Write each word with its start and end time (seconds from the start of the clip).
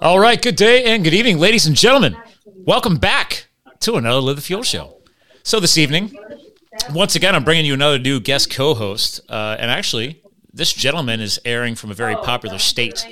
All 0.00 0.18
right, 0.18 0.40
good 0.40 0.56
day 0.56 0.84
and 0.84 1.04
good 1.04 1.14
evening, 1.14 1.38
ladies 1.38 1.66
and 1.66 1.76
gentlemen. 1.76 2.16
Welcome 2.46 2.96
back 2.96 3.46
to 3.80 3.94
another 3.94 4.20
Live 4.20 4.36
the 4.36 4.42
Fuel 4.42 4.62
show. 4.62 4.96
So, 5.42 5.60
this 5.60 5.76
evening, 5.78 6.16
once 6.92 7.16
again, 7.16 7.34
I'm 7.34 7.44
bringing 7.44 7.64
you 7.64 7.74
another 7.74 7.98
new 7.98 8.20
guest 8.20 8.50
co 8.50 8.74
host. 8.74 9.20
Uh, 9.28 9.56
and 9.58 9.70
actually, 9.70 10.22
this 10.52 10.72
gentleman 10.72 11.20
is 11.20 11.40
airing 11.44 11.74
from 11.74 11.90
a 11.90 11.94
very 11.94 12.14
popular 12.16 12.58
state 12.58 13.04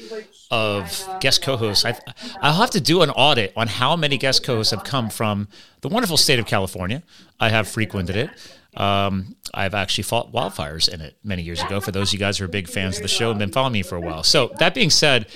of 0.51 1.09
guest 1.21 1.43
co-hosts. 1.43 1.85
I, 1.85 1.93
will 2.43 2.53
have 2.53 2.71
to 2.71 2.81
do 2.81 3.03
an 3.03 3.11
audit 3.11 3.53
on 3.57 3.69
how 3.69 3.97
many 3.97 4.19
guest 4.19 4.43
co-hosts 4.43 4.73
have 4.73 4.85
come 4.85 5.09
from 5.09 5.49
the 5.81 5.89
wonderful 5.89 6.17
state 6.17 6.39
of 6.39 6.47
California. 6.47 7.03
I 7.39 7.49
have 7.49 7.69
frequented 7.69 8.17
it. 8.17 8.31
Um, 8.77 9.37
I've 9.55 9.75
actually 9.75 10.05
fought 10.05 10.33
wildfires 10.33 10.89
in 10.89 11.01
it 11.01 11.17
many 11.25 11.43
years 11.43 11.63
ago. 11.63 11.81
For 11.81 11.93
those 11.93 12.11
of 12.11 12.15
you 12.15 12.19
guys 12.19 12.39
who 12.39 12.45
are 12.45 12.49
big 12.49 12.69
fans 12.69 12.97
of 12.97 13.03
the 13.03 13.09
show 13.09 13.31
and 13.31 13.39
been 13.39 13.53
following 13.53 13.73
me 13.73 13.83
for 13.83 13.97
a 13.97 14.01
while. 14.01 14.23
So 14.23 14.53
that 14.59 14.75
being 14.75 14.91
said, 14.91 15.27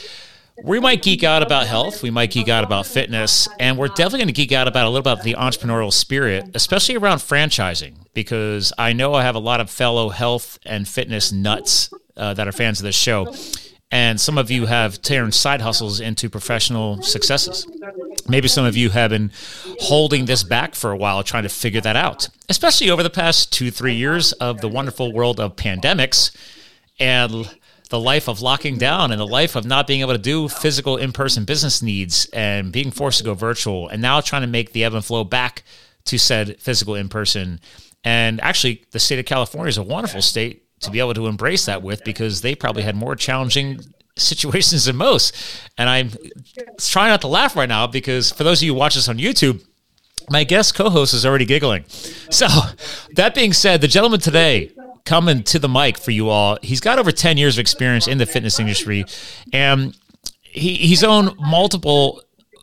we 0.63 0.79
might 0.81 1.03
geek 1.03 1.25
out 1.25 1.43
about 1.43 1.67
health, 1.67 2.03
we 2.03 2.11
might 2.11 2.31
geek 2.31 2.49
out 2.49 2.65
about 2.65 2.87
fitness, 2.87 3.49
and 3.59 3.77
we're 3.77 3.89
definitely 3.89 4.21
going 4.21 4.29
to 4.29 4.35
geek 4.35 4.53
out 4.53 4.69
about 4.69 4.87
a 4.87 4.89
little 4.89 5.01
about 5.01 5.25
the 5.25 5.35
entrepreneurial 5.35 5.93
spirit, 5.93 6.51
especially 6.55 6.97
around 6.97 7.19
franchising, 7.19 7.95
because 8.15 8.73
I 8.79 8.93
know 8.93 9.15
I 9.15 9.23
have 9.23 9.35
a 9.35 9.41
lot 9.41 9.61
of 9.61 9.71
fellow 9.71 10.11
health 10.11 10.59
and 10.65 10.87
fitness 10.87 11.33
nuts 11.33 11.93
uh, 12.17 12.35
that 12.35 12.47
are 12.47 12.53
fans 12.53 12.81
of 12.81 12.85
this 12.85 12.97
show 12.97 13.35
and 13.95 14.21
some 14.21 14.39
of 14.39 14.51
you 14.51 14.67
have 14.67 15.01
turned 15.03 15.33
side 15.35 15.61
hustles 15.61 16.01
into 16.01 16.29
professional 16.29 17.01
successes. 17.01 17.65
Maybe 18.29 18.49
some 18.49 18.65
of 18.65 18.77
you 18.77 18.91
have 18.91 19.11
been 19.11 19.31
holding 19.79 20.25
this 20.25 20.43
back 20.43 20.75
for 20.75 20.91
a 20.91 20.97
while, 20.97 21.23
trying 21.23 21.45
to 21.45 21.49
figure 21.49 21.81
that 21.81 21.95
out, 21.95 22.29
especially 22.49 22.91
over 22.91 23.05
the 23.05 23.11
past 23.11 23.53
two, 23.53 23.71
three 23.71 23.95
years 23.95 24.33
of 24.33 24.61
the 24.61 24.67
wonderful 24.67 25.13
world 25.13 25.39
of 25.39 25.55
pandemics 25.55 26.35
and 26.99 27.57
the 27.91 28.01
life 28.01 28.29
of 28.29 28.41
locking 28.41 28.79
down 28.79 29.11
and 29.13 29.21
the 29.21 29.27
life 29.27 29.57
of 29.57 29.65
not 29.65 29.87
being 29.87 30.01
able 30.01 30.13
to 30.13 30.19
do 30.19 30.49
physical 30.49 30.97
in 30.97 31.13
person 31.13 31.45
business 31.45 31.83
needs 31.83 32.27
and 32.33 32.73
being 32.73 32.91
forced 32.91 33.19
to 33.19 33.25
go 33.25 33.35
virtual, 33.35 33.89
and 33.89 34.01
now 34.01 34.21
trying 34.21 34.43
to 34.43 34.49
make 34.49 34.73
the 34.73 34.85
ebb 34.85 34.95
and 34.95 35.05
flow 35.05 35.25
back 35.25 35.63
to 36.05 36.19
said 36.19 36.61
physical 36.61 36.95
in 36.95 37.09
person. 37.09 37.61
And 38.03 38.41
actually, 38.43 38.85
the 38.91 38.99
state 38.99 39.19
of 39.19 39.25
California 39.25 39.69
is 39.69 39.79
a 39.79 39.83
wonderful 39.83 40.23
state 40.23 40.63
to 40.81 40.91
be 40.91 40.99
able 40.99 41.15
to 41.15 41.27
embrace 41.27 41.67
that 41.67 41.83
with 41.83 42.05
because 42.05 42.41
they 42.41 42.55
probably 42.55 42.83
had 42.83 42.97
more 42.97 43.17
challenging 43.17 43.81
situations 44.17 44.85
than 44.85 44.97
most. 44.97 45.35
And 45.79 45.89
I'm 45.89 46.11
trying 46.79 47.11
not 47.11 47.21
to 47.23 47.29
laugh 47.29 47.57
right 47.57 47.69
now 47.69 47.87
because 47.87 48.31
for 48.31 48.45
those 48.45 48.61
of 48.61 48.67
you 48.67 48.73
who 48.73 48.79
watch 48.79 48.95
this 48.95 49.09
on 49.09 49.19
YouTube, 49.19 49.65
my 50.31 50.45
guest 50.45 50.75
co-host 50.75 51.13
is 51.13 51.27
already 51.27 51.45
giggling. 51.45 51.85
So 52.31 52.47
that 53.15 53.35
being 53.35 53.53
said, 53.53 53.81
the 53.81 53.89
gentleman 53.89 54.21
today 54.21 54.73
coming 55.05 55.43
to 55.45 55.59
the 55.59 55.69
mic 55.69 55.99
for 55.99 56.11
you 56.11 56.29
all, 56.29 56.59
he's 56.63 56.81
got 56.81 56.99
over 56.99 57.13
10 57.13 57.37
years 57.37 57.57
of 57.57 57.61
experience 57.61 58.07
in 58.07 58.19
the 58.19 58.27
fitness 58.27 58.59
industry 58.59 59.05
and 59.53 59.97
he, 60.43 60.75
he's 60.75 61.05
owned 61.05 61.37
multiple 61.39 62.23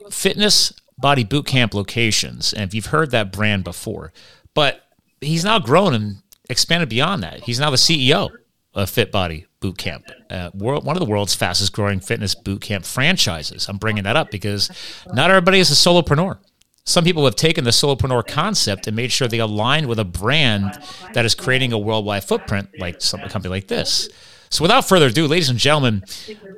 fitness 0.10 0.74
body 0.98 1.24
boot 1.24 1.46
camp 1.46 1.74
locations. 1.74 2.54
And 2.54 2.64
if 2.64 2.74
you've 2.74 2.88
heard 2.88 3.12
that 3.12 3.32
brand 3.32 3.64
before, 3.64 4.14
but 4.54 4.84
he's 5.20 5.44
now 5.44 5.60
grown 5.60 5.94
and 5.94 6.18
expanded 6.50 6.90
beyond 6.90 7.24
that. 7.24 7.42
He's 7.44 7.60
now 7.60 7.70
the 7.70 7.78
CEO 7.78 8.30
of 8.74 8.90
Fit 8.90 9.12
Body 9.12 9.46
Boot 9.60 9.78
Camp, 9.78 10.06
uh, 10.30 10.50
one 10.52 10.96
of 10.96 11.00
the 11.00 11.06
world's 11.06 11.36
fastest 11.36 11.74
growing 11.74 12.00
fitness 12.00 12.34
boot 12.34 12.62
camp 12.62 12.86
franchises. 12.86 13.68
I'm 13.68 13.78
bringing 13.78 14.04
that 14.04 14.16
up 14.16 14.32
because 14.32 14.72
not 15.14 15.30
everybody 15.30 15.60
is 15.60 15.70
a 15.70 15.74
solopreneur. 15.74 16.38
Some 16.86 17.04
people 17.04 17.26
have 17.26 17.36
taken 17.36 17.64
the 17.64 17.70
solopreneur 17.70 18.28
concept 18.28 18.88
and 18.88 18.96
made 18.96 19.12
sure 19.12 19.28
they 19.28 19.40
align 19.40 19.88
with 19.88 20.00
a 20.00 20.06
brand 20.06 20.80
that 21.14 21.26
is 21.26 21.36
creating 21.36 21.74
a 21.74 21.78
worldwide 21.78 22.24
footprint, 22.24 22.70
like 22.80 23.02
some, 23.02 23.22
a 23.22 23.30
company 23.30 23.52
like 23.52 23.68
this. 23.68 24.10
So, 24.50 24.64
without 24.64 24.88
further 24.88 25.08
ado, 25.08 25.28
ladies 25.28 25.50
and 25.50 25.60
gentlemen, 25.60 26.04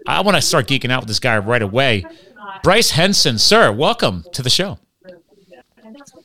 I 0.08 0.22
want 0.22 0.36
to 0.38 0.42
start 0.42 0.68
geeking 0.68 0.92
out 0.92 1.02
with 1.02 1.10
this 1.10 1.20
guy 1.20 1.38
right 1.38 1.62
away. 1.62 2.06
Bryce 2.64 2.92
Henson, 2.92 3.38
sir, 3.38 3.72
welcome 3.72 4.24
to 4.32 4.42
the 4.42 4.50
show. 4.50 4.80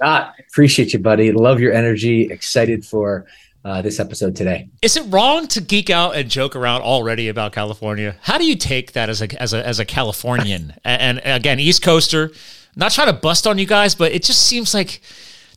Ah, 0.00 0.32
appreciate 0.48 0.92
you, 0.92 1.00
buddy. 1.00 1.32
Love 1.32 1.60
your 1.60 1.72
energy. 1.72 2.30
Excited 2.30 2.86
for 2.86 3.26
uh, 3.64 3.82
this 3.82 3.98
episode 3.98 4.37
today. 4.37 4.69
Is 4.81 4.97
it 4.97 5.03
wrong 5.08 5.48
to 5.48 5.60
geek 5.60 5.91
out 5.91 6.14
and 6.14 6.31
joke 6.31 6.54
around 6.54 6.82
already 6.82 7.28
about 7.28 7.53
California? 7.53 8.16
How 8.22 8.38
do 8.38 8.47
you 8.47 8.54
take 8.56 8.92
that 8.92 9.10
as 9.10 9.20
a 9.20 9.42
as 9.42 9.53
a 9.53 9.66
as 9.66 9.81
a 9.81 9.84
Californian 9.84 10.75
and, 10.84 11.20
and 11.20 11.37
again 11.37 11.58
East 11.58 11.82
Coaster? 11.82 12.31
Not 12.78 12.93
trying 12.93 13.09
to 13.09 13.12
bust 13.12 13.47
on 13.49 13.59
you 13.59 13.66
guys, 13.66 13.97
but 13.97 14.12
it 14.12 14.22
just 14.22 14.47
seems 14.47 14.72
like 14.72 15.00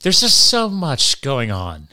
there's 0.01 0.19
just 0.19 0.49
so 0.49 0.67
much 0.67 1.21
going 1.21 1.51
on 1.51 1.87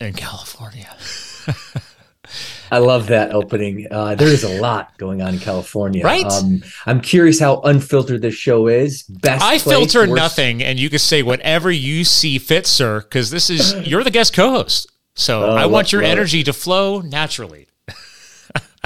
in 0.00 0.14
California. 0.14 0.96
I 2.70 2.78
love 2.78 3.08
that 3.08 3.32
opening. 3.32 3.88
Uh, 3.90 4.14
there 4.14 4.28
is 4.28 4.44
a 4.44 4.60
lot 4.60 4.96
going 4.96 5.20
on 5.20 5.34
in 5.34 5.40
California. 5.40 6.04
Right. 6.04 6.24
Um, 6.24 6.62
I'm 6.86 7.00
curious 7.00 7.40
how 7.40 7.60
unfiltered 7.62 8.22
this 8.22 8.34
show 8.34 8.68
is. 8.68 9.02
Best 9.02 9.42
I 9.42 9.58
place, 9.58 9.64
filter 9.64 10.00
worst... 10.00 10.14
nothing, 10.14 10.62
and 10.62 10.78
you 10.78 10.90
can 10.90 11.00
say 11.00 11.24
whatever 11.24 11.72
you 11.72 12.04
see 12.04 12.38
fit, 12.38 12.64
sir, 12.66 13.00
because 13.00 13.30
this 13.30 13.50
is 13.50 13.74
you're 13.86 14.04
the 14.04 14.10
guest 14.12 14.32
co-host. 14.32 14.92
So 15.14 15.50
uh, 15.50 15.54
I 15.54 15.66
want 15.66 15.90
your 15.90 16.02
energy 16.04 16.44
to 16.44 16.52
flow 16.52 17.00
naturally. 17.00 17.66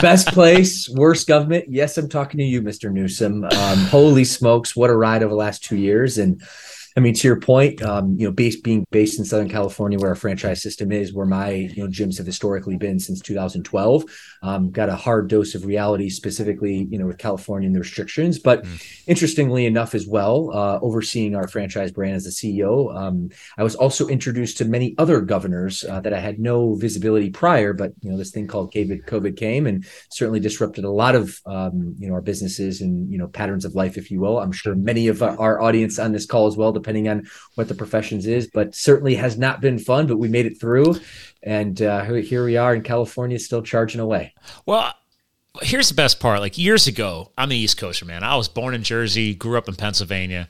Best 0.03 0.27
place, 0.33 0.89
worst 0.89 1.29
government. 1.29 1.67
Yes, 1.69 1.97
I'm 1.97 2.09
talking 2.09 2.39
to 2.39 2.45
you, 2.45 2.61
Mr. 2.61 2.91
Newsom. 2.91 3.45
Um, 3.45 3.79
holy 3.85 4.25
smokes, 4.25 4.75
what 4.75 4.91
a 4.91 4.97
ride 4.97 5.23
over 5.23 5.31
the 5.31 5.37
last 5.37 5.63
two 5.63 5.77
years. 5.77 6.19
And 6.19 6.43
I 6.97 7.01
mean, 7.01 7.15
to 7.15 7.29
your 7.29 7.39
point, 7.39 7.81
um, 7.83 8.17
you 8.19 8.27
know, 8.27 8.33
based 8.33 8.65
being 8.65 8.85
based 8.91 9.21
in 9.21 9.25
Southern 9.25 9.49
California, 9.49 10.01
where 10.01 10.09
our 10.11 10.17
franchise 10.17 10.61
system 10.61 10.91
is, 10.91 11.13
where 11.13 11.25
my 11.25 11.51
you 11.53 11.85
know 11.85 11.89
gyms 11.89 12.19
have 12.19 12.27
historically 12.27 12.77
been 12.77 12.99
since 12.99 13.21
2012, 13.21 14.05
um, 14.43 14.71
got 14.71 14.89
a 14.89 14.97
hard 14.97 15.29
dose 15.29 15.55
of 15.55 15.65
reality, 15.65 16.11
specifically 16.11 16.87
you 16.91 16.99
know 16.99 17.07
with 17.07 17.19
California 17.19 17.67
and 17.67 17.75
the 17.75 17.81
restrictions. 17.81 18.39
But 18.39 18.65
mm. 18.65 19.03
interestingly 19.07 19.67
enough, 19.67 19.95
as 19.95 20.07
well, 20.07 20.51
uh, 20.53 20.79
overseeing 20.81 21.35
our 21.35 21.49
franchise 21.49 21.93
brand 21.93 22.17
as 22.17 22.25
the 22.25 22.31
CEO, 22.31 22.95
um, 22.95 23.31
I 23.57 23.63
was 23.63 23.75
also 23.75 24.09
introduced 24.09 24.59
to 24.59 24.65
many 24.65 24.95
other 24.99 25.21
governors 25.21 25.85
uh, 25.85 26.01
that 26.01 26.13
I 26.13 26.21
had 26.21 26.39
no 26.39 26.75
visibility 26.75 27.31
prior. 27.31 27.73
But 27.73 27.93
you 28.01 28.11
know, 28.11 28.17
this 28.17 28.31
thing 28.31 28.47
called 28.47 28.73
COVID, 28.73 29.07
COVID 29.07 29.37
came 29.37 29.67
and 29.67 29.87
certainly 30.11 30.41
disrupted 30.41 30.85
a 30.85 30.91
lot 30.91 31.15
of 31.15 31.41
um, 31.47 31.95
you 31.99 32.09
know 32.09 32.15
our 32.15 32.21
businesses 32.21 32.81
and 32.81 33.11
you 33.11 33.19
know 33.19 33.29
patterns 33.29 33.65
of 33.65 33.75
life, 33.75 33.97
if 33.97 34.11
you 34.11 34.21
will. 34.21 34.39
I'm 34.39 34.53
sure 34.53 34.75
many 34.75 35.09
of 35.09 35.23
our 35.23 35.61
audience 35.61 35.99
on 35.99 36.13
this 36.13 36.27
call 36.27 36.47
as 36.47 36.57
well 36.57 36.73
depending 36.73 37.09
on 37.09 37.27
what 37.55 37.69
the 37.69 37.75
professions 37.75 38.27
is, 38.27 38.49
but 38.53 38.75
certainly 38.75 39.15
has 39.15 39.39
not 39.39 39.61
been 39.61 39.79
fun, 39.79 40.07
but 40.07 40.19
we 40.19 40.29
made 40.29 40.47
it 40.47 40.61
through. 40.61 40.97
And 41.43 41.81
uh, 41.83 42.05
here 42.05 42.45
we 42.45 42.57
are 42.57 42.75
in 42.75 42.83
California, 42.83 43.39
still 43.39 43.63
charging 43.63 44.01
away. 44.01 44.35
Well, 44.65 44.95
here's 45.61 45.89
the 45.89 45.95
best 45.95 46.21
part. 46.21 46.41
Like 46.41 46.57
years 46.57 46.87
ago, 46.87 47.31
I'm 47.37 47.49
the 47.49 47.57
East 47.57 47.77
Coaster, 47.77 48.05
man. 48.05 48.23
I 48.23 48.37
was 48.37 48.49
born 48.49 48.75
in 48.75 48.83
Jersey, 48.83 49.35
grew 49.35 49.59
up 49.59 49.69
in 49.69 49.75
Pennsylvania. 49.75 50.49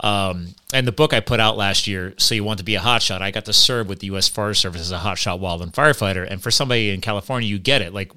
Um, 0.00 0.54
and 0.72 0.86
the 0.86 0.92
book 0.92 1.12
I 1.12 1.20
put 1.20 1.40
out 1.40 1.58
last 1.58 1.86
year, 1.86 2.14
So 2.16 2.34
You 2.34 2.42
Want 2.42 2.58
to 2.58 2.64
Be 2.64 2.74
a 2.74 2.80
Hotshot, 2.80 3.20
I 3.20 3.30
got 3.30 3.44
to 3.44 3.52
serve 3.52 3.86
with 3.86 3.98
the 4.00 4.06
U.S. 4.06 4.28
Forest 4.28 4.62
Service 4.62 4.80
as 4.80 4.92
a 4.92 4.98
hotshot 4.98 5.40
wildland 5.40 5.72
firefighter. 5.72 6.26
And 6.28 6.42
for 6.42 6.50
somebody 6.50 6.90
in 6.90 7.02
California, 7.02 7.46
you 7.48 7.58
get 7.58 7.82
it. 7.82 7.92
Like, 7.92 8.10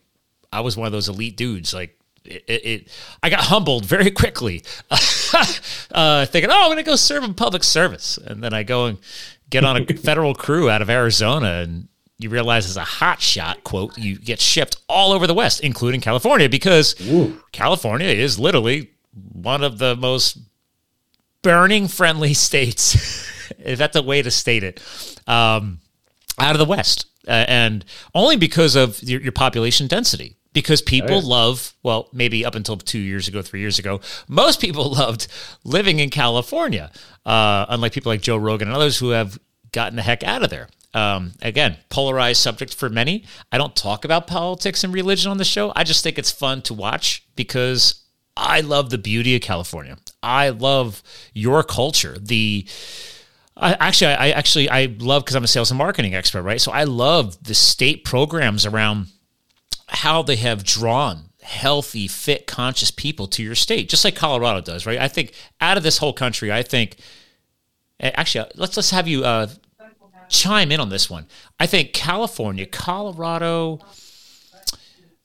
I 0.51 0.61
was 0.61 0.77
one 0.77 0.85
of 0.85 0.93
those 0.93 1.09
elite 1.09 1.35
dudes. 1.35 1.73
Like, 1.73 1.99
it, 2.25 2.43
it, 2.47 2.87
I 3.21 3.29
got 3.29 3.41
humbled 3.41 3.85
very 3.85 4.09
quickly, 4.11 4.63
uh, 5.91 6.25
thinking, 6.25 6.49
"Oh, 6.49 6.61
I'm 6.61 6.67
going 6.67 6.77
to 6.77 6.83
go 6.83 6.95
serve 6.95 7.23
in 7.23 7.33
public 7.33 7.65
service," 7.65 8.17
and 8.17 8.41
then 8.41 8.53
I 8.53 8.63
go 8.63 8.85
and 8.85 8.97
get 9.49 9.65
on 9.65 9.75
a 9.75 9.85
federal 9.97 10.33
crew 10.33 10.69
out 10.69 10.81
of 10.81 10.89
Arizona, 10.89 11.63
and 11.63 11.89
you 12.19 12.29
realize 12.29 12.65
as 12.65 12.77
a 12.77 12.83
hot 12.83 13.21
shot 13.21 13.63
quote, 13.63 13.97
you 13.97 14.17
get 14.17 14.39
shipped 14.39 14.77
all 14.87 15.11
over 15.11 15.27
the 15.27 15.33
West, 15.33 15.61
including 15.61 16.01
California, 16.01 16.47
because 16.47 16.95
Ooh. 17.07 17.41
California 17.51 18.07
is 18.07 18.39
literally 18.39 18.91
one 19.31 19.63
of 19.63 19.77
the 19.77 19.95
most 19.95 20.37
burning 21.41 21.87
friendly 21.87 22.33
states. 22.33 23.27
if 23.59 23.77
that's 23.77 23.95
a 23.95 24.01
way 24.01 24.21
to 24.21 24.31
state 24.31 24.63
it, 24.63 24.81
um, 25.27 25.79
out 26.39 26.55
of 26.55 26.59
the 26.59 26.65
West, 26.65 27.07
uh, 27.27 27.45
and 27.47 27.85
only 28.15 28.37
because 28.37 28.75
of 28.75 29.01
your, 29.03 29.21
your 29.21 29.31
population 29.31 29.87
density 29.87 30.37
because 30.53 30.81
people 30.81 31.21
yeah. 31.21 31.27
love, 31.27 31.73
well, 31.83 32.07
maybe 32.13 32.45
up 32.45 32.55
until 32.55 32.77
two 32.77 32.99
years 32.99 33.27
ago, 33.27 33.41
three 33.41 33.59
years 33.59 33.79
ago, 33.79 33.99
most 34.27 34.61
people 34.61 34.91
loved 34.91 35.27
living 35.63 35.99
in 35.99 36.09
California, 36.09 36.91
uh, 37.25 37.65
unlike 37.69 37.91
people 37.91 38.11
like 38.11 38.21
Joe 38.21 38.37
Rogan 38.37 38.67
and 38.67 38.75
others 38.75 38.97
who 38.97 39.09
have 39.09 39.39
gotten 39.71 39.95
the 39.95 40.03
heck 40.03 40.23
out 40.23 40.43
of 40.43 40.49
there. 40.49 40.69
Um, 40.93 41.33
again, 41.41 41.77
polarized 41.89 42.41
subject 42.41 42.73
for 42.73 42.89
many. 42.89 43.25
I 43.51 43.57
don't 43.57 43.75
talk 43.75 44.05
about 44.05 44.27
politics 44.27 44.83
and 44.83 44.93
religion 44.93 45.31
on 45.31 45.37
the 45.37 45.45
show. 45.45 45.73
I 45.75 45.83
just 45.83 46.03
think 46.03 46.19
it's 46.19 46.31
fun 46.31 46.61
to 46.63 46.73
watch 46.73 47.25
because 47.35 48.03
I 48.37 48.61
love 48.61 48.89
the 48.89 48.97
beauty 48.97 49.35
of 49.35 49.41
California. 49.41 49.97
I 50.21 50.49
love 50.49 51.01
your 51.33 51.63
culture. 51.63 52.15
The 52.19 52.67
I, 53.55 53.73
actually, 53.73 54.13
I 54.13 54.29
actually 54.31 54.69
I 54.69 54.95
love 54.99 55.23
because 55.23 55.35
I'm 55.35 55.43
a 55.43 55.47
sales 55.47 55.71
and 55.71 55.77
marketing 55.77 56.15
expert, 56.15 56.43
right? 56.43 56.61
So 56.61 56.71
I 56.71 56.85
love 56.85 57.43
the 57.43 57.53
state 57.53 58.03
programs 58.03 58.65
around 58.65 59.07
how 59.87 60.23
they 60.23 60.37
have 60.37 60.63
drawn 60.63 61.29
healthy, 61.41 62.07
fit, 62.07 62.47
conscious 62.47 62.89
people 62.89 63.27
to 63.27 63.43
your 63.43 63.55
state, 63.55 63.89
just 63.89 64.03
like 64.03 64.15
Colorado 64.15 64.61
does, 64.61 64.85
right? 64.85 64.99
I 64.99 65.07
think 65.07 65.33
out 65.61 65.77
of 65.77 65.83
this 65.83 65.97
whole 65.99 66.13
country, 66.13 66.51
I 66.51 66.63
think 66.63 66.97
actually 67.99 68.49
let's 68.55 68.75
let's 68.75 68.89
have 68.89 69.07
you 69.07 69.23
uh, 69.23 69.47
chime 70.33 70.71
in 70.71 70.79
on 70.79 70.89
this 70.89 71.09
one. 71.09 71.27
I 71.59 71.67
think 71.67 71.93
California, 71.93 72.65
Colorado, 72.65 73.79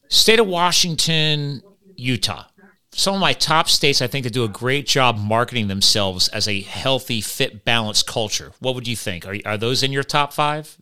state 0.09 0.39
of 0.39 0.47
Washington, 0.47 1.63
Utah. 1.97 2.45
some 2.93 3.15
of 3.15 3.21
my 3.21 3.33
top 3.33 3.69
states, 3.69 4.03
I 4.03 4.07
think, 4.07 4.25
that 4.25 4.33
do 4.33 4.45
a 4.45 4.49
great 4.49 4.87
job 4.87 5.19
marketing 5.19 5.69
themselves 5.69 6.29
as 6.29 6.47
a 6.47 6.61
healthy, 6.61 7.21
fit, 7.21 7.65
balanced 7.65 8.07
culture. 8.07 8.53
What 8.61 8.75
would 8.75 8.87
you 8.87 8.97
think? 8.97 9.27
Are, 9.27 9.37
are 9.45 9.57
those 9.57 9.83
in 9.83 9.93
your 9.93 10.03
top 10.05 10.33
five? 10.33 10.77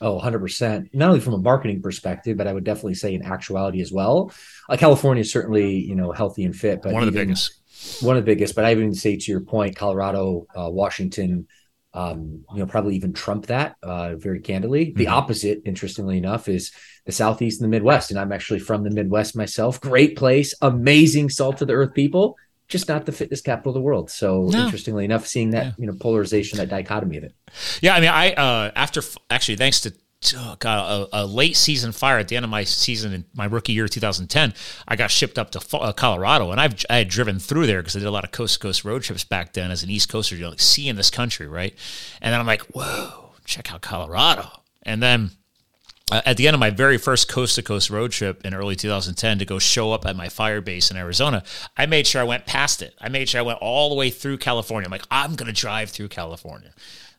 Oh, 0.00 0.20
100%. 0.20 0.90
Not 0.92 1.08
only 1.08 1.20
from 1.20 1.34
a 1.34 1.38
marketing 1.38 1.80
perspective, 1.80 2.36
but 2.36 2.46
I 2.46 2.52
would 2.52 2.64
definitely 2.64 2.94
say 2.94 3.14
in 3.14 3.22
actuality 3.22 3.80
as 3.80 3.90
well. 3.90 4.32
Uh, 4.68 4.76
California 4.76 5.22
is 5.22 5.32
certainly, 5.32 5.76
you 5.76 5.94
know, 5.94 6.12
healthy 6.12 6.44
and 6.44 6.54
fit, 6.54 6.82
but 6.82 6.92
one 6.92 7.02
of 7.02 7.12
the 7.12 7.18
biggest. 7.18 7.60
One 8.00 8.16
of 8.16 8.24
the 8.24 8.26
biggest, 8.26 8.54
but 8.54 8.64
I 8.64 8.72
even 8.72 8.94
say 8.94 9.16
to 9.16 9.30
your 9.30 9.40
point, 9.40 9.76
Colorado, 9.76 10.46
uh, 10.54 10.70
Washington, 10.70 11.46
um, 11.94 12.44
you 12.52 12.58
know, 12.58 12.66
probably 12.66 12.96
even 12.96 13.12
trump 13.12 13.46
that 13.46 13.76
uh, 13.82 14.16
very 14.16 14.40
candidly. 14.40 14.92
The 14.94 15.04
mm-hmm. 15.04 15.14
opposite, 15.14 15.62
interestingly 15.64 16.18
enough, 16.18 16.48
is 16.48 16.72
the 17.06 17.12
Southeast 17.12 17.60
and 17.60 17.72
the 17.72 17.74
Midwest. 17.74 18.10
And 18.10 18.18
I'm 18.18 18.32
actually 18.32 18.58
from 18.58 18.82
the 18.82 18.90
Midwest 18.90 19.36
myself. 19.36 19.80
Great 19.80 20.16
place, 20.16 20.54
amazing 20.60 21.30
salt 21.30 21.62
of 21.62 21.68
the 21.68 21.74
earth 21.74 21.94
people, 21.94 22.36
just 22.66 22.88
not 22.88 23.06
the 23.06 23.12
fitness 23.12 23.40
capital 23.40 23.70
of 23.70 23.74
the 23.74 23.80
world. 23.80 24.10
So 24.10 24.48
no. 24.50 24.64
interestingly 24.64 25.04
enough, 25.04 25.26
seeing 25.26 25.50
that, 25.50 25.66
yeah. 25.66 25.72
you 25.78 25.86
know, 25.86 25.94
polarization, 25.94 26.58
that 26.58 26.68
dichotomy 26.68 27.18
of 27.18 27.24
it. 27.24 27.34
Yeah. 27.80 27.94
I 27.94 28.00
mean, 28.00 28.10
I, 28.10 28.32
uh, 28.32 28.72
after 28.74 29.00
actually, 29.30 29.56
thanks 29.56 29.80
to 29.82 29.94
oh 30.36 30.56
God, 30.58 31.08
a, 31.12 31.24
a, 31.24 31.26
late 31.26 31.56
season 31.56 31.92
fire 31.92 32.18
at 32.18 32.28
the 32.28 32.36
end 32.36 32.44
of 32.44 32.50
my 32.50 32.64
season 32.64 33.12
in 33.12 33.24
my 33.34 33.44
rookie 33.44 33.72
year, 33.72 33.88
2010. 33.88 34.54
I 34.88 34.96
got 34.96 35.10
shipped 35.10 35.38
up 35.38 35.50
to 35.50 35.76
uh, 35.76 35.92
Colorado, 35.92 36.50
and 36.50 36.60
I've 36.60 36.74
I 36.88 36.98
had 36.98 37.08
driven 37.08 37.38
through 37.38 37.66
there 37.66 37.82
because 37.82 37.96
I 37.96 37.98
did 37.98 38.06
a 38.08 38.10
lot 38.10 38.24
of 38.24 38.30
coast 38.30 38.54
to 38.54 38.60
coast 38.60 38.84
road 38.84 39.02
trips 39.02 39.24
back 39.24 39.52
then 39.52 39.70
as 39.70 39.82
an 39.82 39.90
East 39.90 40.08
Coaster, 40.08 40.36
you 40.36 40.42
know, 40.42 40.50
like 40.50 40.60
seeing 40.60 40.96
this 40.96 41.10
country, 41.10 41.46
right? 41.46 41.74
And 42.22 42.32
then 42.32 42.40
I'm 42.40 42.46
like, 42.46 42.62
whoa, 42.74 43.32
check 43.44 43.72
out 43.72 43.82
Colorado, 43.82 44.48
and 44.82 45.02
then. 45.02 45.30
Uh, 46.12 46.20
at 46.26 46.36
the 46.36 46.46
end 46.46 46.52
of 46.52 46.60
my 46.60 46.68
very 46.68 46.98
first 46.98 47.30
coast 47.30 47.54
to 47.54 47.62
coast 47.62 47.88
road 47.88 48.12
trip 48.12 48.44
in 48.44 48.52
early 48.52 48.76
2010 48.76 49.38
to 49.38 49.46
go 49.46 49.58
show 49.58 49.90
up 49.90 50.04
at 50.04 50.14
my 50.14 50.28
fire 50.28 50.60
base 50.60 50.90
in 50.90 50.98
Arizona, 50.98 51.42
I 51.78 51.86
made 51.86 52.06
sure 52.06 52.20
I 52.20 52.24
went 52.24 52.44
past 52.44 52.82
it. 52.82 52.94
I 53.00 53.08
made 53.08 53.26
sure 53.26 53.38
I 53.38 53.42
went 53.42 53.58
all 53.62 53.88
the 53.88 53.94
way 53.94 54.10
through 54.10 54.36
California. 54.36 54.86
I'm 54.86 54.92
like, 54.92 55.06
I'm 55.10 55.34
going 55.34 55.46
to 55.46 55.58
drive 55.58 55.88
through 55.88 56.08
California. 56.08 56.74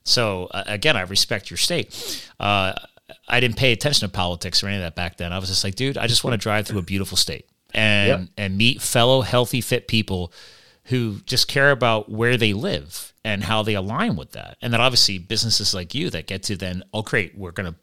So 0.06 0.48
uh, 0.52 0.64
again, 0.68 0.96
I 0.96 1.02
respect 1.02 1.50
your 1.50 1.58
state. 1.58 2.24
Uh, 2.40 2.74
I 3.28 3.40
didn't 3.40 3.58
pay 3.58 3.72
attention 3.72 4.08
to 4.08 4.14
politics 4.14 4.64
or 4.64 4.68
any 4.68 4.78
of 4.78 4.82
that 4.84 4.96
back 4.96 5.18
then. 5.18 5.32
I 5.32 5.40
was 5.40 5.50
just 5.50 5.64
like, 5.64 5.76
dude, 5.76 5.98
I 5.98 6.08
just 6.08 6.24
want 6.24 6.34
to 6.34 6.38
drive 6.38 6.68
through 6.68 6.80
a 6.80 6.84
beautiful 6.84 7.18
state 7.18 7.48
and 7.74 8.08
yep. 8.08 8.30
and 8.38 8.58
meet 8.58 8.82
fellow 8.82 9.22
healthy, 9.22 9.62
fit 9.62 9.88
people 9.88 10.34
who 10.86 11.20
just 11.26 11.48
care 11.48 11.72
about 11.72 12.10
where 12.10 12.38
they 12.38 12.54
live 12.54 13.14
and 13.24 13.44
how 13.44 13.64
they 13.64 13.74
align 13.74 14.16
with 14.16 14.32
that. 14.32 14.58
And 14.62 14.72
then 14.72 14.82
obviously 14.82 15.18
businesses 15.18 15.74
like 15.74 15.96
you 15.96 16.10
that 16.12 16.28
get 16.28 16.44
to 16.44 16.56
then, 16.56 16.84
oh 16.94 17.02
great, 17.02 17.38
we're 17.38 17.52
gonna 17.52 17.76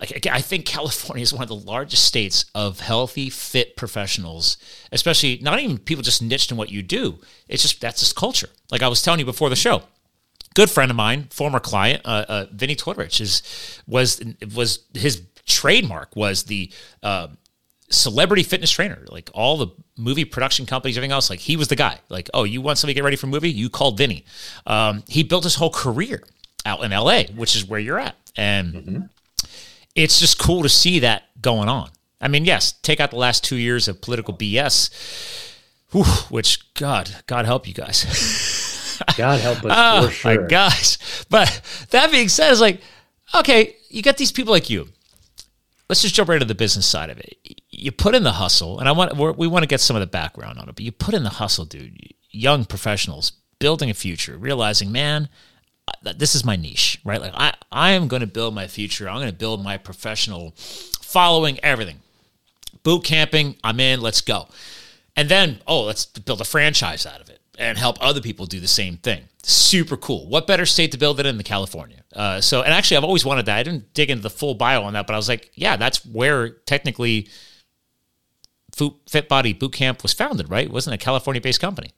like 0.00 0.26
I 0.26 0.40
think 0.40 0.64
California 0.66 1.22
is 1.22 1.32
one 1.32 1.42
of 1.42 1.48
the 1.48 1.54
largest 1.54 2.04
states 2.04 2.46
of 2.54 2.80
healthy, 2.80 3.30
fit 3.30 3.76
professionals, 3.76 4.56
especially 4.92 5.38
not 5.42 5.60
even 5.60 5.78
people 5.78 6.02
just 6.02 6.22
niched 6.22 6.50
in 6.50 6.56
what 6.56 6.70
you 6.70 6.82
do. 6.82 7.18
It's 7.48 7.62
just 7.62 7.80
that's 7.80 8.00
just 8.00 8.16
culture. 8.16 8.48
Like 8.70 8.82
I 8.82 8.88
was 8.88 9.02
telling 9.02 9.20
you 9.20 9.26
before 9.26 9.50
the 9.50 9.56
show 9.56 9.82
good 10.58 10.68
friend 10.68 10.90
of 10.90 10.96
mine, 10.96 11.28
former 11.30 11.60
client, 11.60 12.02
uh, 12.04 12.24
uh, 12.28 12.46
Vinnie 12.50 12.74
Tortorich, 12.74 13.20
is 13.20 13.42
was 13.86 14.20
was 14.56 14.80
his 14.92 15.22
trademark 15.46 16.16
was 16.16 16.42
the 16.42 16.72
uh, 17.04 17.28
celebrity 17.90 18.42
fitness 18.42 18.68
trainer. 18.68 19.06
Like 19.08 19.30
all 19.34 19.56
the 19.56 19.68
movie 19.96 20.24
production 20.24 20.66
companies, 20.66 20.96
everything 20.96 21.12
else. 21.12 21.30
Like 21.30 21.38
he 21.38 21.56
was 21.56 21.68
the 21.68 21.76
guy. 21.76 22.00
Like 22.08 22.28
oh, 22.34 22.42
you 22.42 22.60
want 22.60 22.78
somebody 22.78 22.94
to 22.94 22.98
get 22.98 23.04
ready 23.04 23.16
for 23.16 23.26
a 23.26 23.30
movie? 23.30 23.50
You 23.50 23.70
called 23.70 23.98
Vinny. 23.98 24.24
Um, 24.66 25.04
he 25.06 25.22
built 25.22 25.44
his 25.44 25.54
whole 25.54 25.70
career 25.70 26.24
out 26.66 26.82
in 26.82 26.92
L.A., 26.92 27.26
which 27.36 27.54
is 27.54 27.64
where 27.64 27.78
you're 27.78 28.00
at, 28.00 28.16
and 28.36 28.74
mm-hmm. 28.74 29.00
it's 29.94 30.18
just 30.18 30.40
cool 30.40 30.64
to 30.64 30.68
see 30.68 30.98
that 30.98 31.22
going 31.40 31.68
on. 31.68 31.90
I 32.20 32.26
mean, 32.26 32.44
yes, 32.44 32.72
take 32.72 32.98
out 32.98 33.10
the 33.10 33.16
last 33.16 33.44
two 33.44 33.54
years 33.54 33.86
of 33.86 34.00
political 34.00 34.34
BS, 34.34 34.90
whew, 35.92 36.02
which 36.30 36.74
God, 36.74 37.14
God 37.28 37.46
help 37.46 37.68
you 37.68 37.74
guys. 37.74 38.56
God 39.16 39.40
help 39.40 39.64
us 39.64 39.64
oh, 39.74 40.06
for 40.06 40.12
sure. 40.12 40.42
My 40.42 40.48
gosh. 40.48 41.24
But 41.28 41.60
that 41.90 42.10
being 42.10 42.28
said, 42.28 42.50
it's 42.50 42.60
like, 42.60 42.80
okay, 43.34 43.76
you 43.88 44.02
got 44.02 44.16
these 44.16 44.32
people 44.32 44.52
like 44.52 44.70
you. 44.70 44.88
Let's 45.88 46.02
just 46.02 46.14
jump 46.14 46.28
right 46.28 46.38
to 46.38 46.44
the 46.44 46.54
business 46.54 46.86
side 46.86 47.10
of 47.10 47.18
it. 47.18 47.62
You 47.70 47.92
put 47.92 48.14
in 48.14 48.22
the 48.22 48.32
hustle, 48.32 48.78
and 48.78 48.88
I 48.88 48.92
want 48.92 49.16
we 49.38 49.46
want 49.46 49.62
to 49.62 49.66
get 49.68 49.80
some 49.80 49.96
of 49.96 50.00
the 50.00 50.06
background 50.06 50.58
on 50.58 50.68
it, 50.68 50.74
but 50.74 50.84
you 50.84 50.92
put 50.92 51.14
in 51.14 51.22
the 51.22 51.30
hustle, 51.30 51.64
dude. 51.64 51.96
Young 52.30 52.66
professionals 52.66 53.32
building 53.58 53.88
a 53.88 53.94
future, 53.94 54.36
realizing, 54.36 54.92
man, 54.92 55.28
this 56.16 56.34
is 56.34 56.44
my 56.44 56.56
niche, 56.56 57.00
right? 57.04 57.20
Like 57.20 57.32
I, 57.34 57.54
I 57.72 57.92
am 57.92 58.06
going 58.06 58.20
to 58.20 58.26
build 58.26 58.54
my 58.54 58.66
future. 58.66 59.08
I'm 59.08 59.16
going 59.16 59.30
to 59.30 59.36
build 59.36 59.64
my 59.64 59.78
professional 59.78 60.52
following, 61.00 61.58
everything. 61.62 62.00
Boot 62.82 63.04
camping, 63.04 63.56
I'm 63.64 63.80
in. 63.80 64.00
Let's 64.00 64.20
go. 64.20 64.48
And 65.16 65.28
then, 65.28 65.60
oh, 65.66 65.84
let's 65.84 66.04
build 66.04 66.40
a 66.40 66.44
franchise 66.44 67.06
out 67.06 67.20
of 67.20 67.30
it 67.30 67.37
and 67.58 67.76
help 67.76 67.98
other 68.00 68.20
people 68.20 68.46
do 68.46 68.60
the 68.60 68.68
same 68.68 68.96
thing. 68.96 69.24
Super 69.42 69.96
cool. 69.96 70.28
What 70.28 70.46
better 70.46 70.64
state 70.64 70.92
to 70.92 70.98
build 70.98 71.18
it 71.20 71.26
in 71.26 71.36
than 71.36 71.44
California? 71.44 72.02
Uh, 72.14 72.40
so, 72.40 72.62
and 72.62 72.72
actually, 72.72 72.96
I've 72.96 73.04
always 73.04 73.24
wanted 73.24 73.46
that. 73.46 73.58
I 73.58 73.62
didn't 73.64 73.92
dig 73.94 74.10
into 74.10 74.22
the 74.22 74.30
full 74.30 74.54
bio 74.54 74.82
on 74.82 74.92
that, 74.92 75.06
but 75.06 75.14
I 75.14 75.16
was 75.16 75.28
like, 75.28 75.50
yeah, 75.54 75.76
that's 75.76 76.06
where 76.06 76.50
technically 76.50 77.28
Fit 79.08 79.28
Body 79.28 79.52
Boot 79.52 79.72
Camp 79.72 80.02
was 80.02 80.12
founded, 80.12 80.48
right? 80.48 80.66
It 80.66 80.72
wasn't 80.72 80.94
a 80.94 80.98
California 80.98 81.40
based 81.40 81.60
company. 81.60 81.90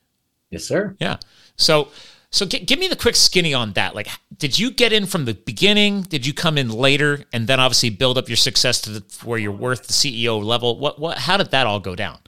Yes, 0.51 0.65
sir. 0.65 0.97
Yeah. 0.99 1.19
So, 1.57 1.89
so 2.31 2.47
g- 2.47 2.61
give 2.61 2.79
me 2.79 2.89
the 2.89 2.97
quick 2.97 3.17
skinny 3.17 3.53
on 3.53 3.73
that. 3.75 3.95
Like, 3.95 4.09
did 4.37 4.59
you 4.59 4.71
get 4.71 4.93
in 4.93 5.07
from 5.07 5.27
the 5.27 5.35
beginning? 5.35 6.03
Did 6.03 6.27
you 6.27 6.33
come 6.33 6.57
in 6.57 6.71
later, 6.71 7.25
and 7.33 7.47
then 7.47 7.61
obviously 7.61 7.91
build 7.91 8.17
up 8.17 8.29
your 8.29 8.37
success 8.37 8.81
to 8.83 8.91
the, 8.91 9.05
where 9.25 9.39
you're 9.39 9.53
worth 9.53 9.87
the 9.87 9.93
CEO 9.93 10.43
level? 10.43 10.79
What, 10.79 10.99
what, 10.99 11.19
how 11.19 11.37
did 11.37 11.51
that 11.51 11.67
all 11.67 11.81
go 11.81 11.95
down? 11.95 12.19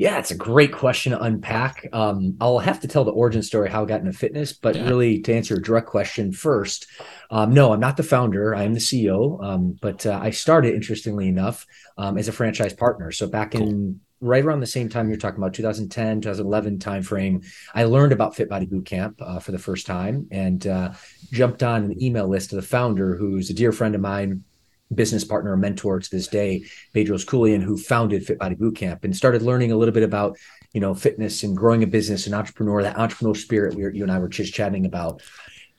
Yeah, 0.00 0.18
it's 0.18 0.30
a 0.30 0.34
great 0.34 0.72
question 0.72 1.12
to 1.12 1.20
unpack. 1.20 1.86
Um, 1.92 2.34
I'll 2.40 2.58
have 2.58 2.80
to 2.80 2.88
tell 2.88 3.04
the 3.04 3.10
origin 3.10 3.42
story 3.42 3.68
how 3.68 3.82
I 3.82 3.86
got 3.86 4.00
into 4.00 4.14
fitness, 4.14 4.50
but 4.50 4.74
yeah. 4.74 4.88
really 4.88 5.20
to 5.20 5.34
answer 5.34 5.52
your 5.52 5.60
direct 5.60 5.88
question 5.88 6.32
first, 6.32 6.86
um, 7.30 7.52
no, 7.52 7.74
I'm 7.74 7.80
not 7.80 7.98
the 7.98 8.02
founder. 8.02 8.54
I 8.54 8.62
am 8.62 8.72
the 8.72 8.80
CEO, 8.80 9.44
um, 9.44 9.76
but 9.82 10.06
uh, 10.06 10.18
I 10.18 10.30
started, 10.30 10.74
interestingly 10.74 11.28
enough, 11.28 11.66
um, 11.98 12.16
as 12.16 12.28
a 12.28 12.32
franchise 12.32 12.72
partner. 12.72 13.12
So 13.12 13.26
back 13.26 13.50
cool. 13.50 13.60
in 13.60 14.00
right 14.22 14.42
around 14.42 14.60
the 14.60 14.66
same 14.66 14.88
time 14.88 15.08
you're 15.08 15.18
talking 15.18 15.38
about 15.38 15.54
2010 15.54 16.20
2011 16.20 16.78
timeframe 16.78 17.42
i 17.74 17.84
learned 17.84 18.12
about 18.12 18.36
fit 18.36 18.50
body 18.50 18.66
boot 18.66 18.84
camp 18.84 19.18
uh, 19.22 19.38
for 19.38 19.50
the 19.50 19.58
first 19.58 19.86
time 19.86 20.28
and 20.30 20.66
uh, 20.66 20.92
jumped 21.32 21.62
on 21.62 21.84
an 21.84 22.02
email 22.02 22.28
list 22.28 22.52
of 22.52 22.56
the 22.56 22.66
founder 22.66 23.16
who's 23.16 23.48
a 23.48 23.54
dear 23.54 23.72
friend 23.72 23.94
of 23.94 24.00
mine 24.02 24.44
business 24.92 25.24
partner, 25.24 25.56
mentor 25.56 26.00
to 26.00 26.10
this 26.10 26.28
day, 26.28 26.64
Bedros 26.94 27.24
Keuilian, 27.24 27.62
who 27.62 27.76
founded 27.76 28.26
Fit 28.26 28.38
Body 28.38 28.56
Bootcamp 28.56 29.04
and 29.04 29.16
started 29.16 29.42
learning 29.42 29.72
a 29.72 29.76
little 29.76 29.94
bit 29.94 30.02
about, 30.02 30.36
you 30.72 30.80
know, 30.80 30.94
fitness 30.94 31.42
and 31.42 31.56
growing 31.56 31.82
a 31.82 31.86
business 31.86 32.26
and 32.26 32.34
entrepreneur, 32.34 32.82
that 32.82 32.96
entrepreneurial 32.96 33.36
spirit 33.36 33.74
we 33.74 33.82
you 33.82 34.02
and 34.02 34.12
I 34.12 34.18
were 34.18 34.28
just 34.28 34.54
chatting 34.54 34.86
about. 34.86 35.22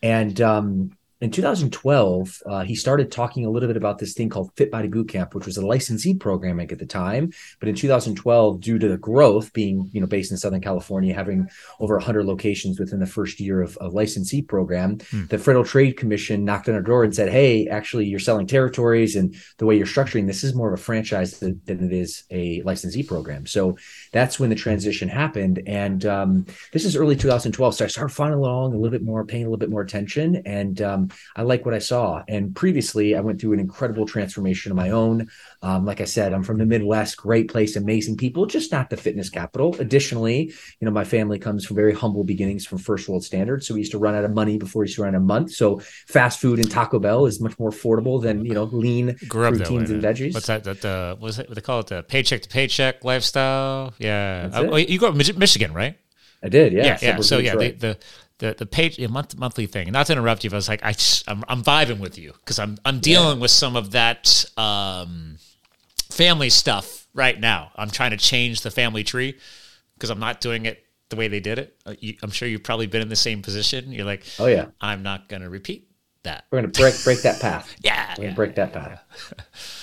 And 0.01 0.39
um, 0.41 0.91
in 1.21 1.29
2012, 1.29 2.41
uh, 2.47 2.63
he 2.63 2.73
started 2.73 3.11
talking 3.11 3.45
a 3.45 3.49
little 3.49 3.67
bit 3.67 3.77
about 3.77 3.99
this 3.99 4.13
thing 4.13 4.27
called 4.27 4.51
Fit 4.57 4.71
Body 4.71 4.89
Bootcamp, 4.89 5.35
which 5.35 5.45
was 5.45 5.55
a 5.55 5.65
licensee 5.65 6.15
programming 6.15 6.71
at 6.71 6.79
the 6.79 6.85
time. 6.85 7.31
But 7.59 7.69
in 7.69 7.75
2012, 7.75 8.59
due 8.59 8.79
to 8.79 8.87
the 8.87 8.97
growth 8.97 9.53
being, 9.53 9.87
you 9.93 10.01
know, 10.01 10.07
based 10.07 10.31
in 10.31 10.37
Southern 10.37 10.61
California, 10.61 11.13
having 11.13 11.47
over 11.79 11.95
100 11.95 12.25
locations 12.25 12.79
within 12.79 12.99
the 12.99 13.05
first 13.05 13.39
year 13.39 13.61
of, 13.61 13.77
a 13.79 13.87
licensee 13.87 14.41
program, 14.41 14.97
hmm. 15.11 15.25
the 15.27 15.37
Federal 15.37 15.63
Trade 15.63 15.93
Commission 15.93 16.43
knocked 16.43 16.67
on 16.67 16.75
our 16.75 16.81
door 16.81 17.03
and 17.03 17.15
said, 17.15 17.29
"Hey, 17.29 17.67
actually, 17.67 18.05
you're 18.05 18.19
selling 18.19 18.47
territories, 18.47 19.15
and 19.15 19.35
the 19.57 19.65
way 19.65 19.77
you're 19.77 19.85
structuring 19.85 20.27
this 20.27 20.43
is 20.43 20.53
more 20.53 20.73
of 20.73 20.79
a 20.79 20.83
franchise 20.83 21.39
than, 21.39 21.61
than 21.65 21.83
it 21.83 21.93
is 21.93 22.23
a 22.31 22.61
licensee 22.63 23.03
program." 23.03 23.45
So 23.45 23.77
that's 24.11 24.39
when 24.39 24.49
the 24.49 24.55
transition 24.55 25.07
happened, 25.07 25.61
and 25.67 26.05
um, 26.05 26.45
this 26.73 26.85
is 26.85 26.95
early 26.95 27.15
2012. 27.15 27.75
So 27.75 27.85
I 27.85 27.87
started 27.87 28.13
following 28.13 28.39
along 28.39 28.73
a 28.73 28.77
little 28.77 28.91
bit 28.91 29.03
more, 29.03 29.25
paying 29.25 29.43
a 29.43 29.47
little 29.47 29.57
bit 29.57 29.69
more 29.69 29.81
attention, 29.81 30.41
and 30.45 30.81
um, 30.81 31.10
I 31.35 31.43
like 31.43 31.65
what 31.65 31.73
I 31.73 31.79
saw. 31.79 32.23
And 32.27 32.55
previously, 32.55 33.15
I 33.15 33.21
went 33.21 33.39
through 33.39 33.53
an 33.53 33.59
incredible 33.59 34.05
transformation 34.05 34.71
of 34.71 34.75
my 34.75 34.89
own. 34.89 35.29
Um, 35.61 35.85
like 35.85 36.01
I 36.01 36.05
said, 36.05 36.33
I'm 36.33 36.43
from 36.43 36.57
the 36.57 36.65
Midwest, 36.65 37.17
great 37.17 37.49
place, 37.49 37.75
amazing 37.75 38.17
people, 38.17 38.45
just 38.45 38.71
not 38.71 38.89
the 38.89 38.97
fitness 38.97 39.29
capital. 39.29 39.75
Additionally, 39.79 40.53
you 40.79 40.85
know, 40.85 40.91
my 40.91 41.03
family 41.03 41.39
comes 41.39 41.65
from 41.65 41.75
very 41.75 41.93
humble 41.93 42.23
beginnings 42.23 42.65
from 42.65 42.77
first 42.77 43.07
world 43.07 43.23
standards. 43.23 43.67
So 43.67 43.73
we 43.73 43.81
used 43.81 43.91
to 43.91 43.99
run 43.99 44.15
out 44.15 44.23
of 44.23 44.31
money 44.31 44.57
before 44.57 44.81
we 44.81 44.85
used 44.85 44.95
to 44.95 45.03
run 45.03 45.15
out 45.15 45.17
of 45.17 45.23
month. 45.23 45.51
So 45.51 45.79
fast 46.07 46.39
food 46.39 46.59
and 46.59 46.69
Taco 46.69 46.99
Bell 46.99 47.25
is 47.25 47.39
much 47.39 47.57
more 47.59 47.69
affordable 47.69 48.21
than, 48.21 48.45
you 48.45 48.53
know, 48.53 48.63
lean 48.63 49.15
proteins 49.29 49.89
and 49.91 50.01
veggies. 50.01 50.33
What's 50.33 50.47
that? 50.47 50.63
That 50.63 50.83
uh, 50.83 51.15
what's 51.17 51.39
it? 51.39 51.47
What 51.47 51.55
they 51.55 51.61
call 51.61 51.81
it? 51.81 51.87
The 51.87 52.03
paycheck 52.03 52.41
to 52.43 52.49
paycheck 52.49 53.03
lifestyle. 53.03 53.93
Yeah. 53.99 54.49
Uh, 54.53 54.75
you 54.75 54.99
grew 54.99 55.07
up 55.07 55.15
in 55.19 55.39
Michigan, 55.39 55.73
right? 55.73 55.97
I 56.43 56.49
did. 56.49 56.73
Yeah. 56.73 56.85
Yeah. 56.85 56.97
yeah. 57.01 57.19
So 57.21 57.37
yeah, 57.37 57.55
the, 57.55 57.71
the 57.71 57.97
the 58.41 58.55
the 58.57 58.65
page 58.65 58.99
a 58.99 59.07
month 59.07 59.37
monthly 59.37 59.67
thing. 59.67 59.91
Not 59.91 60.07
to 60.07 60.13
interrupt 60.13 60.43
you, 60.43 60.49
but 60.49 60.55
I 60.55 60.57
was 60.57 60.67
like, 60.67 60.83
I 60.83 60.91
just, 60.91 61.29
I'm 61.29 61.43
I'm 61.47 61.63
vibing 61.63 61.99
with 61.99 62.17
you 62.17 62.33
because 62.39 62.59
I'm 62.59 62.77
I'm 62.83 62.99
dealing 62.99 63.37
yeah. 63.37 63.41
with 63.41 63.51
some 63.51 63.75
of 63.75 63.91
that 63.91 64.43
um, 64.57 65.37
family 66.09 66.49
stuff 66.49 67.07
right 67.13 67.39
now. 67.39 67.71
I'm 67.75 67.89
trying 67.89 68.11
to 68.11 68.17
change 68.17 68.61
the 68.61 68.71
family 68.71 69.03
tree 69.03 69.37
because 69.93 70.09
I'm 70.09 70.19
not 70.19 70.41
doing 70.41 70.65
it 70.65 70.83
the 71.09 71.15
way 71.15 71.27
they 71.27 71.39
did 71.39 71.59
it. 71.59 71.77
Uh, 71.85 71.93
you, 71.99 72.15
I'm 72.23 72.31
sure 72.31 72.47
you've 72.47 72.63
probably 72.63 72.87
been 72.87 73.01
in 73.01 73.09
the 73.09 73.15
same 73.15 73.43
position. 73.43 73.91
You're 73.91 74.05
like, 74.05 74.25
oh 74.39 74.47
yeah, 74.47 74.65
I'm 74.81 75.03
not 75.03 75.29
going 75.29 75.43
to 75.43 75.49
repeat 75.49 75.90
that. 76.23 76.45
We're 76.51 76.61
going 76.61 76.71
to 76.71 76.77
break 76.79 77.03
break 77.03 77.21
that 77.23 77.39
path. 77.41 77.75
yeah, 77.83 78.15
we're 78.17 78.23
going 78.23 78.29
to 78.29 78.31
yeah, 78.31 78.35
break 78.35 78.55
that 78.55 78.73
path. 78.73 79.03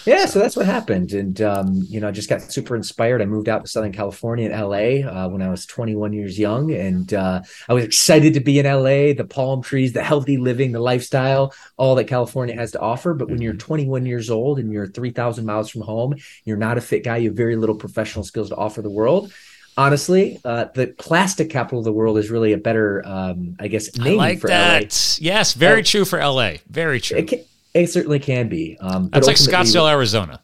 Yeah, 0.04 0.24
so 0.24 0.38
that's 0.38 0.56
what 0.56 0.64
happened, 0.64 1.12
and 1.12 1.40
um, 1.42 1.86
you 1.88 2.00
know, 2.00 2.08
I 2.08 2.12
just 2.12 2.30
got 2.30 2.40
super 2.40 2.74
inspired. 2.74 3.20
I 3.20 3.26
moved 3.26 3.48
out 3.48 3.62
to 3.62 3.68
Southern 3.68 3.92
California 3.92 4.48
in 4.48 4.52
LA 4.58 5.06
uh, 5.06 5.28
when 5.28 5.42
I 5.42 5.50
was 5.50 5.66
21 5.66 6.14
years 6.14 6.38
young, 6.38 6.72
and 6.72 7.12
uh, 7.12 7.42
I 7.68 7.74
was 7.74 7.84
excited 7.84 8.32
to 8.34 8.40
be 8.40 8.58
in 8.58 8.64
LA. 8.64 9.12
The 9.12 9.26
palm 9.28 9.60
trees, 9.62 9.92
the 9.92 10.02
healthy 10.02 10.38
living, 10.38 10.72
the 10.72 10.80
lifestyle, 10.80 11.52
all 11.76 11.94
that 11.96 12.04
California 12.04 12.54
has 12.54 12.72
to 12.72 12.80
offer. 12.80 13.12
But 13.14 13.28
when 13.30 13.42
you're 13.42 13.54
Mm-hmm. 13.54 13.58
21 13.58 14.06
years 14.06 14.30
old 14.30 14.58
and 14.58 14.72
you're 14.72 14.86
3,000 14.86 15.44
miles 15.44 15.70
from 15.70 15.82
home, 15.82 16.14
you're 16.44 16.56
not 16.56 16.78
a 16.78 16.80
fit 16.80 17.04
guy. 17.04 17.18
You 17.18 17.28
have 17.30 17.36
very 17.36 17.56
little 17.56 17.74
professional 17.76 18.24
skills 18.24 18.48
to 18.50 18.56
offer 18.56 18.82
the 18.82 18.90
world. 18.90 19.32
Honestly, 19.78 20.40
uh, 20.44 20.64
the 20.74 20.88
plastic 20.88 21.50
capital 21.50 21.78
of 21.78 21.84
the 21.84 21.92
world 21.92 22.18
is 22.18 22.30
really 22.30 22.52
a 22.52 22.58
better, 22.58 23.00
um, 23.06 23.56
I 23.60 23.68
guess, 23.68 23.88
I 24.00 24.04
name 24.04 24.16
like 24.16 24.40
for 24.40 24.48
that. 24.48 24.82
LA. 24.82 25.24
Yes, 25.24 25.54
very 25.54 25.82
Uh, 25.82 25.84
true 25.84 26.04
for 26.04 26.18
LA. 26.18 26.54
Very 26.68 27.00
true. 27.00 27.16
It, 27.18 27.28
can, 27.28 27.44
it 27.74 27.86
certainly 27.88 28.18
can 28.18 28.48
be. 28.48 28.76
Um, 28.80 29.08
That's 29.10 29.28
like 29.28 29.36
Scottsdale, 29.36 29.88
Arizona. 29.88 30.40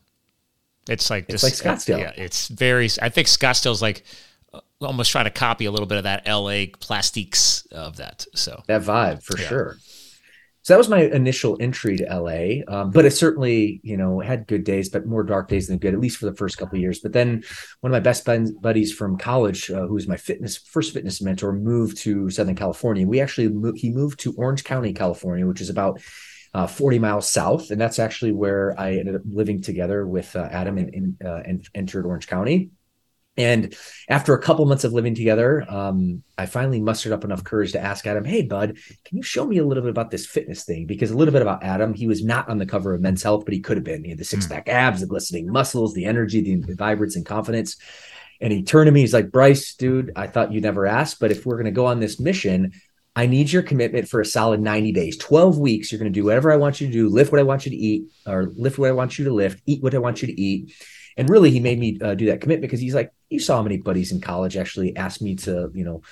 It's 0.88 1.10
like 1.10 1.24
It's 1.28 1.42
this, 1.42 1.64
like 1.64 1.76
Scottsdale. 1.78 1.98
Yeah, 1.98 2.12
it's 2.16 2.46
very. 2.46 2.88
I 3.02 3.08
think 3.08 3.26
Scottsdale's 3.26 3.82
like 3.82 4.04
uh, 4.52 4.60
almost 4.80 5.10
trying 5.10 5.24
to 5.24 5.30
copy 5.32 5.64
a 5.64 5.70
little 5.72 5.86
bit 5.86 5.98
of 5.98 6.04
that 6.04 6.26
LA 6.28 6.66
plastiques 6.78 7.66
of 7.72 7.96
that. 7.96 8.26
So 8.36 8.62
that 8.68 8.82
vibe 8.82 9.22
for 9.24 9.36
Yeah. 9.36 9.48
sure. 9.48 9.76
So 10.64 10.72
that 10.72 10.78
was 10.78 10.88
my 10.88 11.02
initial 11.02 11.58
entry 11.60 11.98
to 11.98 12.04
LA, 12.04 12.64
um, 12.74 12.90
but 12.90 13.04
it 13.04 13.10
certainly, 13.10 13.80
you 13.82 13.98
know, 13.98 14.20
had 14.20 14.46
good 14.46 14.64
days, 14.64 14.88
but 14.88 15.04
more 15.04 15.22
dark 15.22 15.46
days 15.46 15.68
than 15.68 15.76
good, 15.76 15.92
at 15.92 16.00
least 16.00 16.16
for 16.16 16.24
the 16.24 16.34
first 16.34 16.56
couple 16.56 16.76
of 16.76 16.80
years. 16.80 17.00
But 17.00 17.12
then 17.12 17.44
one 17.82 17.92
of 17.92 17.94
my 17.94 18.00
best 18.00 18.24
bud- 18.24 18.62
buddies 18.62 18.90
from 18.90 19.18
college, 19.18 19.70
uh, 19.70 19.86
who 19.86 19.92
was 19.92 20.08
my 20.08 20.16
fitness 20.16 20.56
first 20.56 20.94
fitness 20.94 21.20
mentor, 21.20 21.52
moved 21.52 21.98
to 21.98 22.30
Southern 22.30 22.54
California. 22.54 23.06
We 23.06 23.20
actually 23.20 23.52
he 23.78 23.90
moved 23.90 24.20
to 24.20 24.32
Orange 24.38 24.64
County, 24.64 24.94
California, 24.94 25.46
which 25.46 25.60
is 25.60 25.68
about 25.68 26.00
uh, 26.54 26.66
40 26.66 26.98
miles 26.98 27.28
south, 27.28 27.70
and 27.70 27.78
that's 27.78 27.98
actually 27.98 28.32
where 28.32 28.74
I 28.80 28.92
ended 28.92 29.16
up 29.16 29.22
living 29.30 29.60
together 29.60 30.06
with 30.06 30.34
uh, 30.34 30.48
Adam 30.50 30.78
and, 30.78 30.94
and, 30.94 31.22
uh, 31.22 31.42
and 31.44 31.68
entered 31.74 32.06
Orange 32.06 32.26
County. 32.26 32.70
And 33.36 33.74
after 34.08 34.34
a 34.34 34.40
couple 34.40 34.64
months 34.66 34.84
of 34.84 34.92
living 34.92 35.14
together, 35.14 35.64
um, 35.68 36.22
I 36.38 36.46
finally 36.46 36.80
mustered 36.80 37.12
up 37.12 37.24
enough 37.24 37.42
courage 37.42 37.72
to 37.72 37.80
ask 37.80 38.06
Adam, 38.06 38.24
"Hey, 38.24 38.42
bud, 38.42 38.78
can 39.04 39.16
you 39.16 39.22
show 39.22 39.44
me 39.44 39.58
a 39.58 39.64
little 39.64 39.82
bit 39.82 39.90
about 39.90 40.10
this 40.10 40.24
fitness 40.24 40.64
thing?" 40.64 40.86
Because 40.86 41.10
a 41.10 41.16
little 41.16 41.32
bit 41.32 41.42
about 41.42 41.64
Adam, 41.64 41.94
he 41.94 42.06
was 42.06 42.24
not 42.24 42.48
on 42.48 42.58
the 42.58 42.66
cover 42.66 42.94
of 42.94 43.00
Men's 43.00 43.22
Health, 43.22 43.44
but 43.44 43.54
he 43.54 43.60
could 43.60 43.76
have 43.76 43.84
been. 43.84 44.04
He 44.04 44.10
had 44.10 44.18
the 44.18 44.24
six 44.24 44.46
pack 44.46 44.68
abs, 44.68 45.00
the 45.00 45.06
glistening 45.06 45.50
muscles, 45.50 45.94
the 45.94 46.04
energy, 46.04 46.40
the, 46.42 46.56
the 46.60 46.76
vibrance 46.76 47.16
and 47.16 47.26
confidence. 47.26 47.76
And 48.40 48.52
he 48.52 48.62
turned 48.62 48.86
to 48.86 48.92
me, 48.92 49.00
he's 49.00 49.14
like, 49.14 49.32
"Bryce, 49.32 49.74
dude, 49.74 50.12
I 50.14 50.28
thought 50.28 50.52
you 50.52 50.60
never 50.60 50.86
asked, 50.86 51.18
but 51.18 51.32
if 51.32 51.44
we're 51.44 51.56
going 51.56 51.66
to 51.66 51.72
go 51.72 51.86
on 51.86 52.00
this 52.00 52.20
mission." 52.20 52.72
I 53.16 53.26
need 53.26 53.52
your 53.52 53.62
commitment 53.62 54.08
for 54.08 54.20
a 54.20 54.26
solid 54.26 54.60
90 54.60 54.90
days, 54.90 55.16
12 55.18 55.56
weeks. 55.56 55.92
You're 55.92 56.00
going 56.00 56.12
to 56.12 56.20
do 56.20 56.24
whatever 56.24 56.50
I 56.50 56.56
want 56.56 56.80
you 56.80 56.88
to 56.88 56.92
do, 56.92 57.08
lift 57.08 57.30
what 57.30 57.40
I 57.40 57.44
want 57.44 57.64
you 57.64 57.70
to 57.70 57.76
eat, 57.76 58.06
or 58.26 58.52
lift 58.56 58.76
what 58.76 58.88
I 58.88 58.92
want 58.92 59.20
you 59.20 59.26
to 59.26 59.32
lift, 59.32 59.62
eat 59.66 59.84
what 59.84 59.94
I 59.94 59.98
want 59.98 60.20
you 60.20 60.26
to 60.26 60.40
eat. 60.40 60.74
And 61.16 61.30
really, 61.30 61.50
he 61.50 61.60
made 61.60 61.78
me 61.78 61.98
uh, 62.02 62.14
do 62.14 62.26
that 62.26 62.40
commitment 62.40 62.62
because 62.62 62.80
he's 62.80 62.94
like, 62.94 63.12
you 63.34 63.40
saw 63.40 63.56
how 63.56 63.62
many 63.62 63.76
buddies 63.76 64.10
in 64.12 64.20
college 64.20 64.56
actually 64.56 64.96
asked 64.96 65.20
me 65.22 65.34
to, 65.36 65.70
you 65.74 65.84
know, 65.84 66.02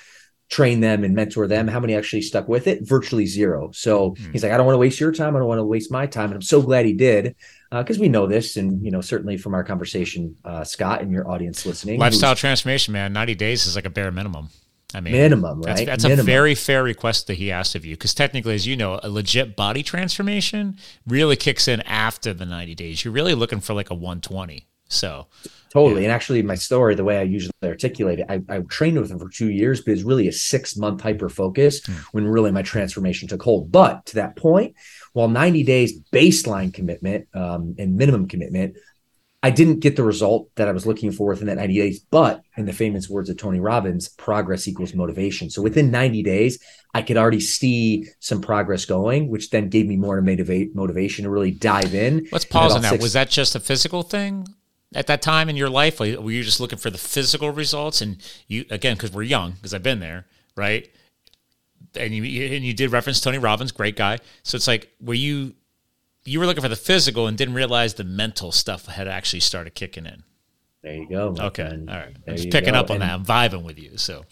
train 0.50 0.80
them 0.80 1.02
and 1.02 1.14
mentor 1.14 1.46
them. 1.46 1.66
How 1.66 1.80
many 1.80 1.94
actually 1.94 2.20
stuck 2.20 2.46
with 2.46 2.66
it? 2.66 2.86
Virtually 2.86 3.24
zero. 3.24 3.70
So 3.72 4.10
Hmm. 4.18 4.32
he's 4.32 4.42
like, 4.42 4.52
I 4.52 4.58
don't 4.58 4.66
want 4.66 4.74
to 4.74 4.78
waste 4.80 5.00
your 5.00 5.10
time. 5.12 5.34
I 5.34 5.38
don't 5.38 5.48
want 5.48 5.60
to 5.60 5.64
waste 5.64 5.90
my 5.90 6.06
time. 6.06 6.26
And 6.26 6.34
I'm 6.34 6.42
so 6.42 6.60
glad 6.60 6.84
he 6.84 6.92
did 6.92 7.34
because 7.70 7.98
we 7.98 8.08
know 8.10 8.26
this. 8.26 8.58
And, 8.58 8.84
you 8.84 8.90
know, 8.90 9.00
certainly 9.00 9.38
from 9.38 9.54
our 9.54 9.64
conversation, 9.64 10.36
uh, 10.44 10.62
Scott 10.64 11.00
and 11.00 11.10
your 11.10 11.26
audience 11.30 11.64
listening, 11.64 11.98
lifestyle 11.98 12.34
transformation, 12.34 12.92
man. 12.92 13.14
Ninety 13.14 13.34
days 13.34 13.66
is 13.66 13.76
like 13.76 13.86
a 13.86 13.90
bare 13.90 14.10
minimum. 14.10 14.50
I 14.94 15.00
mean, 15.00 15.14
minimum, 15.14 15.62
That's, 15.62 15.80
right? 15.80 15.86
that's 15.86 16.04
a 16.04 16.08
minimum. 16.08 16.26
very 16.26 16.54
fair 16.54 16.82
request 16.82 17.26
that 17.28 17.38
he 17.38 17.50
asked 17.50 17.74
of 17.74 17.86
you 17.86 17.94
because 17.94 18.12
technically, 18.12 18.54
as 18.54 18.66
you 18.66 18.76
know, 18.76 19.00
a 19.02 19.08
legit 19.08 19.56
body 19.56 19.82
transformation 19.82 20.76
really 21.06 21.34
kicks 21.34 21.66
in 21.66 21.80
after 21.82 22.34
the 22.34 22.44
90 22.44 22.74
days. 22.74 23.02
You're 23.02 23.14
really 23.14 23.34
looking 23.34 23.60
for 23.60 23.72
like 23.72 23.88
a 23.88 23.94
120. 23.94 24.66
So, 24.92 25.26
Totally. 25.70 26.04
And 26.04 26.12
actually, 26.12 26.42
my 26.42 26.54
story, 26.54 26.94
the 26.94 27.02
way 27.02 27.16
I 27.18 27.22
usually 27.22 27.50
articulate 27.64 28.18
it, 28.18 28.26
I, 28.28 28.42
I 28.54 28.58
trained 28.68 29.00
with 29.00 29.10
him 29.10 29.18
for 29.18 29.30
two 29.30 29.50
years, 29.50 29.80
but 29.80 29.92
it's 29.92 30.02
really 30.02 30.28
a 30.28 30.32
six 30.32 30.76
month 30.76 31.00
hyper 31.00 31.30
focus 31.30 31.82
Hmm. 31.86 31.92
when 32.12 32.26
really 32.26 32.52
my 32.52 32.60
transformation 32.60 33.26
took 33.26 33.42
hold. 33.42 33.72
But 33.72 34.04
to 34.06 34.16
that 34.16 34.36
point, 34.36 34.74
while 35.14 35.28
90 35.28 35.64
days 35.64 35.98
baseline 36.12 36.74
commitment 36.74 37.26
um, 37.34 37.74
and 37.78 37.96
minimum 37.96 38.28
commitment, 38.28 38.76
I 39.42 39.48
didn't 39.50 39.80
get 39.80 39.96
the 39.96 40.04
result 40.04 40.50
that 40.56 40.68
I 40.68 40.72
was 40.72 40.84
looking 40.86 41.10
for 41.10 41.28
within 41.30 41.46
that 41.46 41.56
90 41.56 41.74
days. 41.74 42.00
But 42.10 42.42
in 42.58 42.66
the 42.66 42.72
famous 42.74 43.08
words 43.08 43.30
of 43.30 43.38
Tony 43.38 43.58
Robbins, 43.58 44.10
progress 44.10 44.68
equals 44.68 44.92
motivation. 44.94 45.48
So 45.48 45.62
within 45.62 45.90
90 45.90 46.22
days, 46.22 46.58
I 46.94 47.00
could 47.00 47.16
already 47.16 47.40
see 47.40 48.06
some 48.20 48.42
progress 48.42 48.84
going, 48.84 49.30
which 49.30 49.48
then 49.48 49.70
gave 49.70 49.86
me 49.86 49.96
more 49.96 50.20
motivate 50.20 50.76
motivation 50.76 51.24
to 51.24 51.30
really 51.30 51.50
dive 51.50 51.94
in. 51.94 52.26
let's 52.30 52.44
pause 52.44 52.74
on 52.74 52.82
that. 52.82 52.90
six- 52.90 53.02
Was 53.02 53.14
that 53.14 53.30
just 53.30 53.54
a 53.56 53.60
physical 53.60 54.02
thing 54.02 54.46
at 54.94 55.06
that 55.06 55.22
time 55.22 55.48
in 55.48 55.56
your 55.56 55.70
life? 55.70 56.00
Were 56.00 56.30
you 56.30 56.42
just 56.42 56.60
looking 56.60 56.78
for 56.78 56.90
the 56.90 56.98
physical 56.98 57.50
results? 57.50 58.00
And 58.00 58.18
you, 58.46 58.64
again, 58.70 58.96
because 58.96 59.12
we're 59.12 59.22
young, 59.22 59.52
because 59.52 59.74
I've 59.74 59.82
been 59.82 60.00
there, 60.00 60.26
right? 60.56 60.90
And 61.94 62.14
you- 62.14 62.46
and 62.54 62.64
you 62.64 62.72
did 62.74 62.90
reference 62.92 63.20
Tony 63.20 63.38
Robbins, 63.38 63.72
great 63.72 63.96
guy. 63.96 64.18
So 64.42 64.56
it's 64.56 64.66
like, 64.66 64.92
were 65.00 65.14
you, 65.14 65.54
you 66.24 66.38
were 66.40 66.46
looking 66.46 66.62
for 66.62 66.68
the 66.68 66.76
physical 66.76 67.26
and 67.26 67.36
didn't 67.36 67.54
realize 67.54 67.94
the 67.94 68.04
mental 68.04 68.52
stuff 68.52 68.86
had 68.86 69.08
actually 69.08 69.40
started 69.40 69.74
kicking 69.74 70.06
in. 70.06 70.22
There 70.82 70.94
you 70.94 71.08
go. 71.08 71.32
my 71.36 71.46
Okay. 71.46 71.62
friend. 71.64 71.88
All 71.88 71.96
right. 71.96 72.16
I'm 72.26 72.36
just 72.36 72.50
picking 72.50 72.72
go. 72.74 72.80
up 72.80 72.90
on 72.90 73.00
And- 73.00 73.02
that. 73.02 73.12
I'm 73.12 73.24
vibing 73.24 73.62
with 73.62 73.78
you. 73.78 73.96
So, 73.98 74.24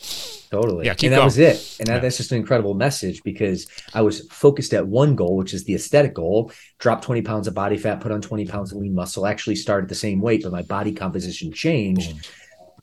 Totally. 0.51 0.87
Yeah, 0.87 0.95
keep 0.95 1.09
and 1.09 1.13
that 1.13 1.17
going. 1.19 1.25
was 1.27 1.39
it. 1.39 1.77
And 1.79 1.87
that, 1.87 1.95
Yeah. 1.95 1.99
that's 2.01 2.17
just 2.17 2.33
an 2.33 2.39
incredible 2.39 2.75
message 2.75 3.23
because 3.23 3.69
I 3.95 4.01
was 4.03 4.27
focused 4.33 4.75
at 4.75 4.85
one 4.89 5.15
goal, 5.15 5.37
which 5.37 5.55
is 5.55 5.63
the 5.63 5.75
aesthetic 5.75 6.13
goal 6.15 6.51
drop 6.81 7.03
20 7.03 7.23
pounds 7.23 7.47
of 7.47 7.55
body 7.55 7.77
fat, 7.77 8.01
put 8.01 8.11
on 8.11 8.21
20 8.21 8.47
pounds 8.47 8.73
of 8.73 8.79
lean 8.79 8.95
muscle, 8.95 9.27
actually 9.27 9.55
start 9.55 9.85
at 9.85 9.89
the 9.89 9.95
same 9.95 10.21
weight, 10.21 10.43
but 10.43 10.51
my 10.51 10.63
body 10.63 10.91
composition 10.93 11.53
changed. 11.53 12.11
Boom. 12.11 12.21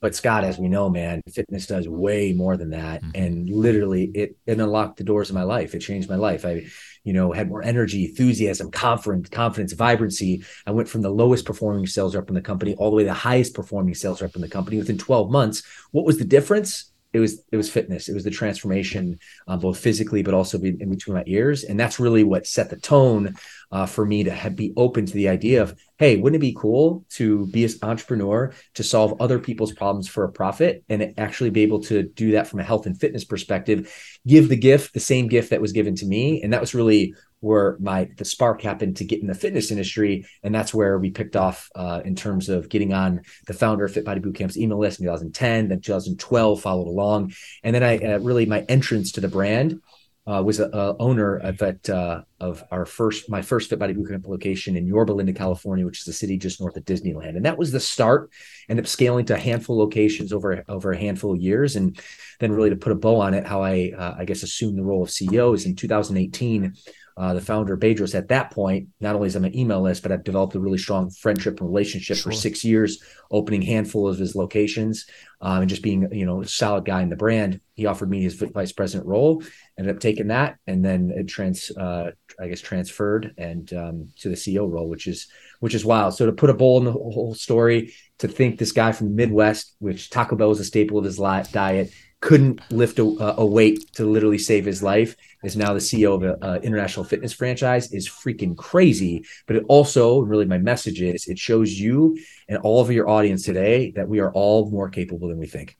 But 0.02 0.16
Scott, 0.16 0.44
as 0.44 0.58
we 0.58 0.68
know, 0.68 0.90
man, 0.90 1.22
fitness 1.32 1.68
does 1.68 1.88
way 1.88 2.34
more 2.34 2.58
than 2.58 2.72
that. 2.72 3.04
Mhm. 3.04 3.12
And 3.16 3.50
literally 3.50 4.06
it, 4.14 4.38
it 4.46 4.60
unlocked 4.60 4.98
the 4.98 5.04
doors 5.04 5.30
of 5.30 5.36
my 5.36 5.44
life. 5.44 5.74
It 5.74 5.80
changed 5.80 6.10
my 6.10 6.16
life. 6.16 6.46
I, 6.46 6.66
you 7.04 7.14
know, 7.14 7.32
had 7.32 7.50
more 7.50 7.64
energy, 7.64 8.06
enthusiasm, 8.06 8.70
confidence, 8.72 9.30
confidence, 9.30 9.74
vibrancy. 9.74 10.44
I 10.66 10.72
went 10.72 10.90
from 10.90 11.02
the 11.02 11.10
lowest 11.10 11.46
performing 11.46 11.88
sales 11.88 12.16
rep 12.16 12.28
in 12.30 12.36
the 12.36 12.42
company 12.42 12.76
all 12.76 12.90
the 12.90 12.98
way 12.98 13.04
to 13.04 13.10
the 13.10 13.14
highest 13.14 13.54
performing 13.54 13.96
sales 13.96 14.22
rep 14.22 14.36
in 14.36 14.42
the 14.42 14.50
company 14.50 14.78
within 14.78 14.98
12 14.98 15.32
months. 15.32 15.64
What 15.92 16.06
was 16.06 16.18
the 16.18 16.26
difference? 16.26 16.92
It 17.14 17.20
was 17.20 17.42
it 17.52 17.58
was 17.58 17.70
fitness. 17.70 18.10
It 18.10 18.14
was 18.14 18.24
the 18.24 18.32
transformation, 18.32 19.18
uh, 19.48 19.58
both 19.58 19.80
physically 19.80 20.24
but 20.24 20.34
also 20.34 20.58
be, 20.58 20.70
in 20.80 20.90
between 20.90 21.16
my 21.16 21.24
ears, 21.26 21.64
and 21.64 21.80
that's 21.80 22.00
really 22.00 22.24
what 22.24 22.46
set 22.46 22.70
the 22.70 22.78
tone 22.78 23.36
uh, 23.72 23.86
for 23.86 24.06
me 24.06 24.24
to 24.24 24.32
have, 24.32 24.56
be 24.56 24.74
open 24.78 25.06
to 25.06 25.14
the 25.14 25.28
idea 25.28 25.62
of, 25.62 25.78
hey, 25.98 26.16
wouldn't 26.18 26.42
it 26.42 26.48
be 26.48 26.56
cool 26.58 27.06
to 27.10 27.48
be 27.48 27.66
an 27.66 27.72
entrepreneur 27.82 28.54
to 28.76 28.84
solve 28.84 29.20
other 29.20 29.40
people's 29.40 29.74
problems 29.74 30.08
for 30.08 30.24
a 30.24 30.32
profit 30.32 30.84
and 30.90 31.14
actually 31.18 31.50
be 31.50 31.64
able 31.64 31.82
to 31.82 32.04
do 32.04 32.32
that 32.32 32.48
from 32.48 32.60
a 32.60 32.64
health 32.64 32.86
and 32.86 33.00
fitness 33.00 33.26
perspective? 33.26 33.92
Give 34.26 34.48
the 34.48 34.56
gift, 34.56 34.94
the 34.94 35.00
same 35.00 35.28
gift 35.28 35.50
that 35.50 35.62
was 35.62 35.72
given 35.72 35.96
to 35.96 36.06
me, 36.06 36.42
and 36.42 36.54
that 36.54 36.62
was 36.62 36.76
really 36.76 37.14
where 37.40 37.78
my 37.80 38.10
the 38.18 38.26
spark 38.26 38.62
happened 38.62 38.98
to 38.98 39.06
get 39.06 39.22
in 39.22 39.28
the 39.28 39.36
fitness 39.36 39.72
industry, 39.72 40.26
and 40.44 40.54
that's 40.54 40.74
where 40.74 40.98
we 40.98 41.12
picked 41.12 41.36
off 41.36 41.70
uh, 41.76 42.02
in 42.04 42.16
terms 42.16 42.50
of 42.50 42.70
getting 42.70 42.94
on 42.94 43.22
the 43.46 43.54
founder 43.54 43.86
of 43.86 43.94
Fit 43.94 44.06
Body 44.06 44.20
Bootcamp's 44.20 44.58
email 44.58 44.80
list 44.80 45.00
in 45.00 45.06
2010. 45.06 45.70
Then 45.70 45.82
2012 45.82 46.62
followed 46.62 46.88
along, 46.88 47.34
and 47.64 47.76
then 47.76 47.84
I 47.84 47.98
uh, 47.98 48.20
really 48.20 48.46
my 48.46 48.62
entrance 48.62 49.12
to 49.14 49.22
the 49.22 49.28
brand 49.28 49.80
uh, 50.28 50.44
was 50.44 50.60
a, 50.60 50.66
a 50.66 50.98
owner 50.98 51.38
of 51.38 51.58
that 51.60 51.90
uh, 51.90 52.22
of 52.42 52.64
our 52.70 52.86
first 52.86 53.30
my 53.30 53.42
first 53.42 53.70
Fit 53.70 53.80
Body 53.80 53.94
Bootcamp 53.94 54.28
location 54.28 54.76
in 54.76 54.86
Yorba 54.86 55.14
Linda, 55.14 55.32
California, 55.32 55.86
which 55.86 56.02
is 56.02 56.08
a 56.08 56.14
city 56.14 56.38
just 56.38 56.60
north 56.60 56.76
of 56.76 56.84
Disneyland, 56.84 57.38
and 57.38 57.46
that 57.46 57.58
was 57.58 57.72
the 57.72 57.80
start. 57.80 58.30
Ended 58.68 58.86
up 58.86 58.90
scaling 58.90 59.26
to 59.28 59.36
a 59.36 59.40
handful 59.40 59.82
of 59.82 59.88
locations 59.88 60.34
over 60.34 60.66
over 60.68 60.92
a 60.92 60.98
handful 60.98 61.32
of 61.32 61.40
years, 61.40 61.78
and 61.78 61.98
then 62.42 62.52
really 62.52 62.70
to 62.70 62.76
put 62.76 62.92
a 62.92 62.96
bow 62.96 63.22
on 63.22 63.34
it, 63.34 63.46
how 63.46 63.64
I 63.64 63.94
uh, 63.98 64.16
I 64.18 64.26
guess 64.26 64.44
assumed 64.44 64.78
the 64.78 64.84
role 64.84 65.04
of 65.04 65.10
CEO 65.10 65.56
is 65.56 65.66
in 65.66 65.76
2018. 65.76 66.74
Uh, 67.18 67.34
the 67.34 67.42
founder 67.42 67.76
Bedros 67.76 68.14
at 68.14 68.28
that 68.28 68.52
point, 68.52 68.90
not 69.00 69.16
only 69.16 69.26
is 69.28 69.36
on 69.36 69.42
my 69.42 69.52
email 69.56 69.82
list, 69.82 70.04
but 70.04 70.12
I've 70.12 70.24
developed 70.24 70.54
a 70.54 70.60
really 70.60 70.78
strong 70.78 71.10
friendship 71.10 71.60
and 71.60 71.68
relationship 71.68 72.18
Sure. 72.18 72.32
for 72.32 72.38
six 72.38 72.64
years, 72.64 73.02
opening 73.32 73.64
handful 73.64 74.08
of 74.08 74.20
his 74.20 74.36
locations, 74.36 75.08
um, 75.42 75.62
and 75.62 75.70
just 75.70 75.82
being 75.82 76.08
you 76.12 76.28
know 76.28 76.42
a 76.42 76.48
solid 76.48 76.86
guy 76.86 77.02
in 77.02 77.10
the 77.10 77.16
brand. 77.16 77.60
He 77.74 77.88
offered 77.88 78.10
me 78.10 78.22
his 78.22 78.36
vice 78.36 78.72
president 78.72 79.08
role, 79.08 79.44
ended 79.80 79.96
up 79.96 80.00
taking 80.00 80.28
that, 80.28 80.58
and 80.68 80.86
then 80.86 81.12
it 81.16 81.28
trans 81.28 81.72
uh, 81.72 82.12
I 82.40 82.48
guess 82.50 82.62
transferred 82.62 83.34
and 83.38 83.72
um, 83.74 84.10
to 84.20 84.30
the 84.30 84.36
CEO 84.36 84.72
role, 84.72 84.88
which 84.88 85.08
is 85.08 85.28
which 85.60 85.74
is 85.74 85.84
wild. 85.84 86.14
So 86.14 86.28
to 86.28 86.32
put 86.32 86.52
a 86.52 86.54
bowl 86.54 86.78
in 86.78 86.86
the 86.86 86.92
whole 86.92 87.34
story, 87.34 87.94
to 88.20 88.28
think 88.28 88.60
this 88.60 88.72
guy 88.72 88.92
from 88.92 89.08
the 89.10 89.16
Midwest, 89.16 89.76
which 89.80 90.12
Taco 90.12 90.36
Bell 90.36 90.50
was 90.50 90.60
a 90.60 90.66
staple 90.66 91.00
of 91.00 91.06
his 91.06 91.18
li- 91.18 91.44
diet, 91.52 91.92
couldn't 92.20 92.60
lift 92.72 93.00
a, 93.00 93.04
a 93.38 93.46
weight 93.46 93.92
to 93.94 94.06
literally 94.06 94.38
save 94.38 94.66
his 94.66 94.82
life, 94.82 95.16
is 95.44 95.56
now 95.56 95.74
the 95.74 95.80
CEO 95.80 96.16
of 96.16 96.24
an 96.24 96.64
international 96.64 97.06
fitness 97.06 97.34
franchise, 97.34 97.92
is 97.94 98.10
freaking 98.10 98.58
crazy. 98.58 99.24
But 99.46 99.58
it 99.58 99.64
also, 99.68 100.20
really, 100.22 100.46
my 100.46 100.58
message 100.58 101.02
is 101.02 101.28
it 101.28 101.38
shows 101.38 101.80
you 101.80 102.18
and 102.50 102.58
all 102.60 102.82
of 102.82 102.92
your 102.92 103.08
audience 103.08 103.44
today 103.44 103.92
that 103.92 104.08
we 104.08 104.20
are 104.20 104.32
all 104.32 104.70
more 104.72 104.90
capable 104.90 105.28
than 105.28 105.38
we 105.38 105.48
think. 105.48 105.78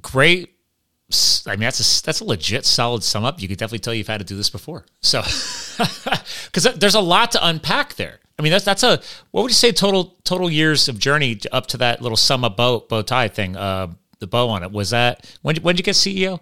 great 0.00 0.50
I 1.46 1.50
mean, 1.50 1.60
that's 1.60 2.00
a 2.00 2.02
that's 2.02 2.20
a 2.20 2.24
legit 2.24 2.64
solid 2.64 3.02
sum 3.02 3.24
up. 3.24 3.40
You 3.40 3.48
could 3.48 3.58
definitely 3.58 3.80
tell 3.80 3.94
you've 3.94 4.08
had 4.08 4.18
to 4.18 4.24
do 4.24 4.36
this 4.36 4.50
before. 4.50 4.86
So, 5.00 5.20
because 6.46 6.64
there's 6.76 6.94
a 6.94 7.00
lot 7.00 7.32
to 7.32 7.46
unpack 7.46 7.94
there. 7.94 8.20
I 8.38 8.42
mean, 8.42 8.50
that's 8.50 8.64
that's 8.64 8.82
a 8.82 9.00
what 9.30 9.42
would 9.42 9.50
you 9.50 9.54
say 9.54 9.70
total 9.70 10.16
total 10.24 10.50
years 10.50 10.88
of 10.88 10.98
journey 10.98 11.38
up 11.52 11.66
to 11.68 11.76
that 11.78 12.00
little 12.00 12.16
sum 12.16 12.44
up 12.44 12.56
bow 12.56 12.80
bow 12.88 13.02
tie 13.02 13.28
thing? 13.28 13.56
Uh, 13.56 13.88
the 14.24 14.28
bow 14.30 14.48
on 14.48 14.62
it 14.62 14.72
was 14.72 14.90
that 14.90 15.36
when 15.42 15.56
when 15.56 15.76
did 15.76 15.80
you 15.80 15.84
get 15.84 15.94
CEO? 15.94 16.40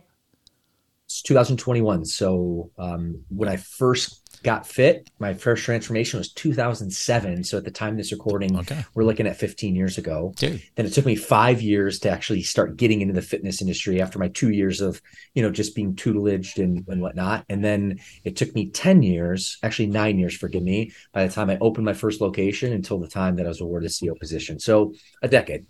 It's 1.04 1.20
2021. 1.22 2.04
So 2.06 2.70
um, 2.78 3.24
when 3.28 3.48
I 3.48 3.56
first 3.56 4.22
got 4.42 4.66
fit. 4.66 5.08
My 5.18 5.34
first 5.34 5.64
transformation 5.64 6.18
was 6.18 6.32
2007. 6.32 7.44
So 7.44 7.58
at 7.58 7.64
the 7.64 7.70
time 7.70 7.92
of 7.92 7.96
this 7.96 8.12
recording, 8.12 8.58
okay. 8.58 8.84
we're 8.94 9.04
looking 9.04 9.26
at 9.26 9.36
15 9.36 9.74
years 9.74 9.98
ago. 9.98 10.32
Dude. 10.36 10.62
Then 10.74 10.86
it 10.86 10.92
took 10.92 11.06
me 11.06 11.16
five 11.16 11.62
years 11.62 11.98
to 12.00 12.10
actually 12.10 12.42
start 12.42 12.76
getting 12.76 13.00
into 13.00 13.14
the 13.14 13.22
fitness 13.22 13.60
industry 13.60 14.00
after 14.00 14.18
my 14.18 14.28
two 14.28 14.50
years 14.50 14.80
of, 14.80 15.00
you 15.34 15.42
know, 15.42 15.50
just 15.50 15.74
being 15.74 15.94
tutelaged 15.94 16.62
and, 16.62 16.84
and 16.88 17.00
whatnot. 17.00 17.44
And 17.48 17.64
then 17.64 18.00
it 18.24 18.36
took 18.36 18.54
me 18.54 18.70
10 18.70 19.02
years, 19.02 19.58
actually 19.62 19.86
nine 19.86 20.18
years, 20.18 20.36
forgive 20.36 20.62
me, 20.62 20.92
by 21.12 21.26
the 21.26 21.32
time 21.32 21.50
I 21.50 21.58
opened 21.60 21.84
my 21.84 21.94
first 21.94 22.20
location 22.20 22.72
until 22.72 22.98
the 22.98 23.08
time 23.08 23.36
that 23.36 23.46
I 23.46 23.48
was 23.48 23.60
awarded 23.60 23.90
a 23.90 23.92
CEO 23.92 24.18
position. 24.18 24.58
So 24.58 24.94
a 25.22 25.28
decade. 25.28 25.66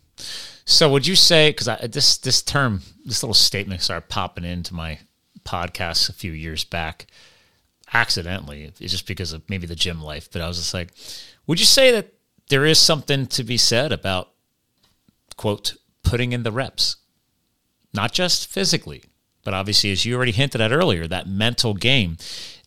So 0.65 0.91
would 0.91 1.07
you 1.07 1.17
say, 1.17 1.51
because 1.51 1.69
this, 1.91 2.19
this 2.19 2.43
term, 2.43 2.83
this 3.05 3.23
little 3.23 3.35
statement 3.35 3.83
started 3.83 4.09
popping 4.09 4.45
into 4.45 4.75
my 4.75 4.99
podcast 5.45 6.09
a 6.09 6.13
few 6.13 6.33
years 6.33 6.65
back 6.65 7.07
accidentally. 7.93 8.65
It's 8.65 8.93
just 8.93 9.07
because 9.07 9.33
of 9.33 9.43
maybe 9.49 9.67
the 9.67 9.75
gym 9.75 10.03
life. 10.03 10.29
But 10.31 10.43
I 10.43 10.49
was 10.49 10.59
just 10.59 10.75
like, 10.75 10.93
would 11.47 11.61
you 11.61 11.67
say 11.67 11.91
that 11.93 12.13
there 12.49 12.65
is 12.65 12.79
something 12.79 13.27
to 13.29 13.45
be 13.45 13.57
said 13.57 13.93
about, 13.93 14.31
quote, 15.37 15.75
putting 16.03 16.33
in 16.33 16.43
the 16.43 16.53
reps? 16.53 16.97
Not 17.95 18.13
just 18.13 18.51
physically, 18.51 19.05
but 19.45 19.55
obviously, 19.55 19.93
as 19.93 20.05
you 20.05 20.17
already 20.17 20.33
hinted 20.33 20.61
at 20.61 20.73
earlier, 20.73 21.07
that 21.07 21.29
mental 21.29 21.75
game. 21.75 22.17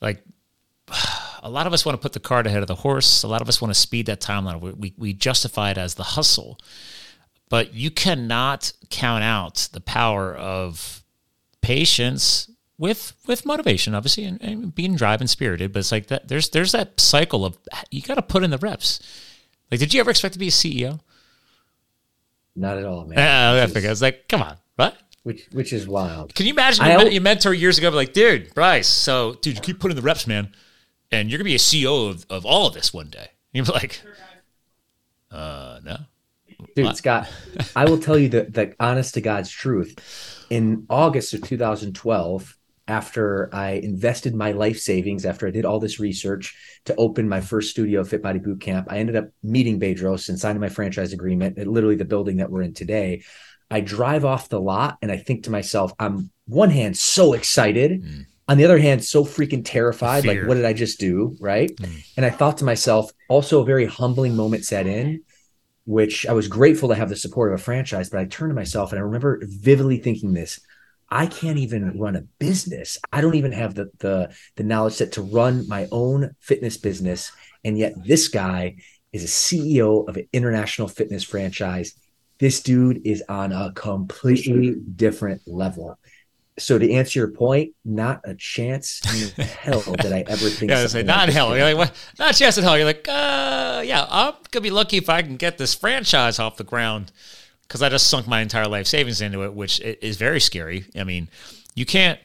Like, 0.01 0.23
a 1.43 1.49
lot 1.49 1.67
of 1.67 1.73
us 1.73 1.85
want 1.85 1.97
to 1.97 2.01
put 2.01 2.13
the 2.13 2.19
cart 2.19 2.45
ahead 2.45 2.61
of 2.61 2.67
the 2.67 2.75
horse. 2.75 3.23
A 3.23 3.27
lot 3.27 3.41
of 3.41 3.49
us 3.49 3.61
want 3.61 3.73
to 3.73 3.79
speed 3.79 4.05
that 4.05 4.21
timeline. 4.21 4.59
We, 4.77 4.93
we 4.97 5.13
justify 5.13 5.71
it 5.71 5.77
as 5.77 5.95
the 5.95 6.03
hustle. 6.03 6.59
But 7.49 7.73
you 7.73 7.91
cannot 7.91 8.71
count 8.89 9.23
out 9.23 9.69
the 9.71 9.81
power 9.81 10.33
of 10.35 11.03
patience 11.61 12.49
with 12.77 13.13
with 13.27 13.45
motivation, 13.45 13.95
obviously, 13.95 14.25
and, 14.25 14.41
and 14.41 14.73
being 14.73 14.95
drive 14.95 15.21
and 15.21 15.29
spirited. 15.29 15.71
But 15.71 15.79
it's 15.79 15.91
like 15.91 16.07
that. 16.07 16.27
There's 16.27 16.49
there's 16.49 16.71
that 16.71 16.99
cycle 16.99 17.45
of 17.45 17.57
you 17.91 18.01
got 18.01 18.15
to 18.15 18.21
put 18.21 18.43
in 18.43 18.49
the 18.49 18.57
reps. 18.57 18.99
Like, 19.71 19.79
did 19.79 19.93
you 19.93 19.99
ever 19.99 20.11
expect 20.11 20.33
to 20.33 20.39
be 20.39 20.47
a 20.47 20.51
CEO? 20.51 20.99
Not 22.55 22.77
at 22.77 22.85
all, 22.85 23.05
man. 23.05 23.17
Uh, 23.19 23.63
I 23.63 23.67
think 23.67 23.85
I 23.85 23.89
was 23.89 24.01
like, 24.01 24.27
come 24.27 24.41
on, 24.41 24.57
what? 24.75 24.97
Which 25.23 25.47
which 25.51 25.73
is 25.73 25.87
wild. 25.87 26.35
Can 26.35 26.45
you 26.45 26.53
imagine 26.53 26.85
I, 26.85 27.03
you, 27.05 27.19
mentor 27.19 27.53
years 27.53 27.77
ago, 27.77 27.89
like, 27.89 28.13
dude, 28.13 28.53
Bryce, 28.53 28.87
so 28.87 29.33
dude, 29.41 29.55
you 29.55 29.61
keep 29.61 29.79
putting 29.79 29.95
the 29.95 30.03
reps, 30.03 30.27
man, 30.27 30.53
and 31.11 31.29
you're 31.29 31.37
gonna 31.37 31.45
be 31.45 31.55
a 31.55 31.59
CEO 31.59 32.09
of, 32.09 32.25
of 32.29 32.45
all 32.45 32.67
of 32.67 32.73
this 32.73 32.93
one 32.93 33.09
day. 33.09 33.29
And 33.53 33.65
you're 33.65 33.73
like, 33.73 34.01
uh, 35.31 35.79
no. 35.83 35.97
Dude, 36.75 36.85
what? 36.85 36.97
Scott, 36.97 37.31
I 37.75 37.85
will 37.85 37.99
tell 37.99 38.17
you 38.17 38.27
the, 38.27 38.43
the 38.43 38.75
honest 38.79 39.13
to 39.13 39.21
God's 39.21 39.49
truth. 39.49 40.45
In 40.49 40.85
August 40.89 41.33
of 41.33 41.41
2012, 41.41 42.57
after 42.87 43.49
I 43.53 43.71
invested 43.71 44.35
my 44.35 44.51
life 44.51 44.77
savings, 44.77 45.25
after 45.25 45.47
I 45.47 45.51
did 45.51 45.65
all 45.65 45.79
this 45.79 45.99
research 45.99 46.55
to 46.85 46.95
open 46.95 47.27
my 47.27 47.41
first 47.41 47.71
studio, 47.71 48.03
Fit 48.03 48.21
Body 48.21 48.39
Boot 48.39 48.61
Camp, 48.61 48.87
I 48.89 48.97
ended 48.97 49.15
up 49.15 49.29
meeting 49.41 49.79
Bedros 49.79 50.29
and 50.29 50.39
signing 50.39 50.61
my 50.61 50.69
franchise 50.69 51.13
agreement 51.13 51.57
at 51.57 51.67
literally 51.67 51.95
the 51.95 52.05
building 52.05 52.37
that 52.37 52.51
we're 52.51 52.61
in 52.61 52.73
today. 52.73 53.23
I 53.71 53.79
drive 53.81 54.25
off 54.25 54.49
the 54.49 54.61
lot 54.61 54.97
and 55.01 55.11
I 55.11 55.17
think 55.17 55.45
to 55.45 55.51
myself, 55.51 55.93
I'm 55.97 56.29
one 56.45 56.69
hand 56.69 56.97
so 56.97 57.33
excited. 57.33 58.03
Mm. 58.03 58.25
On 58.47 58.57
the 58.57 58.65
other 58.65 58.77
hand, 58.77 59.03
so 59.03 59.25
freaking 59.25 59.63
terrified. 59.65 60.21
Fear. 60.21 60.41
Like, 60.41 60.47
what 60.47 60.53
did 60.53 60.65
I 60.65 60.73
just 60.73 60.99
do? 60.99 61.35
Right. 61.39 61.75
Mm. 61.77 62.05
And 62.17 62.25
I 62.27 62.29
thought 62.29 62.59
to 62.59 62.65
myself, 62.65 63.11
also 63.27 63.61
a 63.61 63.65
very 63.65 63.87
humbling 63.87 64.35
moment 64.35 64.65
set 64.65 64.85
in, 64.85 65.23
which 65.85 66.25
I 66.25 66.33
was 66.33 66.47
grateful 66.47 66.89
to 66.89 66.95
have 66.95 67.09
the 67.09 67.15
support 67.15 67.53
of 67.53 67.59
a 67.59 67.63
franchise. 67.63 68.09
But 68.09 68.19
I 68.19 68.25
turned 68.25 68.51
to 68.51 68.55
myself 68.55 68.91
and 68.91 68.99
I 68.99 69.03
remember 69.03 69.41
vividly 69.43 69.97
thinking 69.97 70.33
this 70.33 70.59
I 71.09 71.27
can't 71.27 71.59
even 71.59 71.97
run 71.99 72.15
a 72.15 72.23
business. 72.39 72.97
I 73.13 73.21
don't 73.21 73.35
even 73.35 73.51
have 73.51 73.75
the 73.75 73.91
the 73.99 74.35
the 74.55 74.63
knowledge 74.63 74.93
set 74.93 75.13
to 75.13 75.21
run 75.21 75.67
my 75.67 75.87
own 75.91 76.35
fitness 76.39 76.77
business. 76.77 77.31
And 77.63 77.77
yet 77.77 77.93
this 78.03 78.27
guy 78.27 78.77
is 79.13 79.23
a 79.23 79.27
CEO 79.27 80.07
of 80.07 80.17
an 80.17 80.27
international 80.33 80.87
fitness 80.87 81.23
franchise. 81.23 81.93
This 82.39 82.61
dude 82.61 83.01
is 83.05 83.23
on 83.29 83.51
a 83.53 83.71
completely 83.73 84.75
different 84.95 85.41
level. 85.47 85.97
So 86.57 86.79
to 86.79 86.89
answer 86.91 87.19
your 87.19 87.31
point, 87.31 87.73
not 87.83 88.21
a 88.23 88.33
chance 88.33 89.01
in 89.37 89.45
hell 89.45 89.81
that 89.81 90.13
I 90.13 90.23
ever 90.27 90.49
think. 90.49 90.71
yeah, 90.71 90.87
say, 90.87 91.03
not 91.03 91.27
in 91.27 91.35
hell. 91.35 91.55
You're 91.55 91.65
like, 91.65 91.77
what? 91.77 92.09
Not 92.17 92.35
a 92.35 92.37
chance 92.37 92.57
in 92.57 92.63
hell. 92.63 92.77
You're 92.77 92.85
like, 92.85 93.07
uh, 93.09 93.83
yeah, 93.85 94.05
I'm 94.09 94.33
gonna 94.51 94.61
be 94.61 94.69
lucky 94.69 94.97
if 94.97 95.09
I 95.09 95.21
can 95.21 95.35
get 95.35 95.57
this 95.57 95.73
franchise 95.73 96.39
off 96.39 96.55
the 96.55 96.63
ground 96.63 97.11
because 97.67 97.81
I 97.81 97.89
just 97.89 98.07
sunk 98.09 98.27
my 98.27 98.41
entire 98.41 98.67
life 98.67 98.87
savings 98.87 99.21
into 99.21 99.43
it, 99.43 99.53
which 99.53 99.79
is 99.81 100.17
very 100.17 100.39
scary. 100.39 100.85
I 100.95 101.03
mean, 101.03 101.29
you 101.73 101.85
can't, 101.85 102.19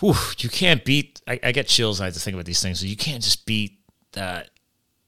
whew, 0.00 0.14
you 0.38 0.48
can't 0.48 0.84
beat. 0.84 1.20
I, 1.26 1.38
I, 1.42 1.52
get 1.52 1.66
chills. 1.66 2.00
I 2.00 2.06
have 2.06 2.14
to 2.14 2.20
think 2.20 2.34
about 2.34 2.46
these 2.46 2.62
things. 2.62 2.80
So 2.80 2.86
you 2.86 2.96
can't 2.96 3.22
just 3.22 3.44
beat 3.44 3.80
that 4.12 4.50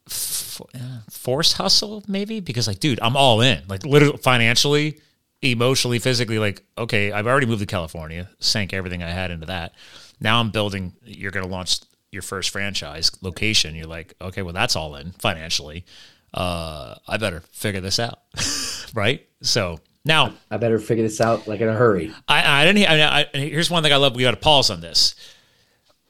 force 0.07 1.53
hustle, 1.53 2.03
maybe 2.07 2.41
because 2.41 2.67
like, 2.67 2.79
dude, 2.79 2.99
I'm 3.01 3.15
all 3.15 3.41
in. 3.41 3.63
Like, 3.67 3.85
literally, 3.85 4.17
financially, 4.17 4.99
emotionally, 5.41 5.99
physically. 5.99 6.39
Like, 6.39 6.63
okay, 6.77 7.11
I've 7.11 7.27
already 7.27 7.47
moved 7.47 7.61
to 7.61 7.65
California, 7.65 8.29
sank 8.39 8.73
everything 8.73 9.03
I 9.03 9.09
had 9.09 9.31
into 9.31 9.47
that. 9.47 9.73
Now 10.19 10.39
I'm 10.39 10.51
building. 10.51 10.93
You're 11.03 11.31
going 11.31 11.45
to 11.45 11.51
launch 11.51 11.79
your 12.11 12.21
first 12.21 12.49
franchise 12.49 13.11
location. 13.21 13.75
You're 13.75 13.87
like, 13.87 14.13
okay, 14.21 14.41
well, 14.41 14.53
that's 14.53 14.75
all 14.75 14.95
in 14.95 15.11
financially 15.11 15.85
uh, 16.33 16.95
I 17.07 17.17
better 17.17 17.41
figure 17.51 17.81
this 17.81 17.99
out, 17.99 18.19
right? 18.93 19.25
So 19.41 19.79
now 20.05 20.33
I 20.49 20.57
better 20.57 20.79
figure 20.79 21.03
this 21.03 21.21
out 21.21 21.47
like 21.47 21.61
in 21.61 21.67
a 21.67 21.73
hurry. 21.73 22.13
I, 22.27 22.61
I 22.61 22.65
didn't. 22.65 22.89
I, 22.89 23.21
I, 23.21 23.37
here's 23.37 23.69
one 23.69 23.83
thing 23.83 23.93
I 23.93 23.97
love. 23.97 24.15
We 24.15 24.23
got 24.23 24.31
to 24.31 24.37
pause 24.37 24.69
on 24.69 24.81
this. 24.81 25.15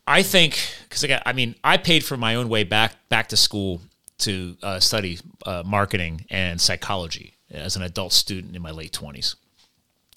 I 0.06 0.24
think 0.24 0.60
because 0.84 1.04
again, 1.04 1.22
I 1.26 1.34
mean, 1.34 1.56
I 1.64 1.78
paid 1.78 2.04
for 2.04 2.18
my 2.18 2.36
own 2.36 2.50
way 2.50 2.64
back 2.64 2.94
back 3.10 3.30
to 3.30 3.38
school 3.38 3.82
to 4.20 4.56
uh, 4.62 4.80
study 4.80 5.20
uh, 5.46 5.64
marketing 5.66 6.26
and 6.30 6.62
psychology 6.62 7.36
as 7.52 7.76
an 7.76 7.82
adult 7.82 8.14
student 8.14 8.56
in 8.56 8.62
my 8.62 8.72
late 8.72 8.94
twenties, 8.94 9.36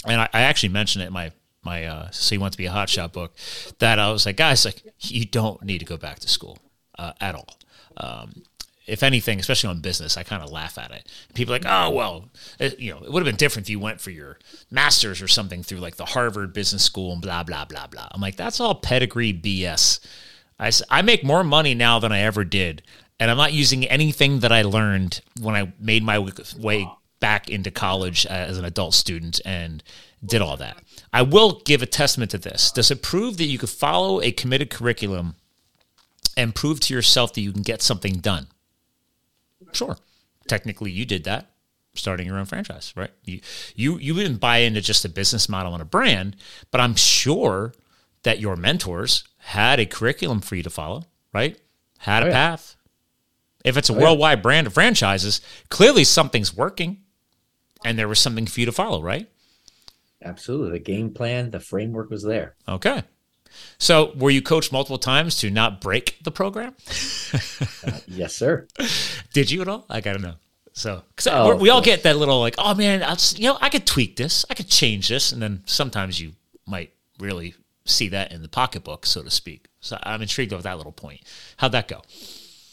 and 0.07 0.21
I, 0.21 0.29
I, 0.33 0.43
actually 0.43 0.71
mentioned 0.71 1.03
it 1.03 1.09
in 1.09 1.13
my 1.13 1.33
my 1.63 1.85
uh, 1.85 2.11
so 2.11 2.35
you 2.35 2.41
want 2.41 2.53
to 2.53 2.59
be 2.59 2.67
a 2.67 2.71
hotshot 2.71 3.13
book 3.13 3.35
that 3.79 3.99
I 3.99 4.11
was 4.11 4.27
like, 4.27 4.37
guys, 4.37 4.65
like 4.65 4.83
you 5.01 5.25
don't 5.25 5.63
need 5.63 5.79
to 5.79 5.85
go 5.85 5.97
back 5.97 6.19
to 6.21 6.29
school 6.29 6.59
uh, 6.99 7.13
at 7.21 7.35
all. 7.35 7.59
Um, 7.97 8.43
if 8.87 9.03
anything, 9.03 9.41
especially 9.41 9.71
on 9.71 9.81
business, 9.81 10.17
I 10.17 10.25
kind 10.25 10.43
of 10.43 10.51
laugh 10.51 10.77
at 10.77 10.91
it. 10.91 11.09
People 11.33 11.53
like, 11.53 11.65
oh 11.67 11.91
well, 11.91 12.29
it, 12.59 12.79
you 12.79 12.93
know, 12.93 13.03
it 13.03 13.11
would 13.11 13.21
have 13.21 13.31
been 13.31 13.37
different 13.37 13.67
if 13.67 13.71
you 13.71 13.81
went 13.81 14.01
for 14.01 14.11
your 14.11 14.39
master's 14.71 15.23
or 15.23 15.29
something 15.29 15.63
through 15.63 15.79
like 15.79 15.97
the 15.97 16.05
Harvard 16.05 16.53
Business 16.53 16.83
School 16.83 17.13
and 17.13 17.23
blah 17.23 17.43
blah 17.43 17.65
blah 17.65 17.87
blah. 17.87 18.09
I'm 18.11 18.21
like, 18.21 18.37
that's 18.37 18.61
all 18.61 18.75
pedigree 18.75 19.33
BS. 19.33 20.01
I 20.59 20.71
I 20.91 21.03
make 21.03 21.25
more 21.25 21.45
money 21.45 21.75
now 21.75 21.99
than 21.99 22.13
I 22.13 22.21
ever 22.21 22.45
did, 22.45 22.83
and 23.19 23.31
I'm 23.31 23.39
not 23.39 23.55
using 23.55 23.87
anything 23.87 24.41
that 24.41 24.53
I 24.53 24.63
learned 24.63 25.23
when 25.41 25.55
I 25.55 25.73
made 25.81 26.03
my 26.03 26.19
way 26.59 26.87
back 27.21 27.49
into 27.49 27.71
college 27.71 28.27
uh, 28.27 28.31
as 28.31 28.59
an 28.59 28.65
adult 28.65 28.95
student 28.95 29.41
and 29.45 29.83
did 30.25 30.43
all 30.43 30.57
that. 30.57 30.77
I 31.13 31.23
will 31.23 31.63
give 31.65 31.83
a 31.83 31.87
testament 31.87 32.31
to 32.33 32.39
this. 32.39 32.71
Does 32.71 32.91
it 32.91 33.03
prove 33.03 33.37
that 33.39 33.45
you 33.45 33.59
could 33.59 33.71
follow 33.71 34.21
a 34.21 34.33
committed 34.33 34.71
curriculum 34.71 35.37
and 36.37 36.55
prove 36.55 36.81
to 36.81 36.95
yourself 36.95 37.33
that 37.35 37.41
you 37.41 37.53
can 37.53 37.63
get 37.63 37.83
something 37.83 38.15
done? 38.15 38.49
Sure. 39.73 39.97
Technically, 40.49 40.91
you 40.91 41.05
did 41.05 41.25
that 41.25 41.51
starting 41.95 42.27
your 42.27 42.39
own 42.39 42.45
franchise, 42.45 42.93
right? 42.97 43.11
You 43.25 43.41
you 43.75 43.99
you 43.99 44.15
didn't 44.15 44.39
buy 44.39 44.59
into 44.59 44.81
just 44.81 45.05
a 45.05 45.09
business 45.09 45.49
model 45.49 45.73
and 45.73 45.83
a 45.83 45.87
brand, 45.87 46.37
but 46.71 46.81
I'm 46.81 46.95
sure 46.95 47.73
that 48.25 48.41
your 48.41 48.57
mentors 48.57 49.25
had 49.39 49.79
a 49.79 49.87
curriculum 49.87 50.41
for 50.41 50.57
you 50.57 50.63
to 50.63 50.71
follow, 50.71 51.05
right? 51.33 51.59
Had 51.99 52.23
a 52.23 52.27
oh, 52.27 52.29
yeah. 52.29 52.35
path. 52.35 52.77
If 53.65 53.77
it's 53.77 53.89
a 53.89 53.95
oh, 53.95 54.01
worldwide 54.01 54.39
yeah. 54.39 54.43
brand 54.43 54.67
of 54.67 54.75
franchises, 54.75 55.41
clearly 55.71 56.05
something's 56.05 56.55
working 56.55 57.04
and 57.85 57.99
there 57.99 58.09
was 58.09 58.19
something 58.19 58.47
for 58.47 58.61
you 58.61 58.67
to 58.67 58.73
follow, 58.73 59.03
right? 59.03 59.29
Absolutely. 60.25 60.79
The 60.79 60.85
game 60.85 61.13
plan, 61.13 61.51
the 61.51 61.61
framework 61.61 62.11
was 62.11 62.23
there. 62.23 62.55
Okay. 62.67 63.03
So, 63.79 64.13
were 64.17 64.31
you 64.31 64.43
coached 64.43 64.73
multiple 64.73 64.99
times 64.99 65.37
to 65.39 65.51
not 65.51 65.81
break 65.81 66.19
the 66.23 66.33
program? 66.33 66.75
uh, 67.87 68.01
yes, 68.09 68.35
sir. 68.35 68.67
Did 69.33 69.51
you 69.51 69.63
at 69.63 69.69
all? 69.69 69.85
I 69.89 70.01
gotta 70.01 70.19
know. 70.19 70.35
So, 70.73 71.03
oh, 71.29 71.55
we 71.55 71.71
all 71.71 71.83
get 71.83 72.03
that 72.03 72.17
little 72.17 72.41
like, 72.41 72.57
oh 72.59 72.75
man, 72.75 73.05
I'll, 73.05 73.17
you 73.37 73.49
know, 73.49 73.59
I 73.61 73.69
could 73.69 73.87
tweak 73.87 74.17
this, 74.17 74.45
I 74.51 74.55
could 74.55 74.67
change 74.69 75.09
this, 75.09 75.31
and 75.31 75.41
then 75.41 75.63
sometimes 75.67 76.21
you 76.21 76.33
might 76.67 76.93
really 77.21 77.55
see 77.85 78.09
that 78.09 78.33
in 78.33 78.43
the 78.43 78.49
pocketbook, 78.49 79.07
so 79.07 79.23
to 79.23 79.31
speak. 79.31 79.69
So, 79.81 79.99
I'm 80.03 80.21
intrigued 80.21 80.53
with 80.53 80.65
that 80.65 80.77
little 80.77 80.93
point. 80.93 81.21
How'd 81.59 81.73
that 81.73 81.87
go? 81.87 82.03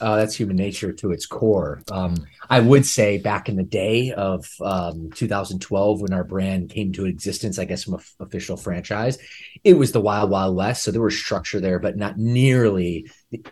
Uh, 0.02 0.16
that's 0.16 0.36
human 0.36 0.56
nature 0.56 0.92
to 0.92 1.12
its 1.12 1.26
core. 1.26 1.82
Um, 1.92 2.26
I 2.50 2.60
would 2.60 2.86
say 2.86 3.20
back 3.20 3.48
in 3.48 3.56
the 3.56 3.64
day 3.64 4.12
of 4.12 4.46
um, 4.62 5.12
2012, 5.12 6.02
when 6.02 6.14
our 6.14 6.24
brand 6.24 6.70
came 6.70 6.92
to 6.94 7.06
existence, 7.06 7.60
I 7.60 7.66
guess 7.66 7.84
from 7.84 7.96
an 7.96 8.02
official 8.20 8.58
franchise, 8.58 9.18
it 9.64 9.76
was 9.76 9.92
the 9.92 10.02
wild, 10.02 10.30
wild 10.32 10.56
west. 10.56 10.84
So 10.84 10.92
there 10.92 11.02
was 11.02 11.18
structure 11.18 11.60
there, 11.60 11.80
but 11.80 11.98
not 11.98 12.18
nearly 12.18 13.10
the, 13.30 13.44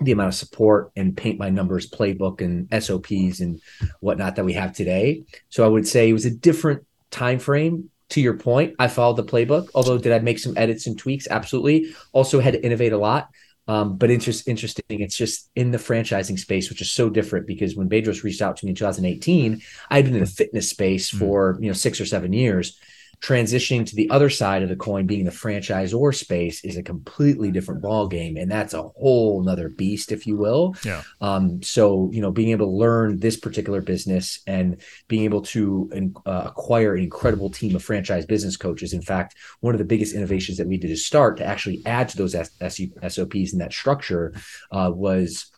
the 0.00 0.12
amount 0.12 0.28
of 0.28 0.34
support 0.34 0.92
and 0.94 1.16
paint 1.16 1.38
by 1.38 1.50
numbers 1.50 1.90
playbook 1.90 2.42
and 2.42 2.68
SOPs 2.82 3.40
and 3.40 3.60
whatnot 4.00 4.36
that 4.36 4.44
we 4.44 4.52
have 4.52 4.74
today. 4.74 5.24
So 5.48 5.64
I 5.64 5.68
would 5.68 5.88
say 5.88 6.10
it 6.10 6.12
was 6.12 6.26
a 6.26 6.30
different 6.30 6.86
time 7.10 7.38
frame 7.38 7.90
to 8.10 8.20
your 8.20 8.34
point, 8.34 8.74
I 8.78 8.88
followed 8.88 9.16
the 9.16 9.24
playbook. 9.24 9.68
Although, 9.74 9.98
did 9.98 10.12
I 10.12 10.20
make 10.20 10.38
some 10.38 10.56
edits 10.56 10.86
and 10.86 10.98
tweaks? 10.98 11.26
Absolutely. 11.28 11.94
Also, 12.12 12.40
had 12.40 12.54
to 12.54 12.64
innovate 12.64 12.92
a 12.92 12.98
lot. 12.98 13.28
Um, 13.68 13.96
but 13.96 14.10
interest, 14.10 14.46
interesting, 14.46 15.00
it's 15.00 15.16
just 15.16 15.50
in 15.56 15.72
the 15.72 15.78
franchising 15.78 16.38
space, 16.38 16.70
which 16.70 16.80
is 16.80 16.90
so 16.90 17.10
different 17.10 17.46
because 17.46 17.74
when 17.74 17.88
Bedros 17.88 18.22
reached 18.22 18.42
out 18.42 18.56
to 18.58 18.64
me 18.66 18.70
in 18.70 18.76
2018, 18.76 19.60
I 19.90 19.96
had 19.96 20.04
been 20.04 20.14
in 20.14 20.20
the 20.20 20.26
fitness 20.26 20.70
space 20.70 21.10
hmm. 21.10 21.18
for 21.18 21.58
you 21.60 21.66
know 21.66 21.72
six 21.72 22.00
or 22.00 22.06
seven 22.06 22.32
years 22.32 22.78
transitioning 23.20 23.86
to 23.86 23.96
the 23.96 24.10
other 24.10 24.30
side 24.30 24.62
of 24.62 24.68
the 24.68 24.76
coin 24.76 25.06
being 25.06 25.24
the 25.24 25.30
franchisor 25.30 26.14
space 26.14 26.64
is 26.64 26.76
a 26.76 26.82
completely 26.82 27.50
different 27.50 27.82
ball 27.82 28.06
game 28.08 28.36
and 28.36 28.50
that's 28.50 28.74
a 28.74 28.82
whole 28.82 29.42
nother 29.42 29.68
beast 29.68 30.12
if 30.12 30.26
you 30.26 30.36
will. 30.36 30.74
Yeah. 30.84 31.02
Um 31.20 31.62
so 31.62 32.10
you 32.12 32.20
know 32.20 32.30
being 32.30 32.50
able 32.50 32.66
to 32.66 32.72
learn 32.72 33.18
this 33.18 33.36
particular 33.36 33.80
business 33.80 34.40
and 34.46 34.80
being 35.08 35.24
able 35.24 35.42
to 35.42 35.90
uh, 36.26 36.44
acquire 36.46 36.94
an 36.94 37.02
incredible 37.02 37.50
team 37.50 37.74
of 37.74 37.82
franchise 37.82 38.26
business 38.26 38.56
coaches 38.56 38.92
in 38.92 39.02
fact 39.02 39.34
one 39.60 39.74
of 39.74 39.78
the 39.78 39.84
biggest 39.84 40.14
innovations 40.14 40.58
that 40.58 40.66
we 40.66 40.76
did 40.76 40.88
to 40.88 40.96
start 40.96 41.36
to 41.38 41.44
actually 41.44 41.82
add 41.86 42.08
to 42.08 42.16
those 42.16 42.34
S- 42.34 42.50
S- 42.60 42.80
sops 43.08 43.52
and 43.52 43.60
that 43.60 43.72
structure 43.72 44.34
uh, 44.70 44.90
was 44.94 45.50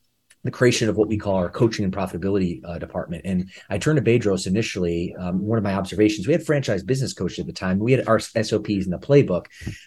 the 0.44 0.50
creation 0.50 0.88
of 0.88 0.96
what 0.96 1.08
we 1.08 1.18
call 1.18 1.34
our 1.34 1.50
coaching 1.50 1.84
and 1.84 1.92
profitability 1.92 2.60
uh, 2.64 2.78
department. 2.78 3.22
And 3.24 3.50
I 3.68 3.78
turned 3.78 4.02
to 4.02 4.10
Bedros 4.10 4.46
initially. 4.46 5.14
Um, 5.18 5.40
one 5.40 5.58
of 5.58 5.64
my 5.64 5.74
observations, 5.74 6.26
we 6.26 6.32
had 6.32 6.44
franchise 6.44 6.82
business 6.82 7.12
coaches 7.12 7.40
at 7.40 7.46
the 7.46 7.52
time. 7.52 7.78
We 7.78 7.92
had 7.92 8.06
our 8.06 8.20
SOPs 8.20 8.84
in 8.84 8.90
the 8.90 8.98
playbook, 8.98 9.46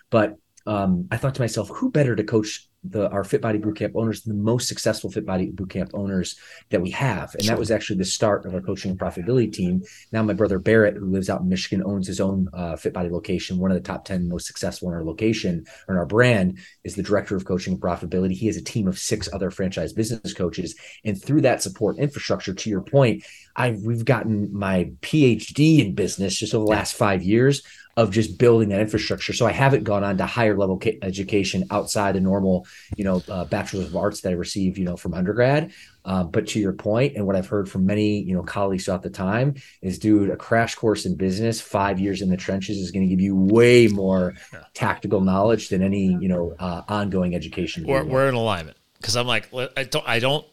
but 0.10 0.36
um, 0.66 1.08
I 1.10 1.18
thought 1.18 1.36
to 1.36 1.42
myself, 1.42 1.70
who 1.70 1.90
better 1.90 2.16
to 2.16 2.24
coach 2.24 2.68
the 2.84 3.10
our 3.12 3.24
Fit 3.24 3.42
Body 3.42 3.60
Bootcamp 3.60 3.92
owners, 3.96 4.24
the 4.24 4.34
most 4.34 4.68
successful 4.68 5.12
Fit 5.12 5.26
Body 5.26 5.52
Bootcamp 5.52 5.92
owners 5.94 6.36
that 6.70 6.82
we 6.82 6.90
have, 6.92 7.34
and 7.36 7.44
sure. 7.44 7.54
that 7.54 7.60
was 7.60 7.70
actually 7.70 7.98
the 7.98 8.06
start 8.06 8.46
of 8.46 8.56
our 8.56 8.62
coaching 8.62 8.92
and 8.92 9.00
profitability 9.00 9.52
team. 9.54 9.84
Now, 10.12 10.24
my 10.24 10.34
brother 10.34 10.58
Barrett, 10.58 10.96
who 10.96 11.06
lives 11.06 11.30
out 11.30 11.42
in 11.42 11.50
Michigan, 11.50 11.84
owns 11.86 12.08
his 12.08 12.20
own 12.20 12.48
uh, 12.54 12.76
Fit 12.76 12.94
Body 12.94 13.10
location, 13.10 13.60
one 13.60 13.72
of 13.72 13.76
the 13.76 13.88
top 13.88 14.06
ten 14.06 14.28
most 14.28 14.48
successful 14.48 14.90
in 14.90 14.96
our 14.96 15.04
location 15.04 15.66
or 15.88 15.96
in 15.96 16.00
our 16.00 16.06
brand, 16.08 16.58
is 16.84 16.96
the 16.96 17.04
director 17.04 17.36
of 17.36 17.46
coaching 17.46 17.74
and 17.74 17.82
profitability. 17.82 18.34
He 18.34 18.48
has 18.48 18.58
a 18.58 18.64
team 18.64 18.88
of 18.88 18.98
six 18.98 19.30
other 19.32 19.52
franchise 19.52 19.94
business 19.94 20.34
coaches, 20.34 20.76
and 21.06 21.22
through 21.22 21.42
that 21.42 21.62
support 21.62 22.00
infrastructure, 22.00 22.54
to 22.54 22.70
your 22.70 22.82
point, 22.82 23.24
I 23.56 23.72
we've 23.72 24.06
gotten 24.06 24.52
my 24.52 24.92
PhD 25.02 25.86
in 25.86 25.94
business 25.94 26.38
just 26.38 26.56
over 26.56 26.66
the 26.66 26.72
last 26.72 26.96
five 26.96 27.22
years 27.22 27.64
of 27.98 28.12
just 28.12 28.38
building 28.38 28.70
that 28.70 28.80
infrastructure. 28.80 29.34
So 29.34 29.46
I 29.46 29.52
haven't 29.52 29.84
gone 29.84 30.04
on 30.04 30.18
to 30.18 30.26
higher 30.26 30.58
level 30.58 30.82
education 31.02 31.66
outside 31.72 32.16
the 32.16 32.22
normal, 32.22 32.66
you 32.96 33.04
know, 33.04 33.22
uh, 33.30 33.46
bachelor's 33.46 33.88
of 33.88 33.96
arts 33.96 34.22
that 34.22 34.30
I 34.30 34.34
received, 34.34 34.78
you 34.78 34.86
know, 34.86 34.96
from 34.96 35.14
undergrad. 35.14 35.72
Uh, 36.04 36.24
but 36.24 36.48
to 36.48 36.60
your 36.60 36.74
point, 36.74 37.16
and 37.16 37.28
what 37.28 37.36
I've 37.36 37.48
heard 37.48 37.70
from 37.70 37.86
many, 37.86 38.22
you 38.22 38.34
know, 38.34 38.42
colleagues 38.42 38.86
throughout 38.86 39.04
the 39.04 39.10
time 39.10 39.56
is, 39.82 40.00
dude, 40.00 40.30
a 40.30 40.36
crash 40.36 40.74
course 40.76 41.06
in 41.06 41.16
business, 41.16 41.62
five 41.62 42.00
years 42.00 42.22
in 42.22 42.30
the 42.30 42.38
trenches 42.38 42.78
is 42.78 42.92
going 42.92 43.08
to 43.08 43.10
give 43.10 43.22
you 43.22 43.36
way 43.36 43.88
more 43.88 44.34
tactical 44.74 45.22
knowledge 45.22 45.70
than 45.70 45.84
any, 45.84 46.18
you 46.20 46.28
know, 46.28 46.56
uh, 46.60 46.82
ongoing 46.88 47.36
education. 47.36 47.86
We're, 47.86 48.04
we're 48.04 48.30
in 48.30 48.36
alignment 48.36 48.78
because 48.98 49.16
I'm 49.16 49.28
like, 49.28 49.50
I 49.54 49.84
don't, 49.84 50.08
I 50.08 50.20
don't, 50.20 50.46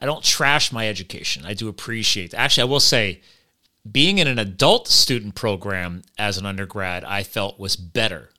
I 0.00 0.04
don't 0.04 0.22
trash 0.22 0.72
my 0.72 0.88
education. 0.88 1.46
I 1.46 1.54
do 1.54 1.68
appreciate. 1.68 2.34
Actually, 2.34 2.62
I 2.62 2.70
will 2.70 2.80
say 2.80 3.22
being 3.92 4.18
in 4.18 4.26
an 4.26 4.38
adult 4.38 4.88
student 4.88 5.34
program 5.34 6.02
as 6.18 6.38
an 6.38 6.46
undergrad, 6.46 7.04
I 7.04 7.22
felt 7.22 7.58
was 7.58 7.76
better 7.76 8.30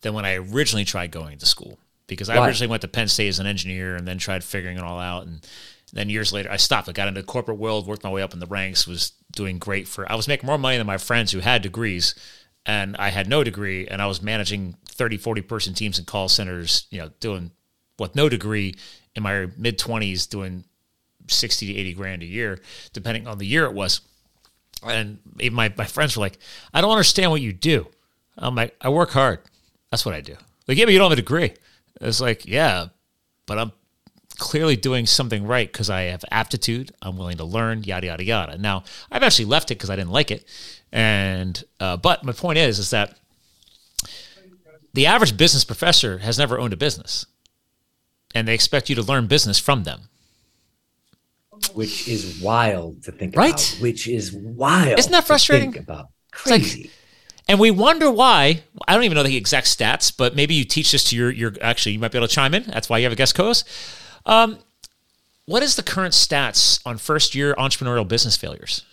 than 0.00 0.14
when 0.14 0.24
I 0.24 0.36
originally 0.36 0.84
tried 0.84 1.10
going 1.10 1.38
to 1.38 1.46
school. 1.46 1.78
Because 2.08 2.28
I 2.28 2.44
originally 2.44 2.70
went 2.70 2.82
to 2.82 2.88
Penn 2.88 3.08
State 3.08 3.28
as 3.28 3.38
an 3.38 3.46
engineer 3.46 3.96
and 3.96 4.06
then 4.06 4.18
tried 4.18 4.44
figuring 4.44 4.76
it 4.76 4.82
all 4.82 4.98
out. 4.98 5.26
And 5.26 5.46
then 5.92 6.10
years 6.10 6.32
later, 6.32 6.50
I 6.50 6.58
stopped. 6.58 6.88
I 6.88 6.92
got 6.92 7.08
into 7.08 7.22
the 7.22 7.26
corporate 7.26 7.58
world, 7.58 7.86
worked 7.86 8.04
my 8.04 8.10
way 8.10 8.22
up 8.22 8.34
in 8.34 8.40
the 8.40 8.46
ranks, 8.46 8.86
was 8.86 9.12
doing 9.30 9.58
great 9.58 9.88
for, 9.88 10.10
I 10.10 10.14
was 10.14 10.28
making 10.28 10.46
more 10.46 10.58
money 10.58 10.76
than 10.76 10.86
my 10.86 10.98
friends 10.98 11.32
who 11.32 11.38
had 11.38 11.62
degrees. 11.62 12.14
And 12.66 12.96
I 12.98 13.08
had 13.08 13.28
no 13.28 13.42
degree. 13.42 13.86
And 13.86 14.02
I 14.02 14.06
was 14.06 14.20
managing 14.20 14.76
30, 14.88 15.16
40 15.16 15.42
person 15.42 15.74
teams 15.74 15.98
in 15.98 16.04
call 16.04 16.28
centers, 16.28 16.86
you 16.90 16.98
know, 16.98 17.10
doing 17.20 17.52
with 17.98 18.14
no 18.14 18.28
degree 18.28 18.74
in 19.14 19.22
my 19.22 19.46
mid 19.56 19.78
20s, 19.78 20.28
doing 20.28 20.64
60 21.28 21.72
to 21.72 21.80
80 21.80 21.94
grand 21.94 22.22
a 22.22 22.26
year, 22.26 22.58
depending 22.92 23.26
on 23.26 23.38
the 23.38 23.46
year 23.46 23.64
it 23.64 23.72
was 23.72 24.00
and 24.84 25.18
my, 25.50 25.72
my 25.76 25.84
friends 25.84 26.16
were 26.16 26.20
like, 26.20 26.38
I 26.72 26.80
don't 26.80 26.90
understand 26.90 27.30
what 27.30 27.40
you 27.40 27.52
do. 27.52 27.86
I'm 28.36 28.54
like, 28.54 28.74
I 28.80 28.88
work 28.88 29.10
hard. 29.10 29.40
That's 29.90 30.04
what 30.04 30.14
I 30.14 30.20
do. 30.20 30.36
Like, 30.66 30.78
yeah, 30.78 30.84
but 30.84 30.92
you 30.92 30.98
don't 30.98 31.10
have 31.10 31.18
a 31.18 31.22
degree. 31.22 31.52
It's 32.00 32.20
like, 32.20 32.46
yeah, 32.46 32.86
but 33.46 33.58
I'm 33.58 33.72
clearly 34.38 34.76
doing 34.76 35.06
something 35.06 35.46
right 35.46 35.70
because 35.70 35.90
I 35.90 36.02
have 36.02 36.24
aptitude. 36.30 36.92
I'm 37.02 37.16
willing 37.16 37.36
to 37.36 37.44
learn, 37.44 37.84
yada 37.84 38.06
yada 38.06 38.24
yada. 38.24 38.58
Now, 38.58 38.84
I've 39.10 39.22
actually 39.22 39.44
left 39.46 39.70
it 39.70 39.76
because 39.76 39.90
I 39.90 39.96
didn't 39.96 40.10
like 40.10 40.30
it, 40.30 40.44
and 40.90 41.62
uh, 41.80 41.96
but 41.96 42.24
my 42.24 42.32
point 42.32 42.58
is, 42.58 42.78
is 42.78 42.90
that 42.90 43.16
the 44.94 45.06
average 45.06 45.36
business 45.36 45.64
professor 45.64 46.18
has 46.18 46.38
never 46.38 46.58
owned 46.58 46.72
a 46.72 46.76
business, 46.76 47.26
and 48.34 48.48
they 48.48 48.54
expect 48.54 48.88
you 48.88 48.96
to 48.96 49.02
learn 49.02 49.26
business 49.26 49.58
from 49.58 49.84
them 49.84 50.08
which 51.74 52.08
is 52.08 52.40
wild 52.40 53.02
to 53.04 53.12
think 53.12 53.36
right? 53.36 53.50
about. 53.50 53.72
Right? 53.74 53.82
Which 53.82 54.08
is 54.08 54.32
wild. 54.32 54.98
Isn't 54.98 55.12
that 55.12 55.26
frustrating? 55.26 55.76
about 55.78 56.08
crazy. 56.30 56.82
Like, 56.82 56.90
and 57.48 57.58
we 57.60 57.70
wonder 57.70 58.10
why. 58.10 58.62
I 58.86 58.94
don't 58.94 59.04
even 59.04 59.16
know 59.16 59.22
the 59.22 59.36
exact 59.36 59.66
stats, 59.66 60.14
but 60.16 60.36
maybe 60.36 60.54
you 60.54 60.64
teach 60.64 60.92
this 60.92 61.04
to 61.10 61.16
your 61.16 61.30
your. 61.30 61.52
Actually, 61.60 61.92
you 61.92 61.98
might 61.98 62.12
be 62.12 62.18
able 62.18 62.28
to 62.28 62.34
chime 62.34 62.54
in. 62.54 62.64
That's 62.64 62.88
why 62.88 62.98
you 62.98 63.04
have 63.04 63.12
a 63.12 63.16
guest 63.16 63.34
co-host. 63.34 63.68
Um, 64.26 64.58
what 65.46 65.62
is 65.62 65.76
the 65.76 65.82
current 65.82 66.14
stats 66.14 66.80
on 66.86 66.98
first 66.98 67.34
year 67.34 67.54
entrepreneurial 67.56 68.06
business 68.06 68.36
failures? 68.36 68.84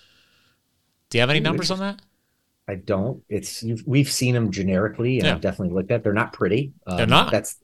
Do 1.09 1.17
you 1.17 1.21
have 1.21 1.29
any 1.29 1.39
numbers 1.39 1.71
on 1.71 1.79
that? 1.79 2.01
I 2.67 2.75
don't. 2.75 3.23
It's 3.29 3.63
we've 3.85 4.11
seen 4.11 4.35
them 4.35 4.51
generically, 4.51 5.17
and 5.17 5.25
yeah. 5.25 5.33
I've 5.33 5.41
definitely 5.41 5.73
looked 5.73 5.91
at. 5.91 6.03
They're 6.03 6.13
not 6.13 6.33
pretty. 6.33 6.73
Um, 6.85 6.97
They're 6.97 7.07
not. 7.07 7.31
That's 7.31 7.57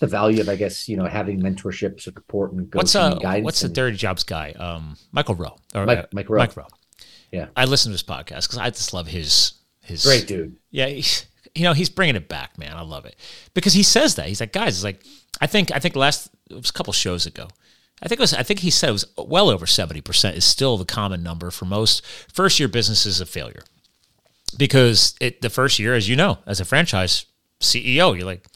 the 0.00 0.06
value 0.06 0.40
of, 0.40 0.48
I 0.48 0.56
guess, 0.56 0.88
you 0.88 0.96
know, 0.96 1.04
having 1.04 1.40
mentorship, 1.40 2.00
support, 2.00 2.52
and 2.52 2.74
what's 2.74 2.96
uh, 2.96 3.14
guidance. 3.14 3.44
What's 3.44 3.60
the 3.60 3.68
Dirty 3.68 3.96
Jobs 3.96 4.24
guy? 4.24 4.52
Um, 4.52 4.96
Michael 5.12 5.36
Rowe. 5.36 5.56
Or, 5.74 5.86
Mike, 5.86 5.98
uh, 5.98 6.06
Mike 6.12 6.28
Rowe. 6.28 6.38
Mike 6.38 6.56
Rowe. 6.56 6.66
Yeah, 7.30 7.46
I 7.54 7.66
listen 7.66 7.90
to 7.90 7.94
his 7.94 8.02
podcast 8.02 8.48
because 8.48 8.58
I 8.58 8.70
just 8.70 8.92
love 8.92 9.06
his 9.06 9.52
his 9.82 10.04
great 10.04 10.26
dude. 10.26 10.56
Yeah, 10.70 10.86
you 10.86 11.62
know, 11.62 11.72
he's 11.74 11.90
bringing 11.90 12.16
it 12.16 12.28
back, 12.28 12.58
man. 12.58 12.76
I 12.76 12.82
love 12.82 13.04
it 13.04 13.14
because 13.54 13.72
he 13.72 13.82
says 13.82 14.16
that 14.16 14.26
he's 14.26 14.40
like, 14.40 14.52
guys, 14.52 14.76
it's 14.76 14.84
like 14.84 15.04
I 15.40 15.46
think 15.46 15.70
I 15.72 15.78
think 15.78 15.94
last 15.94 16.30
it 16.50 16.54
was 16.54 16.70
a 16.70 16.72
couple 16.72 16.92
shows 16.92 17.26
ago. 17.26 17.48
I 18.02 18.08
think 18.08 18.18
it 18.18 18.22
was. 18.22 18.34
I 18.34 18.42
think 18.42 18.60
he 18.60 18.70
said 18.70 18.88
it 18.88 18.92
was 18.92 19.04
well 19.16 19.50
over 19.50 19.66
seventy 19.66 20.00
percent 20.00 20.36
is 20.36 20.44
still 20.44 20.76
the 20.76 20.84
common 20.84 21.22
number 21.22 21.50
for 21.50 21.66
most 21.66 22.04
first 22.32 22.58
year 22.58 22.68
businesses 22.68 23.20
of 23.20 23.28
failure, 23.28 23.62
because 24.56 25.14
it 25.20 25.42
the 25.42 25.50
first 25.50 25.78
year, 25.78 25.94
as 25.94 26.08
you 26.08 26.16
know, 26.16 26.38
as 26.46 26.60
a 26.60 26.64
franchise 26.64 27.26
CEO, 27.60 28.16
you're 28.16 28.26
like, 28.26 28.46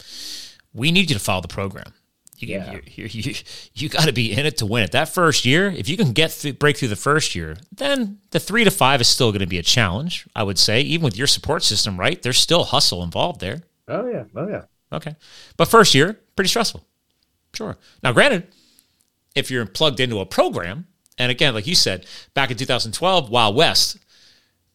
we 0.75 0.91
need 0.91 1.09
you 1.09 1.15
to 1.15 1.23
follow 1.23 1.41
the 1.41 1.47
program. 1.47 1.93
You, 2.37 2.49
yeah. 2.49 2.73
you, 2.73 2.81
you, 2.95 3.07
you, 3.07 3.33
you 3.73 3.89
got 3.89 4.05
to 4.05 4.11
be 4.11 4.33
in 4.33 4.45
it 4.45 4.57
to 4.57 4.65
win 4.65 4.83
it. 4.83 4.91
That 4.91 5.07
first 5.07 5.45
year, 5.45 5.69
if 5.69 5.87
you 5.87 5.95
can 5.95 6.11
get 6.11 6.31
th- 6.31 6.59
break 6.59 6.77
through 6.77 6.89
the 6.89 6.97
first 6.97 7.33
year, 7.33 7.55
then 7.71 8.19
the 8.31 8.41
three 8.41 8.65
to 8.65 8.71
five 8.71 8.99
is 8.99 9.07
still 9.07 9.31
going 9.31 9.39
to 9.39 9.47
be 9.47 9.57
a 9.57 9.63
challenge. 9.63 10.27
I 10.35 10.43
would 10.43 10.59
say, 10.59 10.81
even 10.81 11.05
with 11.05 11.17
your 11.17 11.27
support 11.27 11.63
system, 11.63 11.97
right? 11.97 12.21
There's 12.21 12.37
still 12.37 12.65
hustle 12.65 13.03
involved 13.03 13.39
there. 13.39 13.61
Oh 13.87 14.05
yeah, 14.07 14.25
oh 14.35 14.47
yeah. 14.49 14.63
Okay, 14.91 15.15
but 15.55 15.69
first 15.69 15.95
year, 15.95 16.19
pretty 16.35 16.49
stressful. 16.49 16.85
Sure. 17.53 17.77
Now, 18.03 18.11
granted, 18.11 18.47
if 19.33 19.49
you're 19.49 19.65
plugged 19.65 20.01
into 20.01 20.19
a 20.19 20.25
program, 20.25 20.87
and 21.17 21.31
again, 21.31 21.53
like 21.53 21.67
you 21.67 21.75
said, 21.75 22.05
back 22.33 22.51
in 22.51 22.57
2012, 22.57 23.29
Wild 23.29 23.55
West, 23.55 23.97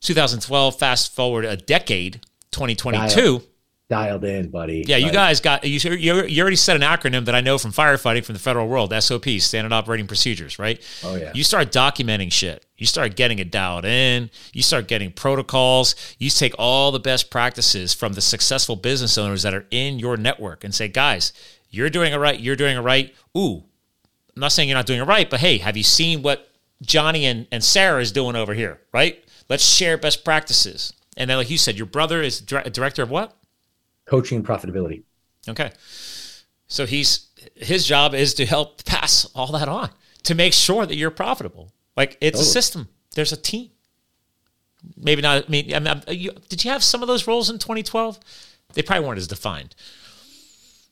2012, 0.00 0.78
fast 0.78 1.14
forward 1.14 1.44
a 1.44 1.58
decade, 1.58 2.22
2022 2.52 3.42
dialed 3.90 4.24
in, 4.24 4.48
buddy. 4.48 4.84
Yeah, 4.86 4.96
you 4.96 5.12
guys 5.12 5.40
got 5.40 5.64
you. 5.64 5.90
You 5.90 6.40
already 6.40 6.56
said 6.56 6.76
an 6.76 6.82
acronym 6.82 7.26
that 7.26 7.34
I 7.34 7.42
know 7.42 7.58
from 7.58 7.72
firefighting 7.72 8.24
from 8.24 8.32
the 8.32 8.38
federal 8.38 8.68
world: 8.68 8.94
SOP, 9.02 9.26
Standard 9.40 9.72
Operating 9.72 10.06
Procedures. 10.06 10.58
Right? 10.58 10.80
Oh 11.04 11.16
yeah. 11.16 11.32
You 11.34 11.44
start 11.44 11.72
documenting 11.72 12.32
shit. 12.32 12.64
You 12.78 12.86
start 12.86 13.16
getting 13.16 13.38
it 13.38 13.50
dialed 13.50 13.84
in. 13.84 14.30
You 14.54 14.62
start 14.62 14.88
getting 14.88 15.12
protocols. 15.12 15.94
You 16.18 16.30
take 16.30 16.54
all 16.58 16.92
the 16.92 17.00
best 17.00 17.30
practices 17.30 17.92
from 17.92 18.14
the 18.14 18.22
successful 18.22 18.76
business 18.76 19.18
owners 19.18 19.42
that 19.42 19.52
are 19.52 19.66
in 19.70 19.98
your 19.98 20.16
network 20.16 20.64
and 20.64 20.74
say, 20.74 20.88
guys, 20.88 21.34
you're 21.68 21.90
doing 21.90 22.14
it 22.14 22.16
right. 22.16 22.40
You're 22.40 22.56
doing 22.56 22.78
it 22.78 22.80
right. 22.80 23.14
Ooh, 23.36 23.64
I'm 24.34 24.40
not 24.40 24.52
saying 24.52 24.70
you're 24.70 24.78
not 24.78 24.86
doing 24.86 25.00
it 25.00 25.04
right, 25.04 25.28
but 25.28 25.40
hey, 25.40 25.58
have 25.58 25.76
you 25.76 25.82
seen 25.82 26.22
what 26.22 26.48
Johnny 26.80 27.26
and, 27.26 27.46
and 27.52 27.62
Sarah 27.62 28.00
is 28.00 28.12
doing 28.12 28.36
over 28.36 28.54
here? 28.54 28.80
Right? 28.94 29.22
Let's 29.50 29.64
share 29.64 29.98
best 29.98 30.24
practices. 30.24 30.94
And 31.16 31.28
then, 31.28 31.36
like 31.36 31.50
you 31.50 31.58
said, 31.58 31.76
your 31.76 31.86
brother 31.86 32.22
is 32.22 32.40
a 32.40 32.70
director 32.70 33.02
of 33.02 33.10
what? 33.10 33.36
Coaching 34.10 34.42
profitability. 34.42 35.04
Okay. 35.48 35.70
So 36.66 36.84
he's 36.84 37.28
his 37.54 37.86
job 37.86 38.14
is 38.14 38.34
to 38.34 38.44
help 38.44 38.84
pass 38.84 39.24
all 39.34 39.52
that 39.52 39.68
on 39.68 39.90
to 40.24 40.34
make 40.34 40.52
sure 40.52 40.84
that 40.84 40.96
you're 40.96 41.10
profitable. 41.10 41.72
Like 41.96 42.18
it's 42.20 42.38
totally. 42.38 42.50
a 42.50 42.52
system. 42.52 42.88
There's 43.14 43.32
a 43.32 43.36
team. 43.36 43.70
Maybe 44.96 45.22
not. 45.22 45.44
I 45.46 45.48
mean, 45.48 45.74
I 45.74 45.78
mean 45.78 46.02
you, 46.08 46.32
did 46.48 46.64
you 46.64 46.70
have 46.70 46.82
some 46.82 47.02
of 47.02 47.08
those 47.08 47.26
roles 47.26 47.50
in 47.50 47.58
2012? 47.58 48.18
They 48.74 48.82
probably 48.82 49.06
weren't 49.06 49.18
as 49.18 49.28
defined. 49.28 49.74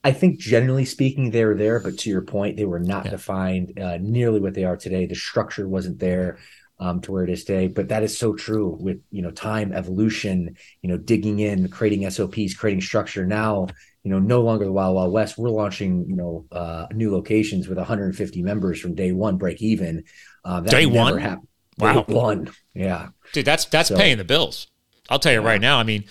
I 0.04 0.12
think 0.12 0.38
generally 0.38 0.84
speaking, 0.84 1.30
they 1.30 1.44
were 1.44 1.56
there, 1.56 1.80
but 1.80 1.98
to 1.98 2.10
your 2.10 2.22
point, 2.22 2.56
they 2.56 2.64
were 2.64 2.78
not 2.78 3.04
yeah. 3.04 3.10
defined 3.10 3.78
uh, 3.80 3.98
nearly 4.00 4.40
what 4.40 4.54
they 4.54 4.64
are 4.64 4.76
today. 4.76 5.06
The 5.06 5.16
structure 5.16 5.68
wasn't 5.68 5.98
there 5.98 6.38
um, 6.80 7.00
to 7.02 7.12
where 7.12 7.24
it 7.24 7.30
is 7.30 7.44
today. 7.44 7.66
But 7.68 7.88
that 7.88 8.02
is 8.02 8.16
so 8.16 8.34
true 8.34 8.76
with 8.80 9.00
you 9.10 9.22
know 9.22 9.30
time, 9.30 9.72
evolution, 9.72 10.56
you 10.82 10.88
know, 10.88 10.96
digging 10.96 11.40
in, 11.40 11.68
creating 11.68 12.08
SOPs, 12.08 12.54
creating 12.54 12.80
structure. 12.80 13.26
Now, 13.26 13.66
you 14.04 14.10
know, 14.10 14.18
no 14.18 14.40
longer 14.40 14.64
the 14.64 14.72
Wild 14.72 14.94
Wild 14.94 15.12
West. 15.12 15.38
We're 15.38 15.50
launching, 15.50 16.06
you 16.08 16.16
know, 16.16 16.46
uh, 16.52 16.86
new 16.92 17.12
locations 17.12 17.68
with 17.68 17.78
150 17.78 18.42
members 18.42 18.80
from 18.80 18.94
day 18.94 19.12
one, 19.12 19.36
break 19.36 19.60
even. 19.60 20.04
Uh, 20.44 20.60
day 20.60 20.86
one, 20.86 21.18
happened. 21.18 21.48
wow, 21.78 22.02
day 22.02 22.14
one, 22.14 22.50
yeah, 22.74 23.08
dude, 23.32 23.44
that's 23.44 23.64
that's 23.66 23.88
so, 23.88 23.96
paying 23.96 24.18
the 24.18 24.24
bills. 24.24 24.68
I'll 25.10 25.18
tell 25.18 25.32
you 25.32 25.40
yeah. 25.40 25.46
right 25.46 25.60
now. 25.60 25.78
I 25.78 25.82
mean, 25.82 26.04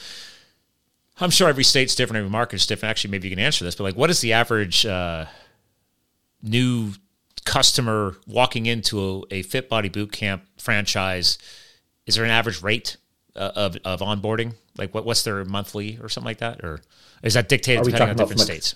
I'm 1.19 1.29
sure 1.29 1.47
every 1.47 1.63
state's 1.63 1.95
different, 1.95 2.17
every 2.17 2.29
market's 2.29 2.65
different. 2.65 2.91
Actually, 2.91 3.11
maybe 3.11 3.29
you 3.29 3.35
can 3.35 3.43
answer 3.43 3.63
this, 3.63 3.75
but 3.75 3.83
like, 3.83 3.95
what 3.95 4.09
is 4.09 4.21
the 4.21 4.33
average 4.33 4.85
uh, 4.85 5.25
new 6.43 6.91
customer 7.47 8.15
walking 8.27 8.65
into 8.65 9.25
a, 9.31 9.35
a 9.35 9.41
Fit 9.41 9.69
Body 9.69 9.89
Boot 9.89 10.11
Camp 10.11 10.43
franchise? 10.57 11.37
Is 12.05 12.15
there 12.15 12.25
an 12.25 12.31
average 12.31 12.61
rate 12.61 12.97
uh, 13.35 13.51
of 13.55 13.77
of 13.83 14.01
onboarding? 14.01 14.53
Like, 14.77 14.93
what 14.93 15.05
what's 15.05 15.23
their 15.23 15.43
monthly 15.45 15.97
or 16.01 16.09
something 16.09 16.27
like 16.27 16.39
that, 16.39 16.63
or 16.63 16.81
is 17.23 17.33
that 17.33 17.49
dictated 17.49 17.85
depending 17.85 18.09
on 18.09 18.15
different 18.15 18.41
states? 18.41 18.75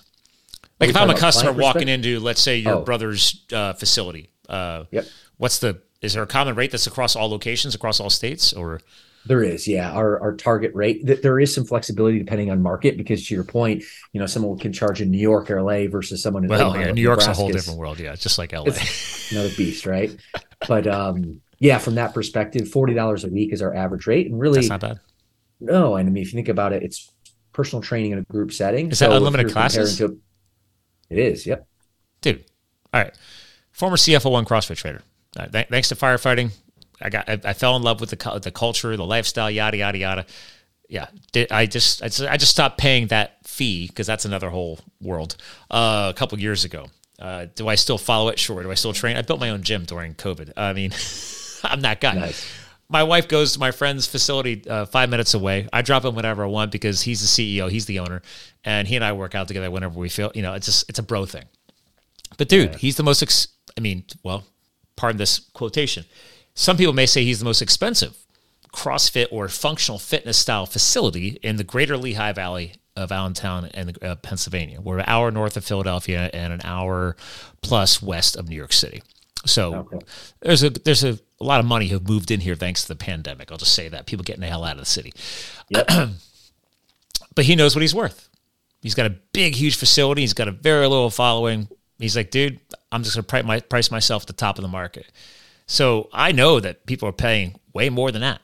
Like, 0.80 0.90
if 0.90 0.96
I'm 0.96 1.10
a 1.10 1.16
customer 1.16 1.52
walking 1.52 1.88
into, 1.88 2.18
let's 2.18 2.40
say, 2.40 2.56
your 2.56 2.76
oh. 2.76 2.82
brother's 2.82 3.44
uh, 3.52 3.74
facility, 3.74 4.30
uh, 4.48 4.84
yep. 4.90 5.06
what's 5.36 5.58
the 5.60 5.80
is 6.00 6.14
there 6.14 6.22
a 6.22 6.26
common 6.26 6.56
rate 6.56 6.72
that's 6.72 6.86
across 6.86 7.14
all 7.14 7.30
locations, 7.30 7.74
across 7.74 8.00
all 8.00 8.10
states, 8.10 8.52
or 8.52 8.80
there 9.26 9.42
is, 9.42 9.68
yeah. 9.68 9.92
Our 9.92 10.20
our 10.20 10.34
target 10.34 10.74
rate 10.74 11.06
that 11.06 11.22
there 11.22 11.38
is 11.38 11.54
some 11.54 11.64
flexibility 11.64 12.18
depending 12.18 12.50
on 12.50 12.62
market 12.62 12.96
because 12.96 13.26
to 13.28 13.34
your 13.34 13.44
point, 13.44 13.84
you 14.12 14.20
know, 14.20 14.26
someone 14.26 14.58
can 14.58 14.72
charge 14.72 15.00
in 15.00 15.10
New 15.10 15.18
York 15.18 15.50
or 15.50 15.62
LA 15.62 15.88
versus 15.88 16.22
someone 16.22 16.44
in 16.44 16.50
well, 16.50 16.76
yeah, 16.76 16.90
New 16.90 17.02
York's 17.02 17.26
a 17.26 17.34
whole 17.34 17.48
different 17.48 17.78
world, 17.78 18.00
yeah, 18.00 18.14
just 18.14 18.38
like 18.38 18.52
LA. 18.52 18.72
another 19.30 19.50
beast, 19.56 19.86
right? 19.86 20.14
but 20.66 20.86
um, 20.86 21.40
yeah, 21.58 21.78
from 21.78 21.94
that 21.94 22.14
perspective, 22.14 22.68
forty 22.68 22.94
dollars 22.94 23.24
a 23.24 23.28
week 23.28 23.52
is 23.52 23.62
our 23.62 23.74
average 23.74 24.06
rate, 24.06 24.26
and 24.26 24.40
really, 24.40 24.56
that's 24.56 24.68
not 24.68 24.80
bad. 24.80 25.00
No, 25.60 25.94
and 25.94 26.08
I 26.08 26.12
mean, 26.12 26.22
if 26.22 26.32
you 26.32 26.36
think 26.36 26.48
about 26.48 26.72
it, 26.72 26.82
it's 26.82 27.12
personal 27.52 27.82
training 27.82 28.12
in 28.12 28.18
a 28.18 28.22
group 28.22 28.52
setting. 28.52 28.90
Is 28.90 28.98
so 28.98 29.08
that 29.08 29.16
unlimited 29.16 29.52
classes? 29.52 29.98
To, 29.98 30.18
it 31.08 31.18
is. 31.18 31.46
Yep. 31.46 31.66
Dude, 32.20 32.44
all 32.92 33.02
right. 33.02 33.16
Former 33.70 33.96
CFO 33.96 34.32
one 34.32 34.44
CrossFit 34.44 34.76
trader. 34.76 35.02
Uh, 35.36 35.46
th- 35.46 35.68
thanks 35.68 35.88
to 35.88 35.94
firefighting, 35.94 36.50
I 37.02 37.10
got 37.10 37.28
I, 37.28 37.40
I, 37.44 37.52
fell 37.52 37.76
in 37.76 37.82
love 37.82 38.00
with 38.00 38.10
the 38.10 38.40
the 38.40 38.50
culture, 38.50 38.96
the 38.96 39.04
lifestyle, 39.04 39.50
yada 39.50 39.76
yada 39.76 39.98
yada. 39.98 40.26
Yeah, 40.88 41.06
I 41.50 41.66
just 41.66 42.02
I 42.02 42.06
just, 42.06 42.22
I 42.22 42.36
just 42.36 42.52
stopped 42.52 42.78
paying 42.78 43.06
that 43.08 43.38
fee 43.46 43.86
because 43.86 44.06
that's 44.06 44.24
another 44.24 44.50
whole 44.50 44.78
world. 45.00 45.36
Uh, 45.70 46.12
a 46.14 46.18
couple 46.18 46.38
years 46.38 46.64
ago. 46.64 46.86
Uh, 47.18 47.46
do 47.54 47.68
I 47.68 47.76
still 47.76 47.98
follow 47.98 48.30
it? 48.30 48.38
Sure. 48.38 48.62
Do 48.64 48.70
I 48.70 48.74
still 48.74 48.92
train? 48.92 49.16
I 49.16 49.22
built 49.22 49.38
my 49.38 49.50
own 49.50 49.62
gym 49.62 49.84
during 49.84 50.14
COVID. 50.14 50.52
I 50.56 50.72
mean, 50.72 50.90
I'm 51.62 51.80
that 51.82 52.00
guy. 52.00 52.14
Nice. 52.14 52.44
My 52.88 53.04
wife 53.04 53.28
goes 53.28 53.52
to 53.52 53.60
my 53.60 53.70
friend's 53.70 54.06
facility 54.06 54.68
uh, 54.68 54.86
five 54.86 55.08
minutes 55.08 55.32
away. 55.32 55.68
I 55.72 55.82
drop 55.82 56.04
him 56.04 56.14
whenever 56.14 56.42
I 56.42 56.48
want 56.48 56.72
because 56.72 57.00
he's 57.00 57.20
the 57.20 57.58
CEO, 57.58 57.70
he's 57.70 57.86
the 57.86 58.00
owner, 58.00 58.22
and 58.64 58.88
he 58.88 58.96
and 58.96 59.04
I 59.04 59.12
work 59.12 59.34
out 59.34 59.48
together 59.48 59.70
whenever 59.70 59.98
we 59.98 60.08
feel. 60.08 60.32
You 60.34 60.42
know, 60.42 60.54
it's 60.54 60.66
just 60.66 60.88
it's 60.90 60.98
a 60.98 61.02
bro 61.02 61.24
thing. 61.24 61.44
But 62.38 62.48
dude, 62.48 62.72
yeah. 62.72 62.78
he's 62.78 62.96
the 62.96 63.02
most. 63.02 63.22
Ex- 63.22 63.48
I 63.78 63.80
mean, 63.80 64.04
well, 64.24 64.44
pardon 64.96 65.16
this 65.16 65.38
quotation. 65.38 66.04
Some 66.54 66.76
people 66.76 66.92
may 66.92 67.06
say 67.06 67.24
he's 67.24 67.38
the 67.38 67.44
most 67.44 67.62
expensive 67.62 68.16
CrossFit 68.74 69.26
or 69.30 69.48
functional 69.48 69.98
fitness 69.98 70.38
style 70.38 70.66
facility 70.66 71.38
in 71.42 71.56
the 71.56 71.64
greater 71.64 71.96
Lehigh 71.96 72.32
Valley 72.32 72.74
of 72.96 73.12
Allentown 73.12 73.66
and 73.72 74.02
uh, 74.02 74.16
Pennsylvania. 74.16 74.80
We're 74.80 74.98
an 74.98 75.04
hour 75.06 75.30
north 75.30 75.56
of 75.56 75.64
Philadelphia 75.64 76.30
and 76.32 76.52
an 76.52 76.60
hour 76.64 77.16
plus 77.62 78.02
west 78.02 78.36
of 78.36 78.48
New 78.48 78.56
York 78.56 78.72
City. 78.72 79.02
So 79.44 79.74
okay. 79.74 79.98
there's 80.40 80.62
a 80.62 80.70
there's 80.70 81.02
a, 81.04 81.18
a, 81.40 81.44
lot 81.44 81.58
of 81.58 81.66
money 81.66 81.88
who 81.88 81.98
moved 81.98 82.30
in 82.30 82.40
here 82.40 82.54
thanks 82.54 82.82
to 82.82 82.88
the 82.88 82.96
pandemic. 82.96 83.50
I'll 83.50 83.58
just 83.58 83.74
say 83.74 83.88
that 83.88 84.06
people 84.06 84.24
getting 84.24 84.40
the 84.40 84.46
hell 84.46 84.64
out 84.64 84.74
of 84.74 84.80
the 84.80 84.86
city. 84.86 85.12
Yep. 85.70 85.88
but 87.34 87.44
he 87.44 87.56
knows 87.56 87.74
what 87.74 87.82
he's 87.82 87.94
worth. 87.94 88.28
He's 88.82 88.94
got 88.94 89.06
a 89.06 89.16
big, 89.32 89.54
huge 89.54 89.76
facility. 89.76 90.22
He's 90.22 90.34
got 90.34 90.48
a 90.48 90.52
very 90.52 90.86
little 90.86 91.10
following. 91.10 91.68
He's 91.98 92.16
like, 92.16 92.30
dude, 92.30 92.60
I'm 92.90 93.02
just 93.02 93.16
gonna 93.16 93.42
price, 93.42 93.62
price 93.62 93.90
myself 93.90 94.24
at 94.24 94.26
the 94.28 94.32
top 94.32 94.58
of 94.58 94.62
the 94.62 94.68
market. 94.68 95.06
So 95.66 96.08
I 96.12 96.32
know 96.32 96.60
that 96.60 96.86
people 96.86 97.08
are 97.08 97.12
paying 97.12 97.56
way 97.72 97.88
more 97.88 98.10
than 98.10 98.22
that 98.22 98.40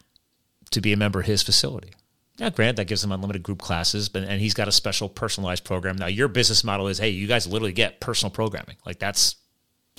to 0.70 0.80
be 0.80 0.92
a 0.92 0.96
member 0.96 1.20
of 1.20 1.26
his 1.26 1.42
facility. 1.42 1.92
Now, 2.38 2.50
grant 2.50 2.76
that 2.76 2.86
gives 2.86 3.02
them 3.02 3.10
unlimited 3.10 3.42
group 3.42 3.60
classes, 3.60 4.08
but 4.08 4.22
and 4.22 4.40
he's 4.40 4.54
got 4.54 4.68
a 4.68 4.72
special 4.72 5.08
personalized 5.08 5.64
program. 5.64 5.96
Now, 5.96 6.06
your 6.06 6.28
business 6.28 6.62
model 6.62 6.86
is, 6.86 6.98
hey, 6.98 7.10
you 7.10 7.26
guys 7.26 7.46
literally 7.46 7.72
get 7.72 8.00
personal 8.00 8.30
programming. 8.30 8.76
Like 8.86 8.98
that's 8.98 9.36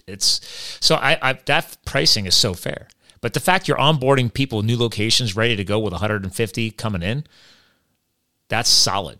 it's 0.08 0.42
so 0.80 0.96
I, 0.96 1.18
I 1.22 1.34
that 1.46 1.78
pricing 1.86 2.26
is 2.26 2.36
so 2.36 2.54
fair. 2.54 2.88
But 3.22 3.34
the 3.34 3.42
fact 3.42 3.68
you're 3.68 3.78
onboarding 3.78 4.34
people, 4.34 4.62
new 4.62 4.78
locations, 4.78 5.36
ready 5.36 5.58
to 5.58 5.66
go 5.66 5.80
with 5.80 5.92
150 5.92 6.72
coming 6.72 7.02
in, 7.02 7.26
that's 8.48 8.70
solid. 8.70 9.20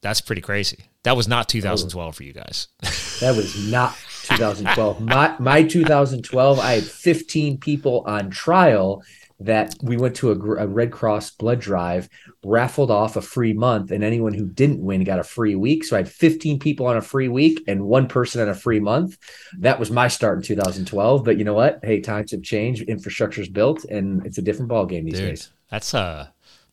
That's 0.00 0.22
pretty 0.22 0.40
crazy. 0.40 0.86
That 1.02 1.16
was 1.16 1.28
not 1.28 1.48
2012 1.48 2.16
for 2.16 2.22
you 2.22 2.32
guys. 2.32 2.68
that 3.20 3.34
was 3.36 3.70
not 3.70 3.96
2012. 4.28 5.00
my 5.00 5.34
my 5.38 5.62
2012, 5.62 6.58
I 6.58 6.72
had 6.72 6.84
15 6.84 7.58
people 7.58 8.02
on 8.06 8.30
trial 8.30 9.02
that 9.40 9.74
we 9.82 9.96
went 9.96 10.16
to 10.16 10.32
a, 10.32 10.34
a, 10.34 10.66
Red 10.66 10.90
Cross 10.90 11.30
blood 11.32 11.60
drive, 11.60 12.08
raffled 12.44 12.90
off 12.90 13.16
a 13.16 13.22
free 13.22 13.52
month, 13.52 13.92
and 13.92 14.02
anyone 14.02 14.34
who 14.34 14.46
didn't 14.46 14.82
win 14.82 15.04
got 15.04 15.20
a 15.20 15.24
free 15.24 15.54
week. 15.54 15.84
So 15.84 15.96
I 15.96 16.00
had 16.00 16.08
15 16.08 16.58
people 16.58 16.86
on 16.86 16.96
a 16.96 17.02
free 17.02 17.28
week 17.28 17.62
and 17.68 17.84
one 17.84 18.08
person 18.08 18.40
on 18.40 18.48
a 18.48 18.54
free 18.54 18.80
month. 18.80 19.16
That 19.58 19.78
was 19.78 19.90
my 19.90 20.08
start 20.08 20.38
in 20.38 20.42
2012. 20.42 21.24
But 21.24 21.38
you 21.38 21.44
know 21.44 21.54
what? 21.54 21.78
Hey, 21.84 22.00
times 22.00 22.32
have 22.32 22.42
changed, 22.42 22.82
infrastructure's 22.82 23.48
built, 23.48 23.84
and 23.84 24.26
it's 24.26 24.38
a 24.38 24.42
different 24.42 24.70
ball 24.70 24.86
game 24.86 25.04
these 25.04 25.14
Dude, 25.14 25.28
days. 25.28 25.50
That's 25.70 25.94
uh 25.94 26.28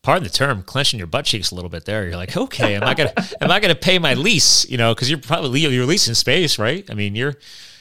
pardon 0.05 0.23
the 0.23 0.29
term, 0.29 0.61
clenching 0.61 0.99
your 0.99 1.07
butt 1.07 1.25
cheeks 1.25 1.49
a 1.49 1.55
little 1.55 1.69
bit 1.69 1.85
there. 1.85 2.05
You're 2.05 2.15
like, 2.15 2.37
okay, 2.37 2.75
am 2.75 2.83
I 2.83 2.93
gonna 2.93 3.13
am 3.41 3.49
I 3.49 3.59
gonna 3.59 3.75
pay 3.75 3.97
my 3.97 4.13
lease? 4.13 4.69
You 4.69 4.77
know, 4.77 4.93
because 4.93 5.09
you're 5.09 5.19
probably 5.19 5.61
you're 5.61 5.85
leasing 5.85 6.13
space, 6.13 6.59
right? 6.59 6.89
I 6.89 6.93
mean, 6.93 7.15
you're 7.15 7.35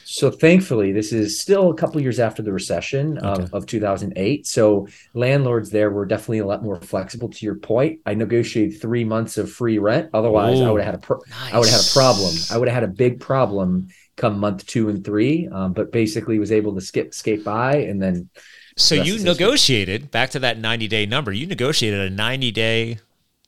so 0.07 0.31
thankfully, 0.31 0.91
this 0.91 1.11
is 1.11 1.39
still 1.39 1.71
a 1.71 1.75
couple 1.75 1.99
years 1.99 2.19
after 2.19 2.41
the 2.41 2.53
recession 2.53 3.17
okay. 3.17 3.43
of, 3.43 3.53
of 3.53 3.65
2008. 3.65 4.45
So 4.45 4.87
landlords 5.13 5.71
there 5.71 5.89
were 5.89 6.05
definitely 6.05 6.39
a 6.39 6.45
lot 6.45 6.63
more 6.63 6.79
flexible. 6.79 7.29
To 7.29 7.45
your 7.45 7.55
point, 7.55 8.01
I 8.05 8.13
negotiated 8.13 8.79
three 8.79 9.03
months 9.03 9.37
of 9.37 9.51
free 9.51 9.77
rent. 9.77 10.11
Otherwise, 10.13 10.59
Ooh, 10.59 10.65
I 10.65 10.71
would 10.71 10.81
have 10.81 10.93
had 10.93 11.03
a 11.03 11.05
pro- 11.05 11.21
nice. 11.27 11.53
I 11.53 11.57
would 11.57 11.67
have 11.67 11.81
had 11.81 11.89
a 11.89 11.93
problem. 11.93 12.35
I 12.51 12.57
would 12.57 12.67
have 12.67 12.75
had 12.75 12.83
a 12.83 12.93
big 12.93 13.19
problem 13.19 13.89
come 14.15 14.39
month 14.39 14.65
two 14.65 14.89
and 14.89 15.03
three. 15.03 15.47
Um, 15.47 15.73
but 15.73 15.91
basically, 15.91 16.39
was 16.39 16.51
able 16.51 16.75
to 16.75 16.81
skip 16.81 17.13
skate 17.13 17.43
by 17.43 17.77
and 17.77 18.01
then 18.01 18.29
so 18.75 18.95
you 18.95 19.23
negotiated 19.23 20.11
back 20.11 20.31
to 20.31 20.39
that 20.39 20.57
90 20.57 20.87
day 20.87 21.05
number. 21.05 21.31
You 21.31 21.47
negotiated 21.47 21.99
a 21.99 22.09
90 22.09 22.51
day 22.51 22.99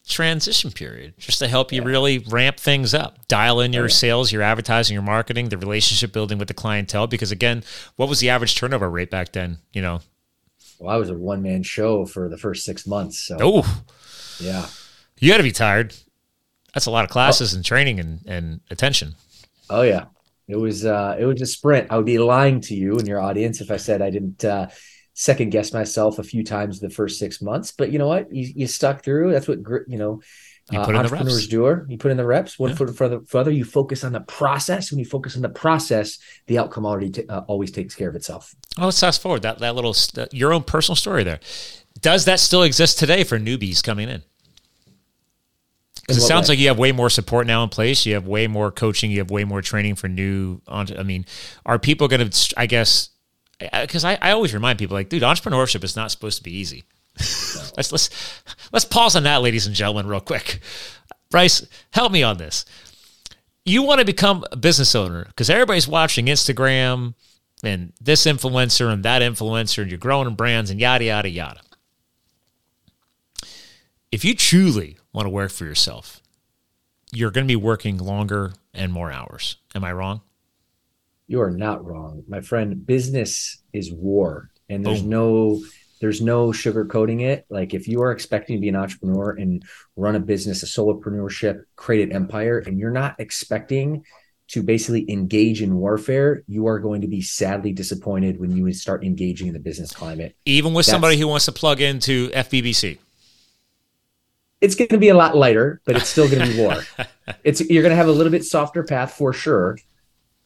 transition 0.07 0.71
period 0.71 1.13
just 1.17 1.39
to 1.39 1.47
help 1.47 1.71
you 1.71 1.81
yeah. 1.81 1.87
really 1.87 2.19
ramp 2.19 2.57
things 2.57 2.93
up, 2.93 3.27
dial 3.27 3.59
in 3.59 3.73
your 3.73 3.83
oh, 3.83 3.87
yeah. 3.87 3.93
sales, 3.93 4.31
your 4.31 4.41
advertising, 4.41 4.93
your 4.93 5.03
marketing, 5.03 5.49
the 5.49 5.57
relationship 5.57 6.13
building 6.13 6.37
with 6.37 6.47
the 6.47 6.53
clientele. 6.53 7.07
Because 7.07 7.31
again, 7.31 7.63
what 7.97 8.07
was 8.09 8.19
the 8.19 8.29
average 8.29 8.55
turnover 8.55 8.89
rate 8.89 9.11
back 9.11 9.33
then? 9.33 9.57
You 9.73 9.81
know, 9.81 9.99
well, 10.79 10.95
I 10.95 10.97
was 10.97 11.09
a 11.09 11.13
one 11.13 11.41
man 11.41 11.63
show 11.63 12.05
for 12.05 12.29
the 12.29 12.37
first 12.37 12.63
six 12.63 12.87
months. 12.87 13.19
So, 13.19 13.37
oh, 13.41 13.83
yeah, 14.39 14.67
you 15.19 15.29
got 15.29 15.37
to 15.37 15.43
be 15.43 15.51
tired. 15.51 15.93
That's 16.73 16.85
a 16.85 16.91
lot 16.91 17.03
of 17.03 17.09
classes 17.09 17.53
oh. 17.53 17.57
and 17.57 17.65
training 17.65 17.99
and, 17.99 18.21
and 18.25 18.61
attention. 18.69 19.15
Oh 19.69 19.81
yeah, 19.81 20.05
it 20.47 20.55
was 20.55 20.85
uh, 20.85 21.17
it 21.19 21.25
was 21.25 21.41
a 21.41 21.45
sprint. 21.45 21.91
I 21.91 21.97
would 21.97 22.05
be 22.05 22.17
lying 22.17 22.61
to 22.61 22.75
you 22.75 22.97
and 22.97 23.07
your 23.07 23.19
audience 23.19 23.59
if 23.59 23.71
I 23.71 23.77
said 23.77 24.01
I 24.01 24.09
didn't. 24.09 24.45
Uh, 24.45 24.67
second 25.19 25.49
guess 25.49 25.73
myself 25.73 26.19
a 26.19 26.23
few 26.23 26.43
times 26.43 26.79
the 26.79 26.91
first 26.91 27.17
six 27.17 27.41
months, 27.41 27.71
but 27.71 27.91
you 27.91 27.97
know 27.97 28.07
what? 28.07 28.31
You, 28.31 28.53
you 28.55 28.67
stuck 28.67 29.03
through. 29.03 29.31
That's 29.31 29.47
what 29.47 29.57
you 29.87 29.97
know. 29.97 30.21
You 30.69 30.79
uh, 30.79 30.83
entrepreneurs 30.83 31.47
do. 31.47 31.85
You 31.87 31.97
put 31.97 32.11
in 32.11 32.17
the 32.17 32.25
reps, 32.25 32.59
one 32.59 32.71
yeah. 32.71 32.75
foot 32.75 32.95
further. 32.95 33.21
Further, 33.21 33.51
you 33.51 33.63
focus 33.63 34.03
on 34.03 34.11
the 34.11 34.19
process. 34.19 34.91
When 34.91 34.99
you 34.99 35.05
focus 35.05 35.35
on 35.37 35.41
the 35.41 35.49
process, 35.49 36.19
the 36.47 36.59
outcome 36.59 36.85
already 36.85 37.09
t- 37.09 37.27
uh, 37.27 37.41
always 37.47 37.71
takes 37.71 37.95
care 37.95 38.09
of 38.09 38.15
itself. 38.15 38.53
Oh, 38.77 38.85
let's 38.85 38.99
fast 38.99 39.21
forward 39.21 39.41
that 39.43 39.59
that 39.59 39.75
little 39.75 39.93
st- 39.93 40.33
your 40.33 40.53
own 40.53 40.63
personal 40.63 40.95
story 40.95 41.23
there. 41.23 41.39
Does 41.99 42.25
that 42.25 42.39
still 42.39 42.63
exist 42.63 42.99
today 42.99 43.23
for 43.23 43.39
newbies 43.39 43.81
coming 43.81 44.09
in? 44.09 44.21
Because 46.01 46.17
it 46.17 46.27
sounds 46.27 46.47
way? 46.47 46.53
like 46.53 46.59
you 46.59 46.67
have 46.67 46.77
way 46.77 46.91
more 46.91 47.09
support 47.09 47.47
now 47.47 47.63
in 47.63 47.69
place. 47.69 48.05
You 48.05 48.13
have 48.13 48.27
way 48.27 48.47
more 48.47 48.69
coaching. 48.69 49.09
You 49.09 49.19
have 49.19 49.31
way 49.31 49.45
more 49.45 49.61
training 49.61 49.95
for 49.95 50.07
new. 50.09 50.61
On 50.67 50.85
I 50.97 51.03
mean, 51.03 51.25
are 51.65 51.79
people 51.79 52.07
going 52.07 52.29
to? 52.29 52.53
I 52.55 52.65
guess 52.65 53.09
because 53.59 54.05
I, 54.05 54.17
I 54.21 54.31
always 54.31 54.53
remind 54.53 54.79
people 54.79 54.95
like, 54.95 55.09
dude, 55.09 55.23
entrepreneurship 55.23 55.83
is 55.83 55.95
not 55.95 56.11
supposed 56.11 56.37
to 56.37 56.43
be 56.43 56.55
easy. 56.55 56.83
let's 57.75 57.91
let's 57.91 58.09
let's 58.71 58.85
pause 58.85 59.15
on 59.15 59.23
that, 59.23 59.41
ladies 59.41 59.65
and 59.65 59.75
gentlemen, 59.75 60.07
real 60.07 60.19
quick. 60.19 60.59
Bryce, 61.29 61.65
help 61.91 62.11
me 62.11 62.23
on 62.23 62.37
this. 62.37 62.65
you 63.65 63.83
want 63.83 63.99
to 63.99 64.05
become 64.05 64.45
a 64.51 64.55
business 64.55 64.95
owner 64.95 65.25
because 65.25 65.49
everybody's 65.49 65.87
watching 65.87 66.27
Instagram 66.27 67.15
and 67.63 67.91
this 67.99 68.25
influencer 68.25 68.91
and 68.91 69.03
that 69.03 69.21
influencer, 69.21 69.81
and 69.81 69.91
you're 69.91 69.97
growing 69.97 70.35
brands 70.35 70.69
and 70.69 70.79
yada, 70.79 71.05
yada, 71.05 71.29
yada. 71.29 71.61
If 74.11 74.23
you 74.23 74.35
truly 74.35 74.97
want 75.11 75.25
to 75.25 75.29
work 75.29 75.51
for 75.51 75.65
yourself, 75.65 76.21
you're 77.11 77.31
going 77.31 77.45
to 77.45 77.51
be 77.51 77.55
working 77.55 77.97
longer 77.97 78.53
and 78.73 78.93
more 78.93 79.11
hours. 79.11 79.57
Am 79.75 79.83
I 79.83 79.91
wrong? 79.91 80.21
You 81.27 81.41
are 81.41 81.51
not 81.51 81.85
wrong, 81.85 82.23
my 82.27 82.41
friend. 82.41 82.85
Business 82.85 83.61
is 83.73 83.91
war, 83.91 84.49
and 84.69 84.85
there's 84.85 85.01
Boom. 85.01 85.09
no 85.09 85.61
there's 85.99 86.21
no 86.21 86.49
sugarcoating 86.49 87.21
it. 87.21 87.45
Like 87.49 87.73
if 87.73 87.87
you 87.87 88.01
are 88.01 88.11
expecting 88.11 88.57
to 88.57 88.61
be 88.61 88.69
an 88.69 88.75
entrepreneur 88.75 89.31
and 89.31 89.63
run 89.95 90.15
a 90.15 90.19
business, 90.19 90.63
a 90.63 90.65
solopreneurship, 90.65 91.63
create 91.75 92.07
an 92.07 92.15
empire, 92.15 92.59
and 92.59 92.79
you're 92.79 92.91
not 92.91 93.19
expecting 93.19 94.05
to 94.49 94.63
basically 94.63 95.09
engage 95.11 95.61
in 95.61 95.75
warfare, 95.75 96.43
you 96.47 96.67
are 96.67 96.79
going 96.79 97.01
to 97.01 97.07
be 97.07 97.21
sadly 97.21 97.73
disappointed 97.73 98.39
when 98.39 98.55
you 98.55 98.71
start 98.73 99.03
engaging 99.03 99.47
in 99.47 99.53
the 99.53 99.59
business 99.59 99.91
climate. 99.91 100.35
Even 100.45 100.73
with 100.73 100.85
That's, 100.85 100.93
somebody 100.93 101.17
who 101.17 101.27
wants 101.27 101.45
to 101.45 101.51
plug 101.51 101.81
into 101.81 102.29
FBBC. 102.29 102.97
It's 104.61 104.75
going 104.75 104.87
to 104.87 104.97
be 104.97 105.09
a 105.09 105.15
lot 105.15 105.35
lighter, 105.35 105.81
but 105.85 105.97
it's 105.97 106.09
still 106.09 106.29
going 106.29 106.47
to 106.47 106.53
be 106.53 106.59
war. 106.59 106.77
it's 107.43 107.61
you're 107.69 107.83
going 107.83 107.91
to 107.91 107.97
have 107.97 108.07
a 108.07 108.11
little 108.11 108.31
bit 108.31 108.45
softer 108.45 108.83
path 108.83 109.13
for 109.13 109.33
sure, 109.33 109.77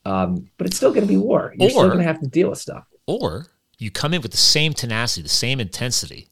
um, 0.05 0.49
but 0.57 0.67
it's 0.67 0.77
still 0.77 0.91
going 0.91 1.05
to 1.05 1.11
be 1.11 1.17
war. 1.17 1.53
You're 1.57 1.67
or, 1.67 1.71
still 1.71 1.87
going 1.87 1.97
to 1.99 2.03
have 2.03 2.19
to 2.21 2.27
deal 2.27 2.49
with 2.49 2.59
stuff. 2.59 2.85
Or 3.05 3.47
you 3.77 3.91
come 3.91 4.13
in 4.13 4.21
with 4.21 4.31
the 4.31 4.37
same 4.37 4.73
tenacity, 4.73 5.23
the 5.23 5.29
same 5.29 5.59
intensity, 5.59 6.29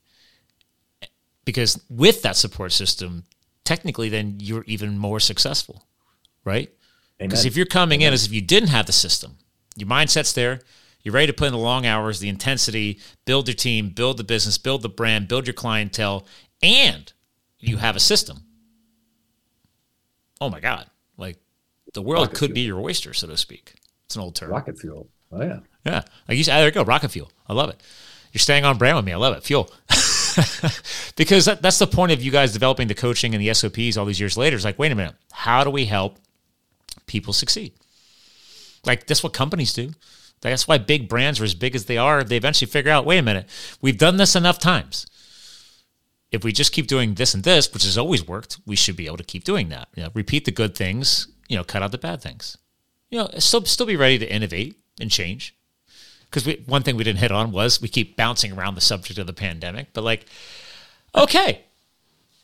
because 1.45 1.83
with 1.89 2.21
that 2.21 2.35
support 2.35 2.71
system, 2.71 3.23
technically, 3.63 4.09
then 4.09 4.37
you're 4.39 4.63
even 4.65 4.97
more 4.97 5.19
successful, 5.19 5.85
right? 6.45 6.69
Because 7.17 7.45
if 7.45 7.57
you're 7.57 7.65
coming 7.65 8.01
Amen. 8.01 8.09
in 8.09 8.13
as 8.13 8.25
if 8.25 8.31
you 8.31 8.41
didn't 8.41 8.69
have 8.69 8.85
the 8.85 8.93
system, 8.93 9.37
your 9.75 9.89
mindset's 9.89 10.31
there, 10.33 10.61
you're 11.01 11.13
ready 11.13 11.27
to 11.27 11.33
put 11.33 11.47
in 11.47 11.53
the 11.53 11.59
long 11.59 11.85
hours, 11.85 12.19
the 12.19 12.29
intensity, 12.29 12.99
build 13.25 13.47
your 13.47 13.55
team, 13.55 13.89
build 13.89 14.17
the 14.17 14.23
business, 14.23 14.57
build 14.57 14.81
the 14.81 14.89
brand, 14.89 15.27
build 15.27 15.47
your 15.47 15.53
clientele, 15.53 16.25
and 16.61 17.11
you 17.59 17.77
have 17.77 17.95
a 17.95 17.99
system. 17.99 18.39
Oh 20.39 20.49
my 20.49 20.59
God. 20.59 20.89
The 21.93 22.01
world 22.01 22.27
Rocket 22.27 22.37
could 22.37 22.47
fuel. 22.47 22.55
be 22.55 22.61
your 22.61 22.79
oyster, 22.81 23.13
so 23.13 23.27
to 23.27 23.37
speak. 23.37 23.73
It's 24.05 24.15
an 24.15 24.21
old 24.21 24.35
term. 24.35 24.51
Rocket 24.51 24.79
fuel. 24.79 25.09
Oh, 25.31 25.41
yeah. 25.41 25.59
Yeah. 25.85 26.01
Like 26.27 26.37
you 26.37 26.43
said, 26.43 26.57
there 26.57 26.65
you 26.65 26.71
go. 26.71 26.83
Rocket 26.83 27.09
fuel. 27.09 27.31
I 27.47 27.53
love 27.53 27.69
it. 27.69 27.81
You're 28.31 28.39
staying 28.39 28.65
on 28.65 28.77
brand 28.77 28.95
with 28.95 29.05
me. 29.05 29.13
I 29.13 29.17
love 29.17 29.35
it. 29.35 29.43
Fuel. 29.43 29.71
because 31.15 31.45
that, 31.45 31.59
that's 31.61 31.79
the 31.79 31.87
point 31.87 32.11
of 32.11 32.21
you 32.21 32.31
guys 32.31 32.53
developing 32.53 32.87
the 32.87 32.95
coaching 32.95 33.33
and 33.33 33.43
the 33.43 33.53
SOPs 33.53 33.97
all 33.97 34.05
these 34.05 34.19
years 34.19 34.37
later. 34.37 34.55
It's 34.55 34.65
like, 34.65 34.79
wait 34.79 34.91
a 34.91 34.95
minute. 34.95 35.15
How 35.31 35.63
do 35.63 35.69
we 35.69 35.85
help 35.85 36.17
people 37.07 37.33
succeed? 37.33 37.73
Like, 38.85 39.07
that's 39.07 39.23
what 39.23 39.33
companies 39.33 39.73
do. 39.73 39.91
That's 40.41 40.67
why 40.67 40.77
big 40.77 41.09
brands 41.09 41.39
are 41.41 41.43
as 41.43 41.55
big 41.55 41.75
as 41.75 41.85
they 41.85 41.97
are. 41.97 42.23
They 42.23 42.37
eventually 42.37 42.69
figure 42.69 42.91
out, 42.91 43.05
wait 43.05 43.17
a 43.17 43.23
minute, 43.23 43.49
we've 43.81 43.97
done 43.97 44.17
this 44.17 44.35
enough 44.35 44.59
times. 44.59 45.05
If 46.31 46.43
we 46.43 46.53
just 46.53 46.71
keep 46.71 46.87
doing 46.87 47.15
this 47.15 47.33
and 47.33 47.43
this, 47.43 47.73
which 47.73 47.83
has 47.83 47.97
always 47.97 48.25
worked, 48.25 48.59
we 48.65 48.75
should 48.75 48.95
be 48.95 49.07
able 49.07 49.17
to 49.17 49.23
keep 49.23 49.43
doing 49.43 49.69
that. 49.69 49.89
You 49.95 50.03
know, 50.03 50.09
repeat 50.13 50.45
the 50.45 50.51
good 50.51 50.75
things, 50.75 51.27
you 51.49 51.57
know, 51.57 51.65
cut 51.65 51.83
out 51.83 51.91
the 51.91 51.97
bad 51.97 52.21
things. 52.21 52.57
You 53.09 53.19
know, 53.19 53.29
still 53.39 53.65
still 53.65 53.85
be 53.85 53.97
ready 53.97 54.17
to 54.19 54.31
innovate 54.31 54.79
and 55.01 55.11
change 55.11 55.53
because 56.31 56.57
one 56.65 56.83
thing 56.83 56.95
we 56.95 57.03
didn't 57.03 57.19
hit 57.19 57.31
on 57.31 57.51
was 57.51 57.81
we 57.81 57.87
keep 57.87 58.15
bouncing 58.15 58.53
around 58.53 58.75
the 58.75 58.81
subject 58.81 59.19
of 59.19 59.27
the 59.27 59.33
pandemic, 59.33 59.87
but 59.93 60.03
like, 60.03 60.25
okay, 61.15 61.63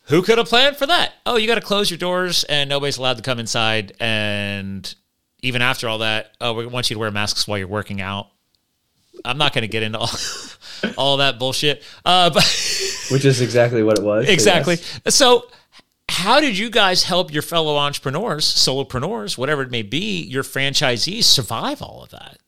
who 0.06 0.22
could 0.22 0.38
have 0.38 0.48
planned 0.48 0.76
for 0.76 0.86
that? 0.86 1.14
Oh, 1.24 1.36
you 1.36 1.46
got 1.46 1.56
to 1.56 1.60
close 1.60 1.90
your 1.90 1.98
doors 1.98 2.44
and 2.44 2.68
nobody's 2.68 2.98
allowed 2.98 3.16
to 3.16 3.22
come 3.22 3.38
inside. 3.38 3.92
And 4.00 4.92
even 5.40 5.62
after 5.62 5.88
all 5.88 5.98
that, 5.98 6.34
oh, 6.40 6.52
we 6.52 6.66
want 6.66 6.90
you 6.90 6.94
to 6.94 7.00
wear 7.00 7.10
masks 7.10 7.46
while 7.46 7.58
you're 7.58 7.68
working 7.68 8.00
out. 8.00 8.28
I'm 9.24 9.38
not 9.38 9.52
going 9.52 9.62
to 9.62 9.68
get 9.68 9.82
into 9.82 9.98
all, 9.98 10.10
all 10.98 11.16
that 11.18 11.38
bullshit. 11.38 11.82
Uh, 12.04 12.30
but 12.30 12.44
Which 13.10 13.24
is 13.24 13.40
exactly 13.40 13.82
what 13.82 13.98
it 13.98 14.04
was. 14.04 14.28
Exactly. 14.28 14.76
So, 14.76 15.10
so, 15.10 15.46
how 16.08 16.40
did 16.40 16.56
you 16.56 16.70
guys 16.70 17.04
help 17.04 17.32
your 17.32 17.42
fellow 17.42 17.76
entrepreneurs, 17.76 18.44
solopreneurs, 18.44 19.36
whatever 19.36 19.62
it 19.62 19.70
may 19.70 19.82
be, 19.82 20.22
your 20.22 20.42
franchisees 20.42 21.24
survive 21.24 21.82
all 21.82 22.02
of 22.02 22.10
that? 22.10 22.38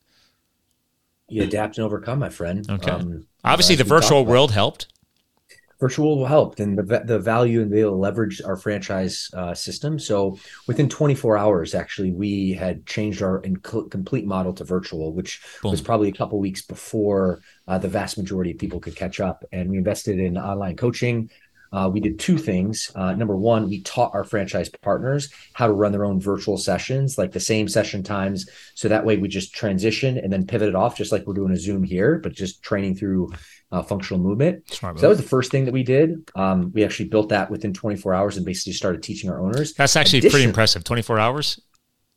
you 1.29 1.43
adapt 1.43 1.79
and 1.79 1.85
overcome, 1.85 2.19
my 2.19 2.31
friend. 2.31 2.69
Okay. 2.69 2.91
Um, 2.91 3.27
Obviously, 3.45 3.77
the 3.77 3.85
virtual 3.85 4.25
world 4.25 4.53
helped. 4.53 4.89
Virtual 5.81 6.27
helped, 6.27 6.59
and 6.59 6.77
the 6.77 7.03
the 7.05 7.21
value 7.21 7.63
and 7.63 7.73
they 7.73 7.85
leverage 7.85 8.43
our 8.43 8.57
franchise 8.57 9.31
uh, 9.33 9.55
system. 9.55 9.97
So 9.97 10.37
within 10.67 10.89
24 10.89 11.39
hours, 11.39 11.73
actually, 11.73 12.11
we 12.11 12.53
had 12.53 12.85
changed 12.85 13.23
our 13.23 13.39
complete 13.39 14.27
model 14.27 14.53
to 14.55 14.65
virtual, 14.65 15.13
which 15.13 15.41
Boom. 15.63 15.71
was 15.71 15.81
probably 15.81 16.09
a 16.09 16.13
couple 16.13 16.41
weeks 16.41 16.63
before 16.63 17.43
uh, 17.69 17.79
the 17.79 17.87
vast 17.87 18.19
majority 18.19 18.51
of 18.51 18.59
people 18.59 18.81
could 18.81 18.97
catch 18.97 19.21
up. 19.21 19.45
And 19.53 19.71
we 19.71 19.79
invested 19.79 20.19
in 20.19 20.37
online 20.37 20.75
coaching, 20.77 21.31
uh, 21.73 21.91
we 21.93 22.01
did 22.01 22.19
two 22.19 22.39
things. 22.39 22.91
Uh, 22.95 23.13
number 23.15 23.37
one, 23.37 23.69
we 23.69 23.83
taught 23.83 24.15
our 24.15 24.25
franchise 24.25 24.69
partners 24.69 25.31
how 25.53 25.67
to 25.67 25.73
run 25.73 25.93
their 25.93 26.05
own 26.05 26.21
virtual 26.21 26.57
sessions, 26.57 27.19
like 27.19 27.33
the 27.33 27.41
same 27.41 27.69
session 27.69 28.03
times. 28.03 28.49
So 28.75 28.89
that 28.89 29.05
way 29.05 29.17
we 29.17 29.29
just 29.29 29.55
transition 29.55 30.19
and 30.19 30.33
then 30.33 30.47
pivot 30.47 30.69
it 30.69 30.75
off, 30.75 30.97
just 30.97 31.13
like 31.13 31.27
we're 31.27 31.35
doing 31.35 31.53
a 31.53 31.57
Zoom 31.57 31.83
here, 31.83 32.19
but 32.19 32.33
just 32.33 32.63
training 32.63 32.95
through 32.95 33.33
uh, 33.71 33.83
functional 33.83 34.23
movement. 34.23 34.63
so 34.71 34.93
that 34.93 35.09
was 35.09 35.19
the 35.19 35.25
first 35.25 35.51
thing 35.51 35.67
that 35.67 35.73
we 35.73 35.83
did. 35.83 36.29
Um, 36.35 36.73
we 36.73 36.85
actually 36.85 37.09
built 37.09 37.29
that 37.31 37.51
within 37.51 37.75
24 37.75 38.15
hours 38.15 38.37
and 38.37 38.47
basically 38.47 38.73
started 38.73 39.03
teaching 39.03 39.31
our 39.31 39.41
owners. 39.41 39.75
That's 39.75 39.97
actually 39.97 40.21
Addition, 40.21 40.31
pretty 40.31 40.45
impressive. 40.45 40.85
24 40.85 41.19
hours. 41.19 41.61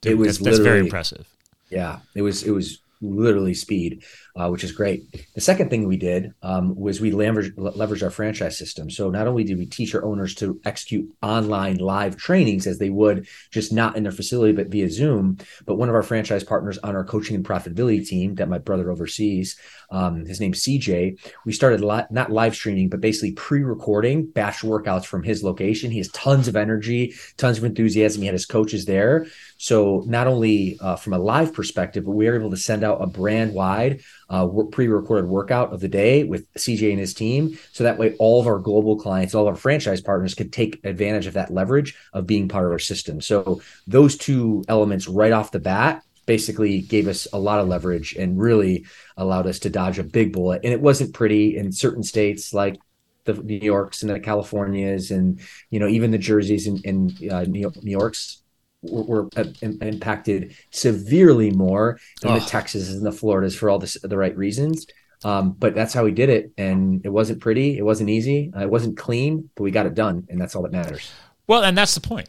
Dude, 0.01 0.13
it 0.13 0.15
was 0.15 0.39
that's, 0.39 0.57
that's 0.57 0.59
very 0.59 0.79
impressive. 0.79 1.27
Yeah, 1.69 1.99
it 2.15 2.21
was. 2.21 2.43
It 2.43 2.51
was 2.51 2.79
literally 3.01 3.53
speed, 3.53 4.03
uh, 4.35 4.49
which 4.49 4.63
is 4.63 4.71
great. 4.71 5.03
The 5.33 5.41
second 5.41 5.69
thing 5.69 5.87
we 5.87 5.97
did 5.97 6.33
um, 6.41 6.75
was 6.75 7.01
we 7.01 7.11
leveraged, 7.11 7.55
leveraged 7.55 8.03
our 8.03 8.09
franchise 8.09 8.57
system. 8.57 8.89
So 8.89 9.09
not 9.09 9.27
only 9.27 9.43
did 9.43 9.57
we 9.57 9.65
teach 9.65 9.93
our 9.93 10.05
owners 10.05 10.35
to 10.35 10.59
execute 10.65 11.11
online 11.21 11.77
live 11.77 12.17
trainings 12.17 12.67
as 12.67 12.79
they 12.79 12.89
would 12.89 13.27
just 13.51 13.73
not 13.73 13.97
in 13.97 14.03
their 14.03 14.11
facility, 14.11 14.53
but 14.53 14.67
via 14.67 14.89
Zoom, 14.89 15.37
but 15.65 15.75
one 15.75 15.89
of 15.89 15.95
our 15.95 16.03
franchise 16.03 16.43
partners 16.43 16.77
on 16.79 16.95
our 16.95 17.03
coaching 17.03 17.35
and 17.35 17.45
profitability 17.45 18.05
team 18.07 18.35
that 18.35 18.49
my 18.49 18.57
brother 18.57 18.89
oversees, 18.91 19.57
um, 19.91 20.25
his 20.25 20.39
name's 20.39 20.63
CJ, 20.63 21.19
we 21.45 21.51
started 21.51 21.81
li- 21.81 22.05
not 22.09 22.31
live 22.31 22.55
streaming, 22.55 22.89
but 22.89 23.01
basically 23.01 23.33
pre-recording 23.33 24.25
batch 24.27 24.59
workouts 24.59 25.05
from 25.05 25.23
his 25.23 25.43
location. 25.43 25.91
He 25.91 25.97
has 25.97 26.09
tons 26.09 26.47
of 26.47 26.55
energy, 26.55 27.13
tons 27.37 27.57
of 27.57 27.63
enthusiasm. 27.65 28.21
He 28.21 28.27
had 28.27 28.33
his 28.33 28.45
coaches 28.45 28.85
there. 28.85 29.27
So 29.57 30.03
not 30.07 30.27
only 30.27 30.77
uh, 30.79 30.95
from 30.95 31.13
a 31.13 31.19
live 31.19 31.53
perspective, 31.53 32.05
but 32.05 32.11
we 32.11 32.27
were 32.27 32.35
able 32.35 32.51
to 32.51 32.57
send 32.57 32.83
out 32.83 33.01
a 33.01 33.07
brand 33.07 33.53
wide 33.53 34.01
uh, 34.31 34.47
pre-recorded 34.71 35.29
workout 35.29 35.73
of 35.73 35.81
the 35.81 35.89
day 35.89 36.23
with 36.23 36.51
CJ 36.53 36.89
and 36.91 36.99
his 36.99 37.13
team. 37.13 37.59
So 37.73 37.83
that 37.83 37.99
way, 37.99 38.15
all 38.17 38.39
of 38.39 38.47
our 38.47 38.59
global 38.59 38.97
clients, 38.97 39.35
all 39.35 39.47
of 39.47 39.53
our 39.53 39.59
franchise 39.59 39.99
partners, 39.99 40.33
could 40.33 40.53
take 40.53 40.79
advantage 40.85 41.27
of 41.27 41.33
that 41.33 41.53
leverage 41.53 41.95
of 42.13 42.25
being 42.25 42.47
part 42.47 42.65
of 42.65 42.71
our 42.71 42.79
system. 42.79 43.19
So 43.19 43.61
those 43.85 44.15
two 44.17 44.63
elements 44.69 45.07
right 45.07 45.33
off 45.33 45.51
the 45.51 45.59
bat 45.59 46.03
basically 46.25 46.79
gave 46.79 47.09
us 47.09 47.27
a 47.33 47.39
lot 47.39 47.59
of 47.59 47.67
leverage 47.67 48.15
and 48.15 48.39
really 48.39 48.85
allowed 49.17 49.47
us 49.47 49.59
to 49.59 49.69
dodge 49.69 49.99
a 49.99 50.03
big 50.03 50.31
bullet. 50.31 50.61
And 50.63 50.71
it 50.71 50.81
wasn't 50.81 51.13
pretty 51.13 51.57
in 51.57 51.73
certain 51.73 52.03
states 52.03 52.53
like 52.53 52.79
the 53.25 53.33
New 53.33 53.59
Yorks 53.59 54.01
and 54.01 54.11
the 54.11 54.19
Californias 54.19 55.11
and 55.11 55.39
you 55.69 55.79
know 55.79 55.87
even 55.87 56.09
the 56.09 56.17
Jerseys 56.17 56.67
and, 56.67 56.83
and 56.85 57.31
uh, 57.31 57.43
New, 57.43 57.71
New 57.83 57.91
Yorks 57.91 58.40
were, 58.81 59.03
were 59.03 59.29
impacted 59.61 60.55
severely 60.71 61.51
more 61.51 61.99
than 62.21 62.31
oh. 62.31 62.39
the 62.39 62.45
Texas 62.45 62.89
and 62.89 63.05
the 63.05 63.11
Floridas 63.11 63.55
for 63.55 63.69
all 63.69 63.79
the, 63.79 63.99
the 64.03 64.17
right 64.17 64.35
reasons. 64.37 64.87
Um, 65.23 65.51
but 65.51 65.75
that's 65.75 65.93
how 65.93 66.03
we 66.03 66.11
did 66.11 66.29
it, 66.29 66.51
and 66.57 67.05
it 67.05 67.09
wasn't 67.09 67.41
pretty, 67.41 67.77
it 67.77 67.83
wasn't 67.83 68.09
easy, 68.09 68.51
uh, 68.55 68.61
it 68.61 68.69
wasn't 68.71 68.97
clean, 68.97 69.51
but 69.55 69.61
we 69.61 69.69
got 69.69 69.85
it 69.85 69.93
done, 69.93 70.25
and 70.29 70.41
that's 70.41 70.55
all 70.55 70.63
that 70.63 70.71
matters. 70.71 71.11
Well, 71.45 71.63
and 71.63 71.77
that's 71.77 71.93
the 71.93 72.01
point. 72.01 72.27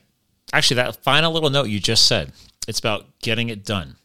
Actually, 0.52 0.74
that 0.74 0.96
final 0.96 1.32
little 1.32 1.48
note 1.48 1.68
you 1.68 1.80
just 1.80 2.06
said, 2.06 2.32
it's 2.68 2.78
about 2.78 3.06
getting 3.20 3.48
it 3.48 3.64
done, 3.64 3.96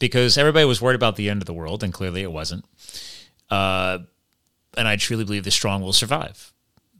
because 0.00 0.36
everybody 0.36 0.64
was 0.64 0.82
worried 0.82 0.96
about 0.96 1.14
the 1.14 1.30
end 1.30 1.40
of 1.40 1.46
the 1.46 1.54
world, 1.54 1.84
and 1.84 1.92
clearly 1.92 2.22
it 2.22 2.32
wasn't. 2.32 2.64
Uh, 3.48 3.98
and 4.76 4.88
I 4.88 4.96
truly 4.96 5.24
believe 5.24 5.44
the 5.44 5.52
strong 5.52 5.80
will 5.80 5.92
survive. 5.92 6.52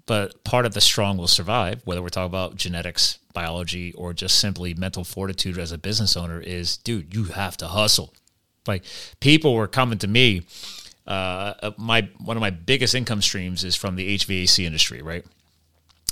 But 0.07 0.45
part 0.45 0.67
of 0.67 0.75
the 0.75 0.81
strong 0.81 1.17
will 1.17 1.29
survive, 1.29 1.81
whether 1.85 2.03
we're 2.03 2.09
talking 2.11 2.27
about 2.27 2.57
genetics, 2.57 3.19
biology, 3.33 3.93
or 3.95 4.13
just 4.13 4.39
simply 4.39 4.75
mental 4.75 5.03
fortitude 5.03 5.59
as 5.59 5.73
a 5.73 5.79
business 5.79 6.17
owner, 6.17 6.41
is 6.41 6.77
dude, 6.77 7.15
you 7.15 7.25
have 7.25 7.57
to 7.59 7.69
hustle. 7.69 8.13
Like 8.67 8.85
people 9.21 9.55
were 9.55 9.67
coming 9.67 9.99
to 9.99 10.09
me. 10.09 10.43
Uh, 11.07 11.55
uh 11.63 11.71
my 11.77 12.09
one 12.19 12.37
of 12.37 12.41
my 12.41 12.51
biggest 12.51 12.95
income 12.95 13.23
streams 13.23 13.63
is 13.65 13.77
from 13.77 13.97
the 13.97 14.17
HVAC 14.17 14.65
industry. 14.65 15.01
Right, 15.03 15.25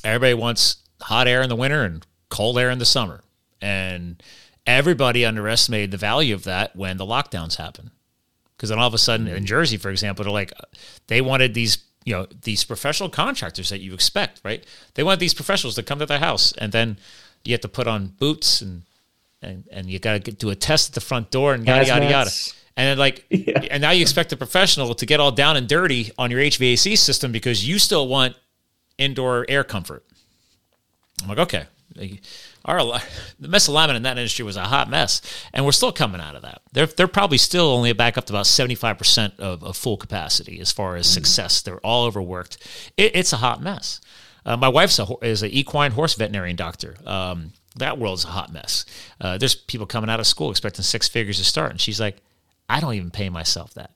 everybody 0.05 0.35
wants 0.35 0.77
hot 1.03 1.29
air 1.29 1.43
in 1.43 1.49
the 1.49 1.57
winter 1.57 1.85
and 1.85 2.07
cold 2.31 2.59
air 2.59 2.71
in 2.71 2.79
the 2.79 2.85
summer, 2.87 3.23
and 3.61 4.23
everybody 4.67 5.25
underestimated 5.25 5.91
the 5.91 5.97
value 5.97 6.35
of 6.35 6.45
that 6.45 6.75
when 6.77 6.97
the 6.97 7.07
lockdowns 7.07 7.57
happened. 7.57 7.91
Because 8.57 8.71
then 8.71 8.79
all 8.79 8.87
of 8.87 8.95
a 8.95 8.99
sudden 8.99 9.27
in 9.27 9.45
Jersey, 9.45 9.77
for 9.77 9.91
example, 9.91 10.25
they're 10.25 10.33
like, 10.33 10.53
they 11.09 11.21
wanted 11.21 11.53
these 11.53 11.79
you 12.05 12.15
know 12.15 12.27
these 12.43 12.65
professional 12.65 13.09
contractors 13.09 13.71
that 13.71 13.81
you 13.81 13.95
expect, 13.95 14.41
right? 14.45 14.65
They 14.95 15.03
want 15.03 15.21
these 15.21 15.35
professionals 15.35 15.75
to 15.77 15.83
come 15.83 15.99
to 15.99 16.07
their 16.07 16.19
house, 16.19 16.53
and 16.53 16.73
then 16.73 16.99
you 17.45 17.53
have 17.53 17.61
to 17.63 17.69
put 17.69 17.87
on 17.87 18.07
boots 18.07 18.61
and 18.61 18.83
and, 19.43 19.65
and 19.73 19.91
you 19.91 19.99
got 19.99 20.25
to 20.25 20.33
do 20.33 20.51
a 20.51 20.55
test 20.55 20.91
at 20.91 20.95
the 20.95 21.01
front 21.01 21.31
door 21.31 21.55
and 21.55 21.67
yada 21.67 21.87
yada 21.87 22.09
yada. 22.09 22.31
And 22.77 22.89
then 22.89 22.99
like, 22.99 23.27
yeah. 23.31 23.61
and 23.71 23.83
now 23.83 23.91
you 23.91 24.03
expect 24.03 24.33
a 24.33 24.37
professional 24.37 24.95
to 24.95 25.07
get 25.07 25.21
all 25.21 25.33
down 25.33 25.57
and 25.57 25.69
dirty 25.69 26.13
on 26.17 26.31
your 26.31 26.41
HVAC 26.41 26.97
system 26.97 27.33
because 27.33 27.67
you 27.67 27.79
still 27.79 28.09
want 28.09 28.37
indoor 28.99 29.45
air 29.49 29.65
comfort. 29.65 30.05
I'm 31.23 31.29
like, 31.29 31.39
okay, 31.39 31.67
our 32.65 32.79
the 33.41 33.49
misalignment 33.49 33.97
in 33.97 34.03
that 34.03 34.19
industry 34.19 34.45
was 34.45 34.57
a 34.57 34.65
hot 34.65 34.89
mess, 34.89 35.21
and 35.53 35.65
we're 35.65 35.73
still 35.73 35.93
coming 35.93 36.21
out 36.21 36.35
of 36.35 36.43
that. 36.43 36.63
They're 36.73 36.87
they're 36.87 37.09
probably 37.09 37.39
still 37.39 37.67
only 37.67 37.93
back 37.93 38.17
up 38.17 38.27
to 38.27 38.33
about 38.33 38.47
seventy 38.47 38.75
five 38.75 38.99
percent 38.99 39.35
of 39.39 39.77
full 39.77 39.97
capacity 39.97 40.61
as 40.61 40.73
far 40.73 40.97
as 40.97 41.07
mm. 41.07 41.15
success. 41.15 41.63
They're 41.63 41.81
all 41.81 42.05
overworked. 42.05 42.59
It, 42.97 43.17
it's 43.17 43.33
a 43.33 43.39
hot 43.39 43.63
mess. 43.63 44.01
Uh, 44.45 44.57
my 44.57 44.69
wife's 44.69 44.99
a, 44.99 45.07
is 45.23 45.43
an 45.43 45.51
equine 45.51 45.93
horse 45.93 46.15
veterinarian 46.15 46.57
doctor. 46.57 46.97
Um, 47.07 47.53
that 47.77 47.99
world's 47.99 48.25
a 48.25 48.29
hot 48.29 48.53
mess. 48.53 48.85
Uh, 49.21 49.39
there's 49.39 49.55
people 49.55 49.87
coming 49.87 50.11
out 50.11 50.21
of 50.21 50.27
school 50.27 50.51
expecting 50.51 50.83
six 50.83 51.09
figures 51.09 51.39
to 51.39 51.45
start, 51.45 51.71
and 51.71 51.81
she's 51.81 52.01
like, 52.01 52.19
I 52.69 52.81
don't 52.81 52.95
even 52.95 53.11
pay 53.11 53.29
myself 53.29 53.75
that, 53.75 53.93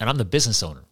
and 0.00 0.08
I'm 0.08 0.16
the 0.16 0.24
business 0.24 0.62
owner. 0.62 0.82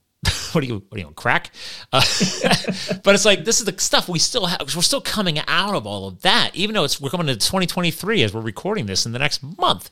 What 0.55 0.65
are 0.65 0.67
you? 0.67 0.83
What 0.89 0.97
are 0.97 1.01
you 1.01 1.07
on 1.07 1.15
crack? 1.15 1.51
Uh, 1.93 2.01
but 3.03 3.15
it's 3.15 3.25
like 3.25 3.45
this 3.45 3.61
is 3.61 3.67
the 3.67 3.79
stuff 3.79 4.09
we 4.09 4.19
still 4.19 4.47
have. 4.47 4.75
We're 4.75 4.83
still 4.83 5.01
coming 5.01 5.39
out 5.47 5.75
of 5.75 5.87
all 5.87 6.09
of 6.09 6.23
that, 6.23 6.51
even 6.55 6.75
though 6.75 6.85
it's 6.85 7.01
we're 7.01 7.11
coming 7.11 7.27
to 7.27 7.35
2023 7.35 8.23
as 8.23 8.33
we're 8.33 8.41
recording 8.41 8.87
this 8.87 9.07
in 9.07 9.13
the 9.13 9.19
next 9.19 9.43
month, 9.43 9.91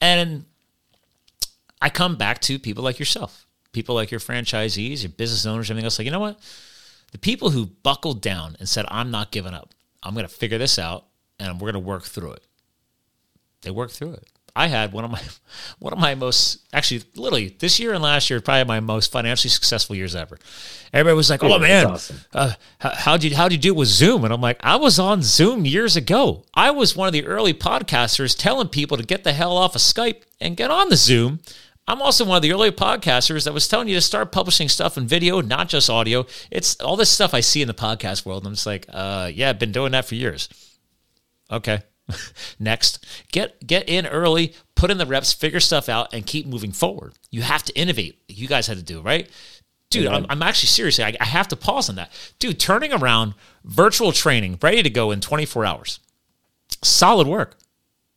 and 0.00 0.44
I 1.80 1.90
come 1.90 2.16
back 2.16 2.40
to 2.42 2.58
people 2.58 2.84
like 2.84 2.98
yourself, 2.98 3.46
people 3.72 3.94
like 3.94 4.10
your 4.10 4.20
franchisees, 4.20 5.02
your 5.02 5.10
business 5.10 5.46
owners, 5.46 5.70
everything 5.70 5.84
else. 5.84 5.98
Like 5.98 6.06
you 6.06 6.12
know 6.12 6.20
what? 6.20 6.38
The 7.12 7.18
people 7.18 7.50
who 7.50 7.66
buckled 7.66 8.20
down 8.20 8.56
and 8.58 8.68
said, 8.68 8.86
"I'm 8.88 9.10
not 9.10 9.30
giving 9.30 9.54
up. 9.54 9.70
I'm 10.02 10.14
going 10.14 10.26
to 10.26 10.32
figure 10.32 10.58
this 10.58 10.78
out, 10.78 11.06
and 11.38 11.60
we're 11.60 11.72
going 11.72 11.82
to 11.82 11.88
work 11.88 12.04
through 12.04 12.32
it." 12.32 12.44
They 13.62 13.70
work 13.70 13.90
through 13.90 14.12
it. 14.14 14.26
I 14.54 14.66
had 14.66 14.92
one 14.92 15.04
of 15.04 15.10
my 15.10 15.22
one 15.78 15.92
of 15.92 15.98
my 15.98 16.14
most 16.14 16.60
actually 16.72 17.02
literally 17.14 17.56
this 17.58 17.78
year 17.80 17.92
and 17.92 18.02
last 18.02 18.30
year 18.30 18.40
probably 18.40 18.64
my 18.64 18.80
most 18.80 19.12
financially 19.12 19.50
successful 19.50 19.96
years 19.96 20.14
ever. 20.14 20.38
Everybody 20.92 21.16
was 21.16 21.30
like, 21.30 21.42
"Oh 21.42 21.58
man, 21.58 21.86
awesome. 21.86 22.20
uh, 22.32 22.52
how'd 22.78 23.22
you 23.22 23.34
how'd 23.34 23.52
you 23.52 23.58
do 23.58 23.74
with 23.74 23.88
Zoom?" 23.88 24.24
And 24.24 24.32
I'm 24.32 24.40
like, 24.40 24.58
"I 24.60 24.76
was 24.76 24.98
on 24.98 25.22
Zoom 25.22 25.64
years 25.64 25.96
ago. 25.96 26.44
I 26.54 26.70
was 26.70 26.96
one 26.96 27.06
of 27.06 27.12
the 27.12 27.26
early 27.26 27.54
podcasters 27.54 28.36
telling 28.36 28.68
people 28.68 28.96
to 28.96 29.04
get 29.04 29.24
the 29.24 29.32
hell 29.32 29.56
off 29.56 29.74
of 29.74 29.80
Skype 29.80 30.22
and 30.40 30.56
get 30.56 30.70
on 30.70 30.88
the 30.88 30.96
Zoom." 30.96 31.40
I'm 31.88 32.00
also 32.02 32.24
one 32.24 32.36
of 32.36 32.42
the 32.42 32.52
early 32.52 32.70
podcasters 32.70 33.44
that 33.44 33.54
was 33.54 33.66
telling 33.66 33.88
you 33.88 33.96
to 33.96 34.00
start 34.00 34.30
publishing 34.30 34.68
stuff 34.68 34.96
in 34.96 35.08
video, 35.08 35.40
not 35.40 35.68
just 35.68 35.90
audio. 35.90 36.24
It's 36.48 36.76
all 36.76 36.94
this 36.94 37.10
stuff 37.10 37.34
I 37.34 37.40
see 37.40 37.62
in 37.62 37.66
the 37.68 37.74
podcast 37.74 38.24
world. 38.24 38.44
And 38.44 38.48
I'm 38.48 38.54
just 38.54 38.66
like, 38.66 38.86
uh, 38.90 39.28
yeah, 39.34 39.50
I've 39.50 39.58
been 39.58 39.72
doing 39.72 39.90
that 39.90 40.04
for 40.04 40.14
years. 40.14 40.48
Okay. 41.50 41.82
Next, 42.58 43.04
get 43.32 43.66
get 43.66 43.88
in 43.88 44.06
early, 44.06 44.54
put 44.74 44.90
in 44.90 44.98
the 44.98 45.06
reps, 45.06 45.32
figure 45.32 45.60
stuff 45.60 45.88
out, 45.88 46.12
and 46.12 46.26
keep 46.26 46.46
moving 46.46 46.72
forward. 46.72 47.14
You 47.30 47.42
have 47.42 47.62
to 47.64 47.78
innovate. 47.78 48.22
You 48.28 48.48
guys 48.48 48.66
had 48.66 48.76
to 48.76 48.82
do 48.82 49.00
right, 49.00 49.28
dude. 49.90 50.06
I'm, 50.06 50.26
I'm, 50.28 50.42
actually 50.42 50.68
seriously. 50.68 51.04
I, 51.04 51.16
I 51.20 51.24
have 51.24 51.48
to 51.48 51.56
pause 51.56 51.88
on 51.88 51.96
that, 51.96 52.10
dude. 52.38 52.58
Turning 52.60 52.92
around 52.92 53.34
virtual 53.64 54.12
training, 54.12 54.58
ready 54.62 54.82
to 54.82 54.90
go 54.90 55.10
in 55.10 55.20
24 55.20 55.64
hours. 55.64 56.00
Solid 56.82 57.26
work. 57.26 57.56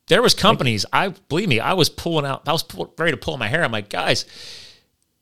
There 0.08 0.22
was 0.22 0.34
companies. 0.34 0.84
I 0.92 1.08
believe 1.08 1.48
me. 1.48 1.60
I 1.60 1.72
was 1.72 1.88
pulling 1.88 2.26
out. 2.26 2.46
I 2.46 2.52
was 2.52 2.62
pull, 2.62 2.92
ready 2.98 3.12
to 3.12 3.16
pull 3.16 3.36
my 3.36 3.48
hair. 3.48 3.64
I'm 3.64 3.72
like, 3.72 3.88
guys, 3.88 4.26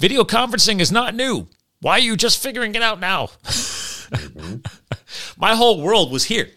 video 0.01 0.25
conferencing 0.25 0.81
is 0.81 0.91
not 0.91 1.15
new. 1.15 1.49
Why 1.81 1.95
are 1.95 2.01
you 2.01 2.17
just 2.17 2.43
figuring 2.43 2.75
it 2.75 2.83
out 2.83 3.01
now? 3.01 3.27
mm-hmm. 3.45 4.57
my 5.41 5.55
whole 5.55 5.81
world 5.81 6.13
was 6.13 6.25
here. 6.25 6.51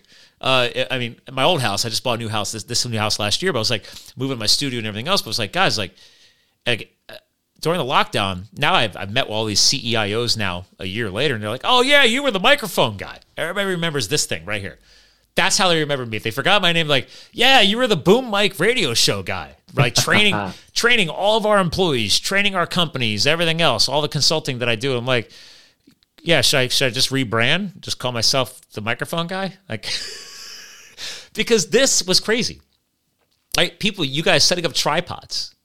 Uh, 0.46 0.70
I 0.92 1.00
mean, 1.00 1.16
my 1.32 1.44
old 1.44 1.60
house, 1.62 1.86
I 1.86 1.90
just 1.90 2.04
bought 2.04 2.20
a 2.20 2.22
new 2.22 2.30
house, 2.30 2.52
this, 2.52 2.64
this 2.66 2.86
new 2.86 3.00
house 3.00 3.18
last 3.18 3.42
year, 3.42 3.52
but 3.52 3.58
I 3.58 3.62
was 3.62 3.72
like 3.72 3.86
moving 4.16 4.38
my 4.38 4.46
studio 4.46 4.78
and 4.78 4.86
everything 4.86 5.08
else. 5.08 5.24
But 5.24 5.30
I 5.30 5.32
was 5.32 5.40
like, 5.40 5.52
guys, 5.52 5.76
like, 5.76 5.96
like 6.68 6.96
uh, 7.10 7.16
during 7.62 7.80
the 7.80 7.84
lockdown, 7.84 8.44
now 8.56 8.76
I've, 8.76 8.96
I've 8.96 9.12
met 9.12 9.26
all 9.26 9.46
these 9.46 9.60
CEIOs 9.60 10.38
now 10.38 10.68
a 10.78 10.86
year 10.86 11.10
later, 11.10 11.34
and 11.34 11.42
they're 11.42 11.50
like, 11.50 11.64
oh, 11.64 11.82
yeah, 11.82 12.04
you 12.04 12.22
were 12.22 12.30
the 12.30 12.40
microphone 12.40 12.96
guy. 12.96 13.22
Everybody 13.36 13.72
remembers 13.72 14.08
this 14.08 14.28
thing 14.28 14.46
right 14.46 14.62
here. 14.62 14.78
That's 15.34 15.58
how 15.58 15.68
they 15.68 15.80
remember 15.80 16.06
me. 16.06 16.18
If 16.18 16.24
they 16.24 16.32
forgot 16.32 16.62
my 16.62 16.74
name, 16.74 16.88
like, 16.88 17.10
yeah, 17.34 17.62
you 17.62 17.78
were 17.78 17.88
the 17.88 17.98
boom 17.98 18.30
mic 18.30 18.60
radio 18.60 18.94
show 18.94 19.24
guy, 19.24 19.56
right? 19.74 19.96
Training, 19.96 20.36
training 20.76 21.10
all 21.10 21.38
of 21.38 21.48
our 21.48 21.58
employees, 21.58 22.20
training 22.20 22.56
our 22.56 22.68
companies, 22.68 23.26
everything 23.26 23.62
else, 23.62 23.90
all 23.90 24.04
the 24.04 24.08
consulting 24.08 24.60
that 24.60 24.70
I 24.70 24.76
do. 24.76 24.96
I'm 24.96 25.08
like, 25.08 25.32
yeah, 26.22 26.42
should 26.42 26.58
I 26.58 26.68
should 26.68 26.88
I 26.88 26.90
just 26.92 27.10
rebrand? 27.10 27.80
Just 27.82 28.00
call 28.00 28.12
myself 28.12 28.62
the 28.72 28.82
microphone 28.82 29.28
guy? 29.28 29.56
Like 29.68 29.86
because 31.34 31.70
this 31.70 32.06
was 32.06 32.20
crazy. 32.20 32.62
Right? 33.58 33.80
people, 33.80 34.04
you 34.04 34.22
guys 34.22 34.44
setting 34.44 34.66
up 34.66 34.74
tripods 34.74 35.56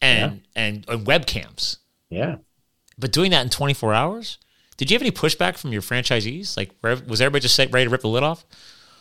and 0.00 0.40
yeah. 0.54 0.62
and, 0.62 0.84
and 0.88 1.06
webcams. 1.06 1.78
Yeah. 2.08 2.36
But 2.98 3.12
doing 3.12 3.30
that 3.32 3.42
in 3.42 3.50
24 3.50 3.94
hours? 3.94 4.38
Did 4.76 4.90
you 4.90 4.94
have 4.94 5.02
any 5.02 5.10
pushback 5.10 5.58
from 5.58 5.72
your 5.72 5.82
franchisees? 5.82 6.56
Like, 6.56 6.70
was 6.82 7.20
everybody 7.20 7.42
just 7.42 7.58
ready 7.58 7.84
to 7.84 7.90
rip 7.90 8.00
the 8.02 8.08
lid 8.08 8.22
off? 8.22 8.46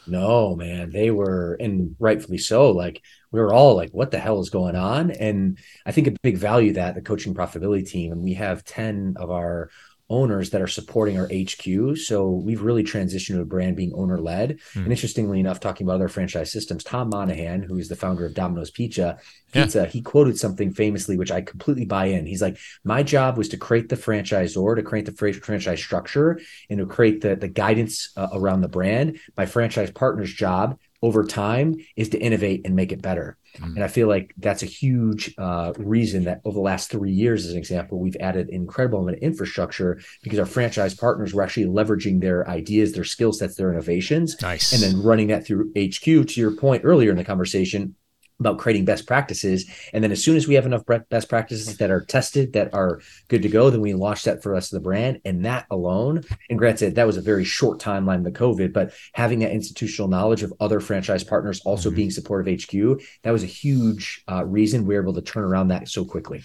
No, 0.07 0.55
man. 0.55 0.91
They 0.91 1.11
were, 1.11 1.55
and 1.59 1.95
rightfully 1.99 2.37
so. 2.37 2.71
Like, 2.71 3.01
we 3.31 3.39
were 3.39 3.53
all 3.53 3.75
like, 3.75 3.91
what 3.91 4.11
the 4.11 4.19
hell 4.19 4.41
is 4.41 4.49
going 4.49 4.75
on? 4.75 5.11
And 5.11 5.57
I 5.85 5.91
think 5.91 6.07
a 6.07 6.11
big 6.23 6.37
value 6.37 6.73
that 6.73 6.95
the 6.95 7.01
coaching 7.01 7.33
profitability 7.33 7.87
team, 7.87 8.11
and 8.11 8.21
we 8.21 8.33
have 8.33 8.65
10 8.65 9.15
of 9.17 9.29
our 9.29 9.69
owners 10.09 10.49
that 10.49 10.61
are 10.61 10.67
supporting 10.67 11.19
our 11.19 11.27
HQ. 11.27 11.97
So 11.97 12.29
we've 12.29 12.61
really 12.61 12.83
transitioned 12.83 13.35
to 13.35 13.41
a 13.41 13.45
brand 13.45 13.75
being 13.75 13.93
owner 13.93 14.19
led. 14.19 14.59
Mm. 14.73 14.83
And 14.83 14.91
interestingly 14.91 15.39
enough, 15.39 15.59
talking 15.59 15.85
about 15.85 15.95
other 15.95 16.07
franchise 16.07 16.51
systems, 16.51 16.83
Tom 16.83 17.09
Monaghan, 17.09 17.63
who 17.63 17.77
is 17.77 17.89
the 17.89 17.95
founder 17.95 18.25
of 18.25 18.33
Domino's 18.33 18.71
Pizza, 18.71 19.19
Pizza, 19.51 19.79
yeah. 19.79 19.85
he 19.85 20.01
quoted 20.01 20.37
something 20.37 20.73
famously, 20.73 21.17
which 21.17 21.31
I 21.31 21.41
completely 21.41 21.85
buy 21.85 22.05
in. 22.05 22.25
He's 22.25 22.41
like, 22.41 22.57
"My 22.83 23.01
job 23.01 23.37
was 23.37 23.49
to 23.49 23.57
create 23.57 23.89
the 23.89 23.95
franchisor, 23.95 24.75
to 24.75 24.83
create 24.83 25.05
the 25.05 25.33
franchise 25.33 25.79
structure, 25.79 26.39
and 26.69 26.79
to 26.79 26.85
create 26.85 27.21
the 27.21 27.35
the 27.35 27.47
guidance 27.47 28.11
uh, 28.15 28.27
around 28.33 28.61
the 28.61 28.67
brand. 28.67 29.19
My 29.35 29.47
franchise 29.47 29.89
partner's 29.89 30.31
job 30.31 30.77
over 31.01 31.23
time 31.23 31.77
is 31.95 32.09
to 32.09 32.19
innovate 32.19 32.61
and 32.65 32.75
make 32.75 32.91
it 32.91 33.01
better. 33.01 33.37
Mm-hmm. 33.59 33.75
And 33.75 33.83
I 33.83 33.87
feel 33.87 34.07
like 34.07 34.33
that's 34.37 34.63
a 34.63 34.67
huge 34.67 35.33
uh, 35.37 35.73
reason 35.77 36.23
that 36.23 36.41
over 36.45 36.53
the 36.53 36.61
last 36.61 36.89
three 36.89 37.11
years, 37.11 37.45
as 37.45 37.51
an 37.51 37.57
example, 37.57 37.99
we've 37.99 38.15
added 38.19 38.49
incredible 38.49 38.99
amount 38.99 39.17
of 39.17 39.23
infrastructure 39.23 39.99
because 40.23 40.39
our 40.39 40.45
franchise 40.45 40.93
partners 40.93 41.33
were 41.33 41.43
actually 41.43 41.65
leveraging 41.65 42.21
their 42.21 42.47
ideas, 42.49 42.93
their 42.93 43.03
skill 43.03 43.33
sets, 43.33 43.55
their 43.55 43.71
innovations, 43.71 44.41
nice. 44.41 44.71
and 44.73 44.81
then 44.81 45.03
running 45.03 45.27
that 45.27 45.45
through 45.45 45.71
HQ. 45.77 46.03
To 46.03 46.39
your 46.39 46.51
point 46.51 46.83
earlier 46.85 47.11
in 47.11 47.17
the 47.17 47.23
conversation, 47.23 47.95
about 48.39 48.57
creating 48.57 48.85
best 48.85 49.05
practices. 49.05 49.69
And 49.93 50.03
then 50.03 50.11
as 50.11 50.23
soon 50.23 50.37
as 50.37 50.47
we 50.47 50.55
have 50.55 50.65
enough 50.65 50.83
best 51.09 51.29
practices 51.29 51.77
that 51.77 51.91
are 51.91 52.05
tested, 52.05 52.53
that 52.53 52.73
are 52.73 53.01
good 53.27 53.41
to 53.41 53.49
go, 53.49 53.69
then 53.69 53.81
we 53.81 53.93
launch 53.93 54.23
that 54.23 54.41
for 54.41 54.55
us 54.55 54.71
of 54.71 54.77
the 54.77 54.83
brand. 54.83 55.21
And 55.25 55.45
that 55.45 55.65
alone, 55.69 56.23
and 56.49 56.57
granted, 56.57 56.95
that 56.95 57.07
was 57.07 57.17
a 57.17 57.21
very 57.21 57.43
short 57.43 57.79
timeline 57.79 58.25
of 58.25 58.33
COVID, 58.33 58.73
but 58.73 58.93
having 59.13 59.39
that 59.39 59.51
institutional 59.51 60.07
knowledge 60.07 60.43
of 60.43 60.53
other 60.59 60.79
franchise 60.79 61.23
partners 61.23 61.61
also 61.65 61.89
mm-hmm. 61.89 61.97
being 61.97 62.11
supportive 62.11 62.61
HQ, 62.61 63.01
that 63.23 63.31
was 63.31 63.43
a 63.43 63.47
huge 63.47 64.23
uh, 64.31 64.45
reason 64.45 64.85
we 64.85 64.95
were 64.95 65.01
able 65.01 65.13
to 65.13 65.21
turn 65.21 65.43
around 65.43 65.69
that 65.69 65.89
so 65.89 66.05
quickly. 66.05 66.43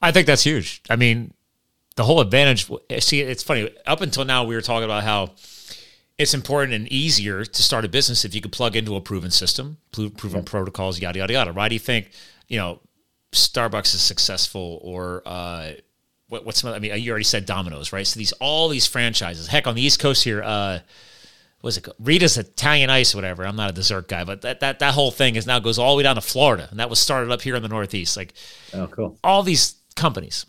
I 0.00 0.12
think 0.12 0.26
that's 0.26 0.44
huge. 0.44 0.82
I 0.88 0.96
mean, 0.96 1.34
the 1.96 2.04
whole 2.04 2.20
advantage, 2.20 2.70
see, 3.00 3.20
it's 3.20 3.42
funny. 3.42 3.70
Up 3.86 4.00
until 4.00 4.24
now, 4.24 4.44
we 4.44 4.54
were 4.54 4.62
talking 4.62 4.84
about 4.84 5.04
how 5.04 5.34
it's 6.18 6.34
important 6.34 6.74
and 6.74 6.88
easier 6.88 7.44
to 7.44 7.62
start 7.62 7.84
a 7.84 7.88
business 7.88 8.24
if 8.24 8.34
you 8.34 8.40
could 8.40 8.52
plug 8.52 8.76
into 8.76 8.96
a 8.96 9.00
proven 9.00 9.30
system, 9.30 9.78
proven 9.92 10.38
yep. 10.38 10.46
protocols, 10.46 11.00
yada 11.00 11.18
yada 11.18 11.32
yada. 11.32 11.52
Why 11.52 11.68
do 11.68 11.74
you 11.74 11.80
think 11.80 12.10
you 12.48 12.58
know 12.58 12.80
Starbucks 13.32 13.94
is 13.94 14.02
successful 14.02 14.78
or 14.82 15.22
uh, 15.24 15.72
what, 16.28 16.44
what's 16.44 16.60
some? 16.60 16.72
I 16.72 16.78
mean, 16.78 16.96
you 17.00 17.10
already 17.10 17.24
said 17.24 17.46
Domino's, 17.46 17.92
right? 17.92 18.06
So 18.06 18.18
these 18.18 18.32
all 18.32 18.68
these 18.68 18.86
franchises. 18.86 19.46
Heck, 19.48 19.66
on 19.66 19.74
the 19.74 19.82
East 19.82 20.00
Coast 20.00 20.24
here, 20.24 20.42
uh, 20.42 20.80
was 21.62 21.78
it 21.78 21.88
Rita's 21.98 22.36
Italian 22.36 22.90
Ice, 22.90 23.14
whatever. 23.14 23.46
I'm 23.46 23.56
not 23.56 23.70
a 23.70 23.72
dessert 23.72 24.08
guy, 24.08 24.24
but 24.24 24.42
that 24.42 24.60
that 24.60 24.78
that 24.80 24.94
whole 24.94 25.10
thing 25.10 25.36
is 25.36 25.46
now 25.46 25.58
goes 25.58 25.78
all 25.78 25.92
the 25.92 25.98
way 25.98 26.02
down 26.02 26.16
to 26.16 26.20
Florida, 26.20 26.68
and 26.70 26.78
that 26.78 26.90
was 26.90 26.98
started 26.98 27.30
up 27.30 27.42
here 27.42 27.56
in 27.56 27.62
the 27.62 27.68
Northeast. 27.68 28.16
Like, 28.16 28.34
oh, 28.74 28.86
cool. 28.88 29.18
All 29.24 29.42
these 29.42 29.76
companies 29.96 30.46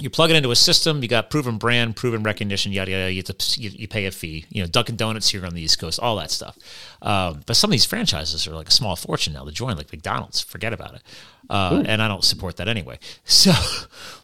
you 0.00 0.10
plug 0.10 0.30
it 0.30 0.36
into 0.36 0.50
a 0.50 0.56
system, 0.56 1.02
you 1.02 1.08
got 1.08 1.30
proven 1.30 1.58
brand, 1.58 1.94
proven 1.94 2.22
recognition, 2.22 2.72
yada 2.72 2.90
yada. 2.90 3.12
You, 3.12 3.22
to, 3.22 3.60
you, 3.60 3.70
you, 3.70 3.88
pay 3.88 4.06
a 4.06 4.10
fee. 4.10 4.46
You 4.48 4.62
know, 4.62 4.66
Dunkin' 4.66 4.96
Donuts 4.96 5.28
here 5.28 5.44
on 5.44 5.54
the 5.54 5.60
East 5.60 5.78
Coast, 5.78 6.00
all 6.00 6.16
that 6.16 6.30
stuff. 6.30 6.56
Um, 7.02 7.42
but 7.46 7.56
some 7.56 7.70
of 7.70 7.72
these 7.72 7.84
franchises 7.84 8.46
are 8.46 8.54
like 8.54 8.68
a 8.68 8.72
small 8.72 8.96
fortune 8.96 9.34
now 9.34 9.44
to 9.44 9.52
join, 9.52 9.76
like 9.76 9.92
McDonald's. 9.92 10.40
Forget 10.40 10.72
about 10.72 10.94
it. 10.94 11.02
Uh, 11.48 11.82
and 11.84 12.00
I 12.00 12.08
don't 12.08 12.24
support 12.24 12.56
that 12.56 12.68
anyway. 12.68 12.98
So, 13.24 13.52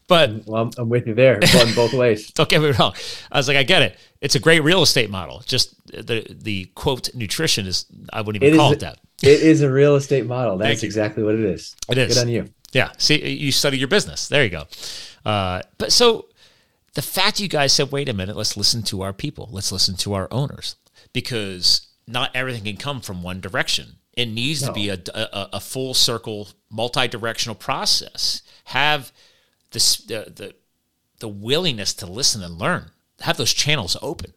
but 0.09 0.47
well, 0.47 0.63
I'm, 0.63 0.71
I'm 0.79 0.89
with 0.89 1.07
you 1.07 1.15
there. 1.15 1.39
Going 1.41 1.75
both 1.75 1.93
ways. 1.95 2.31
don't 2.33 2.49
get 2.49 2.61
me 2.61 2.71
wrong. 2.73 2.95
I 3.31 3.39
was 3.39 3.49
like, 3.49 3.57
I 3.57 3.63
get 3.63 3.83
it. 3.83 3.99
It's 4.21 4.35
a 4.35 4.41
great 4.41 4.63
real 4.63 4.83
estate 4.83 5.11
model. 5.11 5.43
Just 5.47 5.75
the 5.87 6.27
the 6.29 6.67
quote 6.75 7.15
nutrition 7.15 7.67
is 7.67 7.87
I 8.13 8.21
wouldn't 8.21 8.43
even 8.43 8.55
it 8.55 8.59
call 8.59 8.71
is, 8.71 8.77
it 8.77 8.81
that. 8.81 8.99
It 9.23 9.41
is 9.41 9.63
a 9.63 9.71
real 9.71 9.97
estate 9.97 10.27
model. 10.27 10.57
That's 10.59 10.83
exactly 10.83 11.23
what 11.23 11.35
it 11.35 11.41
is. 11.41 11.77
It 11.89 11.99
is. 11.99 12.15
Good 12.15 12.21
on 12.23 12.29
you. 12.29 12.49
Yeah. 12.73 12.91
See, 12.99 13.27
you 13.27 13.53
study 13.53 13.79
your 13.79 13.89
business. 13.89 14.29
There 14.29 14.45
you 14.45 14.51
go. 14.51 14.65
Uh, 15.25 15.63
but 15.79 15.93
so 15.93 16.27
the 16.95 17.03
fact 17.03 17.41
you 17.41 17.49
guys 17.49 17.73
said, 17.73 17.93
wait 17.93 18.09
a 18.09 18.13
minute, 18.13 18.37
let's 18.37 18.57
listen 18.57 18.83
to 18.85 19.03
our 19.03 19.13
people, 19.13 19.49
let's 19.53 19.73
listen 19.73 19.97
to 19.97 20.15
our 20.15 20.29
owners, 20.31 20.77
because 21.13 21.89
not 22.07 22.31
everything 22.35 22.65
can 22.65 22.77
come 22.77 23.01
from 23.01 23.23
one 23.23 23.41
direction. 23.41 23.97
It 24.15 24.27
needs 24.27 24.63
no. 24.63 24.69
to 24.69 24.73
be 24.73 24.89
a, 24.89 24.99
a, 25.15 25.49
a, 25.55 25.61
full 25.61 25.93
circle, 25.93 26.49
multi-directional 26.71 27.55
process. 27.55 28.41
Have 28.65 29.13
the, 29.73 29.79
the 30.09 30.55
the 31.19 31.29
willingness 31.29 31.95
to 31.95 32.07
listen 32.07 32.43
and 32.43 32.59
learn. 32.59 32.91
Have 33.21 33.37
those 33.37 33.53
channels 33.53 33.97
open. 34.03 34.33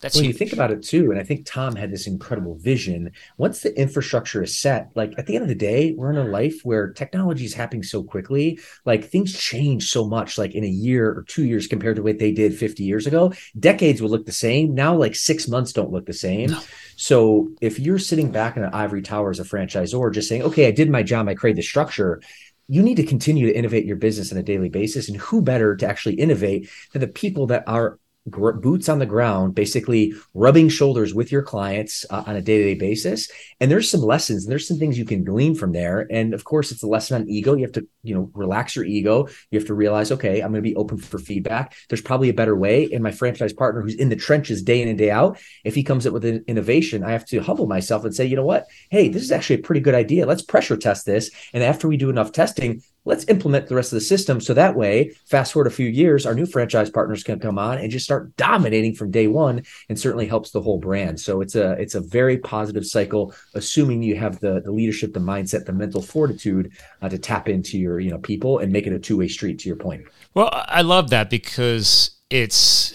That's 0.00 0.14
when 0.14 0.26
you 0.26 0.34
think 0.34 0.52
about 0.52 0.70
it 0.70 0.82
too, 0.82 1.10
and 1.10 1.18
I 1.18 1.22
think 1.22 1.46
Tom 1.46 1.74
had 1.74 1.90
this 1.90 2.06
incredible 2.06 2.56
vision. 2.56 3.12
Once 3.38 3.60
the 3.60 3.78
infrastructure 3.80 4.42
is 4.42 4.60
set, 4.60 4.90
like 4.94 5.14
at 5.16 5.26
the 5.26 5.36
end 5.36 5.42
of 5.42 5.48
the 5.48 5.54
day, 5.54 5.94
we're 5.96 6.10
in 6.10 6.18
a 6.18 6.24
life 6.24 6.60
where 6.64 6.92
technology 6.92 7.46
is 7.46 7.54
happening 7.54 7.82
so 7.82 8.02
quickly. 8.02 8.58
Like 8.84 9.06
things 9.06 9.32
change 9.32 9.88
so 9.88 10.06
much, 10.06 10.36
like 10.36 10.54
in 10.54 10.64
a 10.64 10.68
year 10.68 11.08
or 11.08 11.22
two 11.22 11.46
years 11.46 11.66
compared 11.66 11.96
to 11.96 12.02
what 12.02 12.18
they 12.18 12.30
did 12.30 12.54
50 12.58 12.84
years 12.84 13.06
ago. 13.06 13.32
Decades 13.58 14.02
will 14.02 14.10
look 14.10 14.26
the 14.26 14.32
same. 14.32 14.74
Now, 14.74 14.94
like 14.94 15.14
six 15.14 15.48
months 15.48 15.72
don't 15.72 15.92
look 15.92 16.04
the 16.04 16.12
same. 16.12 16.50
No. 16.50 16.60
So 16.96 17.48
if 17.62 17.78
you're 17.78 17.98
sitting 17.98 18.30
back 18.30 18.58
in 18.58 18.64
an 18.64 18.74
ivory 18.74 19.00
tower 19.00 19.30
as 19.30 19.40
a 19.40 19.44
franchisor, 19.44 20.12
just 20.12 20.28
saying, 20.28 20.42
okay, 20.42 20.66
I 20.66 20.72
did 20.72 20.90
my 20.90 21.02
job, 21.02 21.26
I 21.26 21.34
created 21.34 21.58
the 21.58 21.62
structure, 21.62 22.20
you 22.68 22.82
need 22.82 22.96
to 22.96 23.04
continue 23.04 23.46
to 23.46 23.56
innovate 23.56 23.86
your 23.86 23.96
business 23.96 24.30
on 24.30 24.36
a 24.36 24.42
daily 24.42 24.68
basis. 24.68 25.08
And 25.08 25.16
who 25.16 25.40
better 25.40 25.74
to 25.74 25.86
actually 25.86 26.16
innovate 26.16 26.68
than 26.92 27.00
the 27.00 27.08
people 27.08 27.46
that 27.46 27.64
are 27.66 27.98
boots 28.26 28.88
on 28.88 28.98
the 28.98 29.06
ground, 29.06 29.54
basically 29.54 30.12
rubbing 30.34 30.68
shoulders 30.68 31.14
with 31.14 31.30
your 31.30 31.42
clients 31.42 32.04
uh, 32.10 32.24
on 32.26 32.36
a 32.36 32.42
day 32.42 32.58
to 32.58 32.64
day 32.64 32.74
basis. 32.74 33.30
And 33.60 33.70
there's 33.70 33.90
some 33.90 34.00
lessons 34.00 34.44
and 34.44 34.50
there's 34.50 34.66
some 34.66 34.78
things 34.78 34.98
you 34.98 35.04
can 35.04 35.24
glean 35.24 35.54
from 35.54 35.72
there. 35.72 36.06
And 36.10 36.34
of 36.34 36.44
course, 36.44 36.72
it's 36.72 36.82
a 36.82 36.88
lesson 36.88 37.20
on 37.20 37.28
ego. 37.28 37.54
You 37.54 37.62
have 37.62 37.72
to, 37.72 37.86
you 38.02 38.14
know, 38.14 38.30
relax 38.34 38.74
your 38.74 38.84
ego. 38.84 39.28
You 39.50 39.58
have 39.58 39.68
to 39.68 39.74
realize, 39.74 40.10
okay, 40.12 40.40
I'm 40.40 40.50
going 40.50 40.62
to 40.62 40.68
be 40.68 40.76
open 40.76 40.98
for 40.98 41.18
feedback. 41.18 41.74
There's 41.88 42.02
probably 42.02 42.28
a 42.28 42.34
better 42.34 42.56
way. 42.56 42.88
And 42.92 43.02
my 43.02 43.12
franchise 43.12 43.52
partner 43.52 43.80
who's 43.80 43.94
in 43.94 44.08
the 44.08 44.16
trenches 44.16 44.62
day 44.62 44.82
in 44.82 44.88
and 44.88 44.98
day 44.98 45.10
out, 45.10 45.38
if 45.64 45.74
he 45.74 45.84
comes 45.84 46.06
up 46.06 46.12
with 46.12 46.24
an 46.24 46.44
innovation, 46.48 47.04
I 47.04 47.12
have 47.12 47.26
to 47.26 47.40
humble 47.40 47.66
myself 47.66 48.04
and 48.04 48.14
say, 48.14 48.26
you 48.26 48.36
know 48.36 48.44
what? 48.44 48.66
Hey, 48.90 49.08
this 49.08 49.22
is 49.22 49.32
actually 49.32 49.56
a 49.56 49.62
pretty 49.62 49.80
good 49.80 49.94
idea. 49.94 50.26
Let's 50.26 50.42
pressure 50.42 50.76
test 50.76 51.06
this. 51.06 51.30
And 51.52 51.62
after 51.62 51.88
we 51.88 51.96
do 51.96 52.10
enough 52.10 52.32
testing, 52.32 52.82
let's 53.06 53.24
implement 53.28 53.68
the 53.68 53.74
rest 53.74 53.92
of 53.92 53.96
the 53.96 54.04
system 54.04 54.40
so 54.40 54.52
that 54.52 54.76
way 54.76 55.10
fast 55.24 55.52
forward 55.52 55.66
a 55.66 55.70
few 55.74 55.86
years 55.86 56.26
our 56.26 56.34
new 56.34 56.44
franchise 56.44 56.90
partners 56.90 57.22
can 57.22 57.38
come 57.38 57.58
on 57.58 57.78
and 57.78 57.90
just 57.90 58.04
start 58.04 58.36
dominating 58.36 58.94
from 58.94 59.10
day 59.10 59.26
one 59.26 59.62
and 59.88 59.98
certainly 59.98 60.26
helps 60.26 60.50
the 60.50 60.60
whole 60.60 60.78
brand. 60.78 61.18
So 61.18 61.40
it's 61.40 61.54
a 61.54 61.72
it's 61.72 61.94
a 61.94 62.00
very 62.00 62.36
positive 62.38 62.84
cycle 62.84 63.34
assuming 63.54 64.02
you 64.02 64.16
have 64.16 64.40
the 64.40 64.60
the 64.60 64.72
leadership 64.72 65.14
the 65.14 65.20
mindset 65.20 65.64
the 65.64 65.72
mental 65.72 66.02
fortitude 66.02 66.72
uh, 67.00 67.08
to 67.08 67.18
tap 67.18 67.48
into 67.48 67.78
your 67.78 68.00
you 68.00 68.10
know 68.10 68.18
people 68.18 68.58
and 68.58 68.72
make 68.72 68.86
it 68.86 68.92
a 68.92 68.98
two-way 68.98 69.28
street 69.28 69.58
to 69.60 69.68
your 69.68 69.76
point. 69.76 70.04
Well 70.34 70.50
i 70.52 70.82
love 70.82 71.10
that 71.10 71.30
because 71.30 72.10
it's 72.28 72.94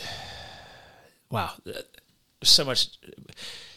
wow 1.30 1.52
so 2.44 2.66
much 2.66 2.90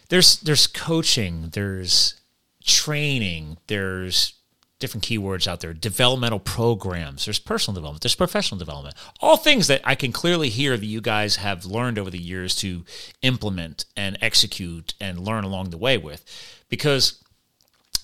there's 0.08 0.40
there's 0.40 0.66
coaching 0.66 1.50
there's 1.52 2.20
training 2.64 3.58
there's 3.68 4.34
different 4.80 5.04
keywords 5.04 5.46
out 5.46 5.60
there. 5.60 5.72
Developmental 5.72 6.40
programs. 6.40 7.24
There's 7.24 7.38
personal 7.38 7.74
development. 7.74 8.02
There's 8.02 8.14
professional 8.14 8.58
development. 8.58 8.96
All 9.20 9.36
things 9.36 9.66
that 9.68 9.80
i 9.84 9.94
can 9.94 10.12
clearly 10.12 10.48
hear 10.48 10.76
that 10.76 10.86
you 10.86 11.00
guys 11.00 11.36
have 11.36 11.64
learned 11.64 11.98
over 11.98 12.10
the 12.10 12.18
years 12.18 12.54
to 12.56 12.84
implement 13.22 13.84
and 13.96 14.18
execute 14.20 14.94
and 15.00 15.18
learn 15.18 15.44
along 15.44 15.70
the 15.70 15.78
way 15.78 15.96
with. 15.96 16.24
Because 16.68 17.24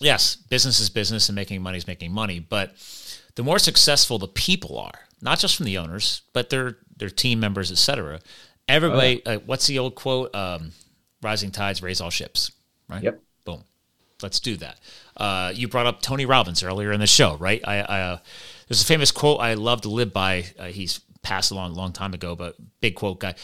yes 0.01 0.35
business 0.35 0.81
is 0.81 0.91
business 0.91 1.29
and 1.29 1.37
making 1.37 1.63
money 1.63 1.79
is 1.79 1.87
making 1.87 2.11
money 2.11 2.41
but 2.41 2.73
the 3.37 3.43
more 3.43 3.59
successful 3.59 4.19
the 4.19 4.27
people 4.27 4.79
are 4.79 5.01
not 5.21 5.39
just 5.39 5.57
from 5.57 5.67
the 5.67 5.79
owners 5.79 6.23
but 6.33 6.51
their 6.51 6.79
their 6.97 7.11
team 7.11 7.39
members 7.39 7.71
etc 7.71 8.19
everybody 8.67 9.23
oh, 9.27 9.31
yeah. 9.31 9.37
uh, 9.37 9.41
what's 9.47 9.67
the 9.67 9.79
old 9.79 9.95
quote? 9.95 10.35
Um, 10.35 10.73
rising 11.23 11.51
tides 11.51 11.83
raise 11.83 12.01
all 12.01 12.11
ships 12.11 12.51
right? 12.89 13.03
Yep. 13.03 13.21
Boom. 13.45 13.65
Let's 14.23 14.41
do 14.41 14.57
that 14.57 14.81
uh, 15.21 15.53
you 15.55 15.69
brought 15.69 15.87
up 15.87 16.01
Tony 16.01 16.25
Robbins 16.25 16.63
earlier 16.63 16.93
in 16.93 16.99
the 16.99 17.07
show, 17.07 17.37
right? 17.37 17.61
I, 17.67 17.81
I 17.81 18.01
uh, 18.01 18.19
there's 18.69 18.83
a 18.83 18.87
famous 18.87 19.13
quote 19.13 19.39
I 19.41 19.55
love 19.55 19.83
to 19.83 19.91
live 19.91 20.13
by. 20.13 20.47
Uh, 20.59 20.67
he's 20.67 21.01
passed 21.23 21.51
along 21.51 21.73
a 21.73 21.75
long 21.75 21.93
time 21.93 22.15
ago, 22.15 22.35
but 22.35 22.57
big 22.81 22.95
quote 22.95 23.21
guy. 23.21 23.35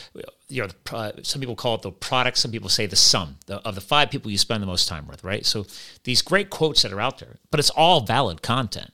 You 0.49 0.63
know, 0.63 0.69
uh, 0.97 1.13
some 1.23 1.41
people 1.41 1.55
call 1.55 1.75
it 1.75 1.83
the 1.83 1.93
product. 1.93 2.39
Some 2.39 2.51
people 2.51 2.71
say 2.71 2.87
the 2.87 2.97
sum 2.97 3.37
the, 3.47 3.57
of 3.57 3.75
the 3.75 3.83
five 3.83 4.11
people 4.11 4.31
you 4.31 4.39
spend 4.39 4.63
the 4.63 4.67
most 4.67 4.89
time 4.89 5.07
with, 5.07 5.23
right? 5.23 5.45
So 5.45 5.67
these 6.05 6.23
great 6.23 6.49
quotes 6.49 6.83
that 6.83 6.93
are 6.93 7.01
out 7.01 7.19
there, 7.19 7.37
but 7.51 7.61
it's 7.61 7.71
all 7.71 8.01
valid 8.01 8.41
content. 8.41 8.93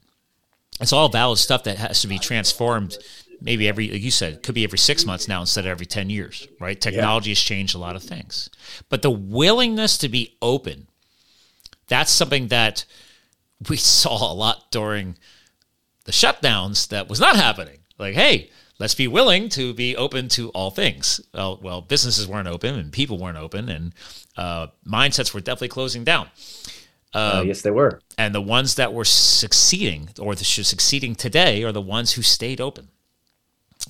It's 0.81 0.93
all 0.93 1.09
valid 1.09 1.39
stuff 1.39 1.63
that 1.65 1.77
has 1.77 2.01
to 2.01 2.09
be 2.09 2.19
transformed. 2.19 2.99
Maybe 3.41 3.69
every, 3.69 3.91
like 3.91 4.03
you 4.03 4.11
said, 4.11 4.43
could 4.43 4.55
be 4.55 4.65
every 4.65 4.79
six 4.79 5.05
months 5.05 5.29
now 5.29 5.41
instead 5.41 5.67
of 5.67 5.71
every 5.71 5.87
ten 5.87 6.11
years, 6.11 6.49
right? 6.59 6.81
Technology 6.81 7.31
yeah. 7.31 7.35
has 7.35 7.41
changed 7.41 7.77
a 7.77 7.79
lot 7.79 7.95
of 7.95 8.03
things, 8.03 8.51
but 8.89 9.03
the 9.03 9.11
willingness 9.11 9.99
to 9.99 10.09
be 10.09 10.37
open 10.43 10.89
that's 11.93 12.11
something 12.11 12.49
that 12.49 12.85
we 13.69 13.77
saw 13.99 14.33
a 14.33 14.35
lot 14.35 14.71
during 14.71 15.17
the 16.05 16.13
shutdowns 16.13 16.89
that 16.89 17.09
was 17.09 17.21
not 17.21 17.37
happening. 17.37 17.79
Like, 17.99 18.15
hey, 18.15 18.51
let's 18.79 18.95
be 18.95 19.07
willing 19.07 19.49
to 19.51 19.75
be 19.75 19.97
open 19.97 20.29
to 20.31 20.49
all 20.51 20.71
things. 20.71 21.21
Well, 21.33 21.61
well 21.63 21.81
businesses 21.81 22.27
weren't 22.27 22.49
open 22.49 22.75
and 22.75 22.93
people 22.93 23.19
weren't 23.19 23.39
open, 23.39 23.69
and 23.69 23.95
uh, 24.37 24.69
mindsets 24.87 25.33
were 25.35 25.41
definitely 25.41 25.69
closing 25.69 26.05
down. 26.05 26.29
Uh, 27.15 27.41
uh, 27.41 27.43
yes, 27.47 27.61
they 27.61 27.71
were. 27.71 28.01
And 28.17 28.35
the 28.35 28.41
ones 28.41 28.77
that 28.77 28.93
were 28.95 29.05
succeeding 29.05 30.09
or 30.19 30.35
the 30.35 30.45
succeeding 30.45 31.15
today 31.15 31.63
are 31.63 31.73
the 31.73 31.81
ones 31.81 32.13
who 32.13 32.23
stayed 32.23 32.61
open, 32.61 32.89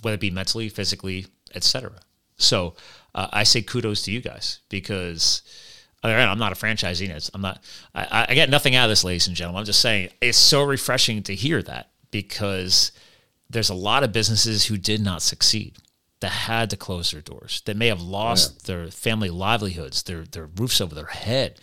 whether 0.02 0.14
it 0.14 0.20
be 0.20 0.30
mentally, 0.30 0.68
physically, 0.68 1.26
etc. 1.54 1.92
So 2.36 2.74
uh, 3.14 3.28
I 3.32 3.44
say 3.44 3.62
kudos 3.62 4.02
to 4.02 4.12
you 4.12 4.20
guys 4.20 4.58
because 4.68 5.42
I'm 6.02 6.38
not 6.38 6.52
a 6.52 6.56
franchisee. 6.56 7.30
I'm 7.32 7.40
not. 7.40 7.62
I, 7.94 8.26
I 8.30 8.34
get 8.34 8.50
nothing 8.50 8.74
out 8.74 8.84
of 8.84 8.90
this, 8.90 9.04
ladies 9.04 9.28
and 9.28 9.36
gentlemen. 9.36 9.60
I'm 9.60 9.66
just 9.66 9.80
saying 9.80 10.10
it's 10.20 10.38
so 10.38 10.62
refreshing 10.64 11.22
to 11.24 11.34
hear 11.34 11.62
that 11.62 11.90
because 12.10 12.92
there's 13.48 13.70
a 13.70 13.74
lot 13.74 14.02
of 14.02 14.12
businesses 14.12 14.66
who 14.66 14.76
did 14.76 15.00
not 15.00 15.22
succeed 15.22 15.76
that 16.20 16.30
had 16.30 16.70
to 16.70 16.76
close 16.76 17.10
their 17.10 17.20
doors 17.20 17.62
that 17.66 17.76
may 17.76 17.88
have 17.88 18.00
lost 18.00 18.52
yeah. 18.52 18.74
their 18.74 18.90
family 18.90 19.28
livelihoods 19.28 20.04
their 20.04 20.22
their 20.24 20.46
roofs 20.46 20.80
over 20.80 20.94
their 20.94 21.06
head 21.06 21.58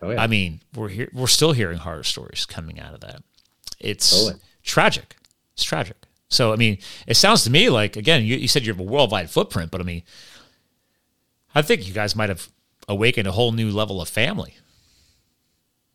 oh, 0.00 0.10
yeah. 0.10 0.22
i 0.22 0.28
mean 0.28 0.60
we're 0.74 0.88
here 0.88 1.10
we're 1.12 1.26
still 1.26 1.52
hearing 1.52 1.78
horror 1.78 2.04
stories 2.04 2.46
coming 2.46 2.80
out 2.80 2.94
of 2.94 3.00
that 3.00 3.22
it's 3.80 4.30
tragic 4.62 5.16
it's 5.54 5.64
tragic 5.64 5.96
so 6.28 6.52
i 6.52 6.56
mean 6.56 6.78
it 7.08 7.16
sounds 7.16 7.42
to 7.42 7.50
me 7.50 7.68
like 7.68 7.96
again 7.96 8.24
you, 8.24 8.36
you 8.36 8.48
said 8.48 8.64
you 8.64 8.72
have 8.72 8.80
a 8.80 8.84
worldwide 8.84 9.28
footprint 9.28 9.72
but 9.72 9.80
i 9.80 9.84
mean 9.84 10.02
i 11.54 11.60
think 11.60 11.86
you 11.86 11.92
guys 11.92 12.14
might 12.14 12.28
have 12.28 12.48
awaken 12.88 13.26
a 13.26 13.32
whole 13.32 13.52
new 13.52 13.70
level 13.70 14.00
of 14.00 14.08
family 14.08 14.56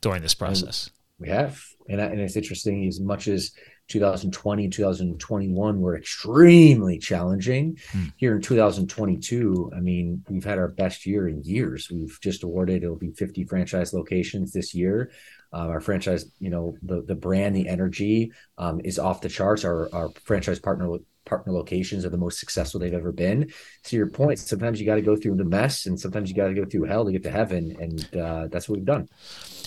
during 0.02 0.22
this 0.22 0.34
process. 0.34 0.89
We 1.20 1.30
have, 1.30 1.64
and, 1.88 2.02
I, 2.02 2.06
and 2.06 2.20
it's 2.20 2.36
interesting 2.36 2.88
as 2.88 3.00
much 3.00 3.28
as 3.28 3.52
2020 3.89 4.64
and 4.64 4.74
2021 4.74 5.82
were 5.82 5.98
extremely 5.98 6.98
challenging. 6.98 7.78
Hmm. 7.92 8.06
Here 8.18 8.36
in 8.36 8.42
2022, 8.42 9.72
I 9.76 9.80
mean, 9.80 10.24
we've 10.30 10.44
had 10.44 10.58
our 10.58 10.70
best 10.70 11.06
year 11.06 11.28
in 11.28 11.44
years. 11.44 11.89
We've 11.92 12.18
just 12.22 12.44
awarded 12.44 12.84
it'll 12.84 12.96
be 12.96 13.12
50 13.12 13.44
franchise 13.46 13.94
locations 13.94 14.54
this 14.54 14.74
year. 14.74 15.12
Uh, 15.54 15.68
our 15.68 15.82
franchise, 15.82 16.26
you 16.39 16.50
know, 16.50 16.78
the 16.82 17.02
the 17.02 17.16
brand, 17.16 17.56
the 17.58 17.68
energy 17.68 18.32
um, 18.58 18.80
is 18.86 18.98
off 18.98 19.20
the 19.20 19.28
charts. 19.28 19.66
Our 19.66 19.94
our 19.94 20.10
franchise 20.24 20.60
partner 20.60 20.89
partner 21.26 21.54
locations 21.54 22.06
are 22.06 22.10
the 22.10 22.18
most 22.18 22.40
successful 22.40 22.80
they've 22.80 22.94
ever 22.94 23.12
been. 23.12 23.52
To 23.86 23.96
your 23.96 24.08
point, 24.08 24.40
sometimes 24.40 24.80
you 24.80 24.86
got 24.86 24.96
to 24.96 25.02
go 25.02 25.16
through 25.16 25.36
the 25.36 25.46
mess, 25.46 25.86
and 25.86 26.00
sometimes 26.00 26.30
you 26.30 26.36
got 26.36 26.48
to 26.48 26.54
go 26.54 26.66
through 26.66 26.84
hell 26.84 27.06
to 27.06 27.12
get 27.12 27.24
to 27.24 27.32
heaven, 27.32 27.76
and 27.80 28.16
uh, 28.18 28.48
that's 28.48 28.68
what 28.68 28.78
we've 28.78 28.86
done. 28.86 29.08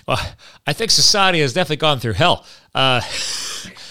Well, 0.06 0.20
I 0.66 0.72
think 0.72 0.90
society 0.90 1.40
has 1.40 1.52
definitely 1.52 1.76
gone 1.76 1.98
through 1.98 2.14
hell. 2.14 2.44
Uh, 2.74 3.00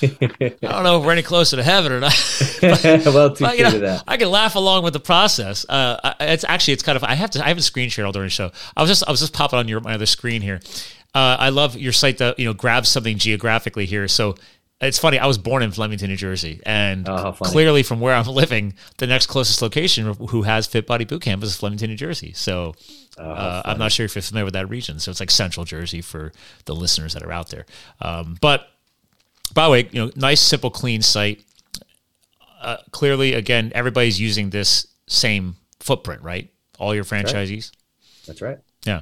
I 0.01 0.57
don't 0.61 0.83
know 0.83 0.99
if 0.99 1.05
we're 1.05 1.11
any 1.11 1.23
closer 1.23 1.55
to 1.55 1.63
heaven 1.63 1.91
or 1.91 1.99
not. 1.99 2.13
but, 2.61 2.83
well, 3.05 3.35
but, 3.39 3.57
you 3.57 3.63
know, 3.63 3.99
I 4.07 4.17
can 4.17 4.29
laugh 4.29 4.55
along 4.55 4.83
with 4.83 4.93
the 4.93 4.99
process. 4.99 5.65
Uh, 5.67 6.13
it's 6.19 6.43
actually 6.43 6.73
it's 6.73 6.83
kind 6.83 6.95
of 6.95 7.03
I 7.03 7.15
have 7.15 7.31
to 7.31 7.43
I 7.43 7.47
haven't 7.47 7.63
screen 7.63 7.89
shared 7.89 8.05
all 8.05 8.11
during 8.11 8.27
the 8.27 8.31
show. 8.31 8.51
I 8.75 8.81
was 8.81 8.89
just 8.89 9.03
I 9.07 9.11
was 9.11 9.21
just 9.21 9.33
popping 9.33 9.59
on 9.59 9.67
your 9.67 9.79
my 9.79 9.93
other 9.93 10.05
screen 10.05 10.41
here. 10.41 10.59
Uh, 11.15 11.37
I 11.39 11.49
love 11.49 11.77
your 11.77 11.93
site 11.93 12.17
that 12.17 12.37
you 12.37 12.45
know 12.45 12.53
grabs 12.53 12.89
something 12.89 13.17
geographically 13.17 13.85
here. 13.85 14.07
So 14.07 14.35
it's 14.83 14.99
funny. 14.99 15.19
I 15.19 15.25
was 15.27 15.37
born 15.37 15.63
in 15.63 15.71
Flemington, 15.71 16.09
New 16.09 16.15
Jersey, 16.15 16.61
and 16.65 17.07
oh, 17.07 17.33
clearly 17.33 17.83
from 17.83 17.99
where 17.99 18.13
I'm 18.13 18.25
living, 18.27 18.73
the 18.97 19.07
next 19.07 19.27
closest 19.27 19.61
location 19.61 20.13
who 20.29 20.43
has 20.43 20.67
Fit 20.67 20.85
Body 20.85 21.05
Boot 21.05 21.21
Camp 21.21 21.43
is 21.43 21.55
Flemington, 21.55 21.89
New 21.89 21.95
Jersey. 21.95 22.33
So 22.33 22.75
oh, 23.17 23.23
uh, 23.23 23.61
I'm 23.65 23.77
not 23.79 23.91
sure 23.91 24.05
if 24.05 24.15
you're 24.15 24.21
familiar 24.21 24.45
with 24.45 24.53
that 24.53 24.69
region. 24.69 24.99
So 24.99 25.11
it's 25.11 25.19
like 25.19 25.31
Central 25.31 25.65
Jersey 25.65 26.01
for 26.01 26.31
the 26.65 26.75
listeners 26.75 27.13
that 27.13 27.23
are 27.23 27.31
out 27.31 27.49
there. 27.49 27.65
Um, 28.01 28.37
but 28.41 28.67
by 29.53 29.65
the 29.65 29.71
way, 29.71 29.89
you 29.91 30.05
know, 30.05 30.11
nice, 30.15 30.41
simple, 30.41 30.69
clean 30.69 31.01
site. 31.01 31.43
Uh, 32.61 32.77
clearly, 32.91 33.33
again, 33.33 33.71
everybody's 33.75 34.19
using 34.19 34.49
this 34.49 34.87
same 35.07 35.55
footprint, 35.79 36.21
right? 36.21 36.49
All 36.79 36.95
your 36.95 37.03
franchisees. 37.03 37.71
That's 38.25 38.41
right. 38.41 38.57
Yeah. 38.85 39.01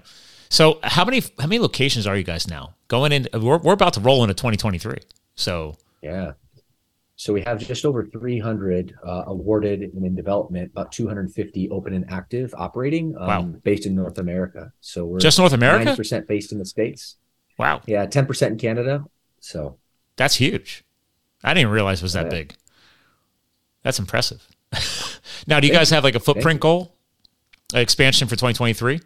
So 0.49 0.79
how 0.83 1.05
many 1.05 1.21
how 1.39 1.47
many 1.47 1.59
locations 1.59 2.05
are 2.05 2.17
you 2.17 2.23
guys 2.23 2.47
now 2.47 2.75
going 2.89 3.13
in? 3.13 3.27
We're, 3.33 3.59
we're 3.59 3.73
about 3.73 3.93
to 3.93 4.01
roll 4.01 4.23
into 4.23 4.33
2023. 4.33 4.97
So 5.41 5.75
yeah. 6.01 6.33
So 7.15 7.33
we 7.33 7.41
have 7.41 7.59
just 7.59 7.85
over 7.85 8.03
300 8.03 8.95
uh, 9.05 9.23
awarded 9.27 9.81
and 9.81 10.03
in 10.03 10.15
development, 10.15 10.71
about 10.71 10.91
250 10.91 11.69
open 11.69 11.93
and 11.93 12.09
active 12.09 12.51
operating, 12.57 13.15
um, 13.15 13.27
wow. 13.27 13.41
based 13.63 13.85
in 13.85 13.93
North 13.93 14.17
America. 14.17 14.73
So 14.81 15.05
we're 15.05 15.19
just 15.19 15.37
North 15.37 15.53
America, 15.53 15.95
percent 15.95 16.27
based 16.27 16.51
in 16.51 16.57
the 16.57 16.65
states. 16.65 17.17
Wow. 17.59 17.81
Yeah, 17.85 18.07
10% 18.07 18.47
in 18.47 18.57
Canada. 18.57 19.05
So 19.39 19.77
that's 20.15 20.35
huge. 20.35 20.83
I 21.43 21.53
didn't 21.53 21.69
realize 21.69 21.99
it 21.99 22.03
was 22.03 22.13
that 22.13 22.25
yeah. 22.25 22.39
big. 22.39 22.55
That's 23.83 23.99
impressive. 23.99 24.47
now, 25.45 25.59
do 25.59 25.67
you 25.67 25.73
Thank 25.73 25.81
guys 25.81 25.89
have 25.91 26.03
like 26.03 26.15
a 26.15 26.19
footprint 26.19 26.59
goal, 26.59 26.95
expansion 27.71 28.27
for 28.27 28.35
2023? 28.35 28.99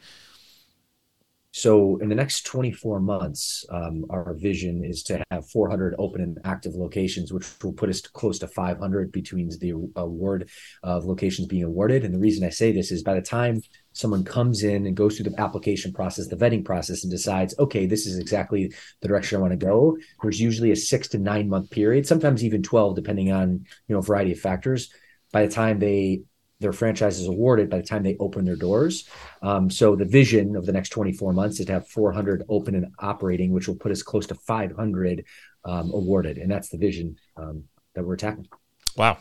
So 1.58 1.95
in 1.99 2.10
the 2.10 2.16
next 2.16 2.45
24 2.47 2.99
months, 2.99 3.64
um, 3.70 4.06
our 4.10 4.34
vision 4.34 4.84
is 4.84 5.03
to 5.03 5.24
have 5.32 5.49
400 5.49 5.95
open 5.97 6.20
and 6.20 6.38
active 6.43 6.76
locations, 6.76 7.32
which 7.32 7.47
will 7.64 7.72
put 7.72 7.89
us 7.89 8.01
close 8.01 8.39
to 8.39 8.47
500 8.49 9.10
between 9.10 9.49
the 9.62 9.70
award 9.95 10.49
of 10.84 11.06
locations 11.06 11.47
being 11.47 11.64
awarded. 11.64 12.03
And 12.03 12.14
the 12.14 12.20
reason 12.20 12.45
I 12.45 12.49
say 12.49 12.74
this 12.74 12.91
is 12.91 13.03
by 13.03 13.14
the 13.14 13.22
time 13.22 13.62
someone 13.93 14.26
comes 14.26 14.64
in 14.64 14.86
and 14.86 14.97
goes 14.97 15.16
through 15.16 15.32
the 15.32 15.39
application 15.39 15.93
process, 15.93 16.28
the 16.28 16.36
vetting 16.36 16.66
process, 16.66 17.06
and 17.06 17.12
decides, 17.12 17.58
okay, 17.58 17.86
this 17.86 18.06
is 18.06 18.20
exactly 18.20 18.74
the 18.99 19.08
direction 19.08 19.38
I 19.38 19.41
want 19.41 19.58
to 19.58 19.66
go. 19.66 19.97
There's 20.22 20.41
usually 20.41 20.72
a 20.72 20.76
six 20.76 21.08
to 21.10 21.20
nine 21.20 21.47
month 21.47 21.72
period, 21.72 22.06
sometimes 22.06 22.43
even 22.43 22.64
12, 22.64 22.97
depending 22.97 23.32
on 23.32 23.66
you 23.88 23.95
know 23.95 23.99
a 23.99 24.03
variety 24.03 24.34
of 24.34 24.41
factors. 24.41 24.91
By 25.32 25.45
the 25.45 25.53
time 25.53 25.80
they 25.80 26.24
their 26.60 26.74
franchise 26.74 27.20
is 27.20 27.28
awarded 27.28 27.70
by 27.70 27.78
the 27.78 27.84
time 27.84 28.03
they 28.03 28.16
open 28.20 28.45
their 28.45 28.56
doors. 28.56 29.10
Um, 29.41 29.70
so 29.70 29.95
the 29.95 30.06
vision 30.06 30.56
of 30.56 30.66
the 30.66 30.72
next 30.72 30.89
24 30.89 31.34
months 31.34 31.60
is 31.60 31.66
to 31.66 31.74
have 31.74 31.88
400 31.88 32.43
open 32.49 32.76
and 32.76 32.88
operating, 32.99 33.51
which 33.51 33.68
will 33.68 33.76
put 33.76 33.91
us 33.91 34.01
close 34.01 34.26
to 34.28 34.36
500 34.36 35.26
um, 35.66 35.91
awarded, 35.91 36.38
and 36.38 36.49
that's 36.49 36.70
the 36.70 36.78
vision 36.78 37.18
um, 37.38 37.66
that 37.93 38.06
we're 38.06 38.14
attacking. 38.14 38.47
Wow, 38.95 39.18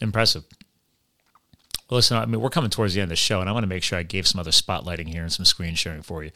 impressive. 0.00 0.44
Well, 1.88 1.96
listen, 1.96 2.16
I 2.16 2.26
mean, 2.26 2.40
we're 2.40 2.50
coming 2.50 2.70
towards 2.70 2.94
the 2.94 3.00
end 3.00 3.06
of 3.06 3.10
the 3.10 3.16
show, 3.16 3.40
and 3.40 3.48
I 3.48 3.52
want 3.52 3.64
to 3.64 3.68
make 3.68 3.82
sure 3.82 3.98
I 3.98 4.02
gave 4.02 4.26
some 4.26 4.40
other 4.40 4.50
spotlighting 4.50 5.08
here 5.08 5.22
and 5.22 5.32
some 5.32 5.44
screen 5.44 5.74
sharing 5.74 6.02
for 6.02 6.24
you. 6.24 6.30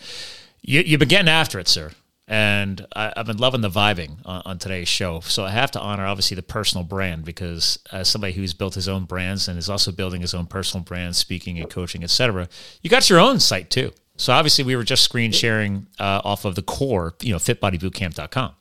you 0.61 0.81
you've 0.81 1.01
been 1.01 1.09
getting 1.09 1.29
after 1.29 1.59
it, 1.59 1.69
sir 1.69 1.91
and 2.29 2.87
I, 2.95 3.11
have 3.17 3.27
been 3.27 3.39
loving 3.39 3.63
the 3.63 3.71
vibing 3.71 4.19
on, 4.27 4.43
on, 4.45 4.59
today's 4.59 4.87
show. 4.87 5.21
So 5.21 5.45
I 5.45 5.51
have 5.51 5.71
to 5.71 5.81
honor, 5.81 6.05
obviously, 6.05 6.35
the 6.35 6.43
personal 6.43 6.85
brand 6.85 7.25
because 7.25 7.79
as 7.91 8.07
somebody 8.09 8.35
who's 8.35 8.53
built 8.53 8.75
his 8.75 8.87
own 8.87 9.07
brands 9.07 9.49
and 9.49 9.59
is 9.59 9.71
also 9.71 9.91
building 9.93 10.21
his 10.21 10.35
own 10.35 10.45
personal 10.45 10.85
brand, 10.85 11.17
speaking 11.17 11.59
and 11.59 11.71
coaching, 11.71 12.05
etc., 12.05 12.49
you 12.83 12.91
got 12.91 13.09
your 13.09 13.19
own 13.19 13.41
site 13.41 13.71
too. 13.71 13.93
So 14.19 14.35
obviously, 14.35 14.63
we 14.65 14.77
were 14.77 14.85
just 14.85 15.05
screen 15.05 15.33
sharing 15.33 15.87
uh, 15.99 16.21
off 16.23 16.45
of 16.45 16.55
the 16.55 16.63
core, 16.63 17.15
you 17.23 17.33
know, 17.33 17.39
fitbodybootcamp.com. 17.39 18.53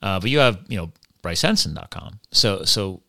Uh, 0.00 0.20
but 0.20 0.30
you 0.30 0.38
have, 0.38 0.60
you 0.68 0.78
know, 0.78 0.90
brycehenson.com. 1.22 2.18
So, 2.30 2.64
so 2.64 3.02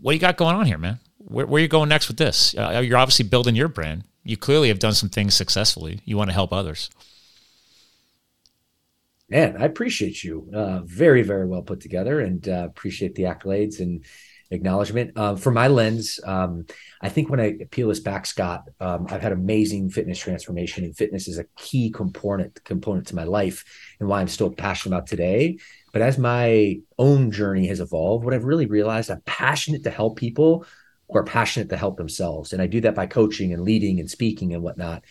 what 0.00 0.12
do 0.12 0.16
you 0.16 0.20
got 0.20 0.36
going 0.36 0.56
on 0.56 0.66
here, 0.66 0.78
man? 0.78 0.98
Where, 1.18 1.46
where 1.46 1.60
are 1.60 1.62
you 1.62 1.68
going 1.68 1.88
next 1.88 2.08
with 2.08 2.16
this? 2.16 2.56
Uh, 2.58 2.82
you're 2.84 2.98
obviously 2.98 3.24
building 3.24 3.54
your 3.54 3.68
brand. 3.68 4.02
You 4.24 4.36
clearly 4.36 4.68
have 4.68 4.80
done 4.80 4.94
some 4.94 5.08
things 5.10 5.34
successfully. 5.34 6.00
You 6.04 6.16
want 6.16 6.30
to 6.30 6.34
help 6.34 6.52
others 6.52 6.90
man, 9.28 9.56
I 9.58 9.64
appreciate 9.64 10.24
you. 10.24 10.50
Uh, 10.52 10.80
very, 10.84 11.22
very 11.22 11.46
well 11.46 11.62
put 11.62 11.80
together, 11.80 12.20
and 12.20 12.48
uh, 12.48 12.66
appreciate 12.66 13.14
the 13.14 13.24
accolades 13.24 13.80
and 13.80 14.04
acknowledgement. 14.50 15.12
Uh, 15.16 15.36
from 15.36 15.54
my 15.54 15.68
lens, 15.68 16.18
um, 16.24 16.64
I 17.02 17.08
think 17.08 17.28
when 17.28 17.40
I 17.40 17.58
peel 17.70 17.88
this 17.88 18.00
back, 18.00 18.24
Scott, 18.26 18.64
um, 18.80 19.06
I've 19.10 19.20
had 19.20 19.32
amazing 19.32 19.90
fitness 19.90 20.18
transformation, 20.18 20.84
and 20.84 20.96
fitness 20.96 21.28
is 21.28 21.38
a 21.38 21.44
key 21.56 21.90
component 21.90 22.62
component 22.64 23.08
to 23.08 23.14
my 23.14 23.24
life 23.24 23.64
and 24.00 24.08
why 24.08 24.20
I'm 24.20 24.28
still 24.28 24.50
passionate 24.50 24.96
about 24.96 25.06
today. 25.06 25.58
But 25.92 26.02
as 26.02 26.18
my 26.18 26.80
own 26.98 27.30
journey 27.30 27.66
has 27.68 27.80
evolved, 27.80 28.24
what 28.24 28.34
I've 28.34 28.44
really 28.44 28.66
realized, 28.66 29.10
I'm 29.10 29.22
passionate 29.22 29.84
to 29.84 29.90
help 29.90 30.18
people 30.18 30.64
who 31.08 31.18
are 31.18 31.24
passionate 31.24 31.70
to 31.70 31.76
help 31.76 31.96
themselves, 31.96 32.52
and 32.52 32.62
I 32.62 32.66
do 32.66 32.80
that 32.82 32.94
by 32.94 33.06
coaching 33.06 33.52
and 33.52 33.62
leading 33.62 34.00
and 34.00 34.10
speaking 34.10 34.54
and 34.54 34.62
whatnot. 34.62 35.04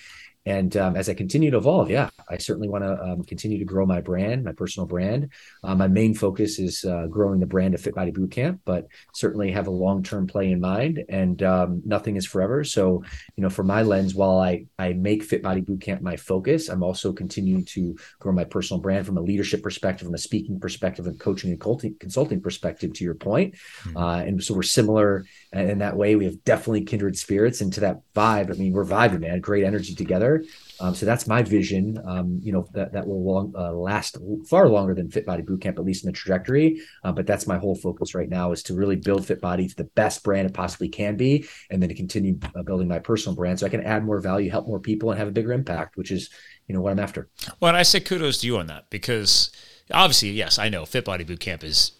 And 0.48 0.78
um, 0.78 0.96
as 0.96 1.10
I 1.10 1.14
continue 1.14 1.52
to 1.52 1.58
evolve, 1.58 1.90
yeah, 1.90 2.10
I 2.30 2.38
certainly 2.38 2.70
want 2.70 2.86
to 2.86 3.04
um, 3.04 3.24
continue 3.26 3.60
to 3.60 3.66
grow 3.66 3.86
my 3.86 4.00
brand, 4.00 4.46
my 4.46 4.54
personal 4.54 4.88
brand. 4.88 5.30
Uh, 5.62 5.76
my 5.76 5.90
main 5.90 6.14
focus 6.14 6.58
is 6.58 6.86
uh, 6.86 7.08
growing 7.08 7.42
the 7.42 7.46
brand 7.46 7.74
of 7.74 7.82
Fit 7.82 7.94
Body 7.94 8.14
Bootcamp, 8.14 8.60
but 8.64 8.88
certainly 9.14 9.52
have 9.52 9.68
a 9.68 9.72
long 9.72 10.04
term 10.04 10.26
play 10.26 10.50
in 10.52 10.62
mind. 10.62 11.04
And 11.10 11.44
um, 11.44 11.82
nothing 11.86 12.16
is 12.16 12.26
forever. 12.26 12.64
So, 12.64 13.04
you 13.36 13.44
know, 13.44 13.50
from 13.50 13.68
my 13.68 13.82
lens, 13.82 14.16
while 14.16 14.40
I 14.40 14.68
I 14.80 14.94
make 14.94 15.24
Fit 15.24 15.44
Body 15.44 15.62
Bootcamp 15.62 16.00
my 16.00 16.16
focus, 16.16 16.70
I'm 16.70 16.82
also 16.82 17.12
continuing 17.12 17.66
to 17.66 17.98
grow 18.20 18.32
my 18.32 18.46
personal 18.46 18.80
brand 18.80 19.06
from 19.06 19.18
a 19.18 19.22
leadership 19.22 19.62
perspective, 19.62 20.06
from 20.06 20.16
a 20.16 20.18
speaking 20.18 20.62
perspective, 20.62 21.08
and 21.08 21.20
coaching 21.20 21.52
and 21.52 22.00
consulting 22.00 22.40
perspective. 22.40 22.94
To 22.94 23.04
your 23.04 23.16
point, 23.16 23.56
mm-hmm. 23.84 23.98
uh, 23.98 24.20
and 24.20 24.42
so 24.42 24.54
we're 24.54 24.64
similar 24.64 25.26
in 25.54 25.80
that 25.80 25.96
way. 25.96 26.16
We 26.16 26.26
have 26.26 26.44
definitely 26.44 26.84
kindred 26.84 27.18
spirits, 27.18 27.62
and 27.62 27.72
to 27.74 27.80
that 27.82 28.02
vibe. 28.16 28.50
I 28.50 28.58
mean, 28.58 28.74
we're 28.74 28.86
vibing, 28.86 29.22
man. 29.22 29.40
Great 29.40 29.64
energy 29.64 29.96
together. 29.96 30.44
Um, 30.80 30.94
so 30.94 31.06
that's 31.06 31.28
my 31.28 31.42
vision. 31.42 32.00
Um, 32.06 32.40
you 32.44 32.52
know 32.52 32.68
that 32.74 32.94
that 32.94 33.08
will 33.08 33.24
long, 33.24 33.54
uh, 33.58 33.72
last 33.72 34.18
far 34.50 34.70
longer 34.70 34.94
than 34.94 35.10
Fit 35.10 35.26
Body 35.26 35.44
Bootcamp, 35.44 35.78
at 35.78 35.84
least 35.84 36.04
in 36.04 36.12
the 36.12 36.18
trajectory. 36.18 36.82
Uh, 37.04 37.12
but 37.12 37.26
that's 37.26 37.48
my 37.48 37.58
whole 37.58 37.76
focus 37.76 38.14
right 38.14 38.30
now 38.30 38.52
is 38.52 38.64
to 38.64 38.74
really 38.74 38.96
build 38.96 39.26
Fit 39.26 39.42
Body 39.42 39.68
to 39.68 39.76
the 39.76 39.86
best 39.86 40.24
brand 40.24 40.48
it 40.48 40.54
possibly 40.54 40.90
can 40.90 41.16
be, 41.16 41.48
and 41.70 41.82
then 41.82 41.90
to 41.90 41.96
continue 41.96 42.38
uh, 42.56 42.64
building 42.64 42.88
my 42.88 43.00
personal 43.00 43.36
brand 43.36 43.60
so 43.60 43.66
I 43.66 43.70
can 43.70 43.84
add 43.84 44.04
more 44.04 44.20
value, 44.20 44.52
help 44.52 44.68
more 44.68 44.80
people, 44.80 45.12
and 45.12 45.20
have 45.20 45.28
a 45.28 45.32
bigger 45.32 45.54
impact, 45.54 45.98
which 45.98 46.12
is 46.12 46.30
you 46.68 46.76
know 46.76 46.82
what 46.82 46.92
I'm 46.92 47.00
after. 47.00 47.30
Well, 47.60 47.70
and 47.70 47.78
I 47.78 47.84
say 47.84 48.00
kudos 48.00 48.40
to 48.42 48.48
you 48.48 48.58
on 48.58 48.68
that 48.68 48.90
because 48.90 49.52
obviously, 49.92 50.32
yes, 50.32 50.60
I 50.60 50.70
know 50.70 50.86
Fit 50.86 51.06
Body 51.06 51.24
Bootcamp 51.24 51.64
is 51.64 51.94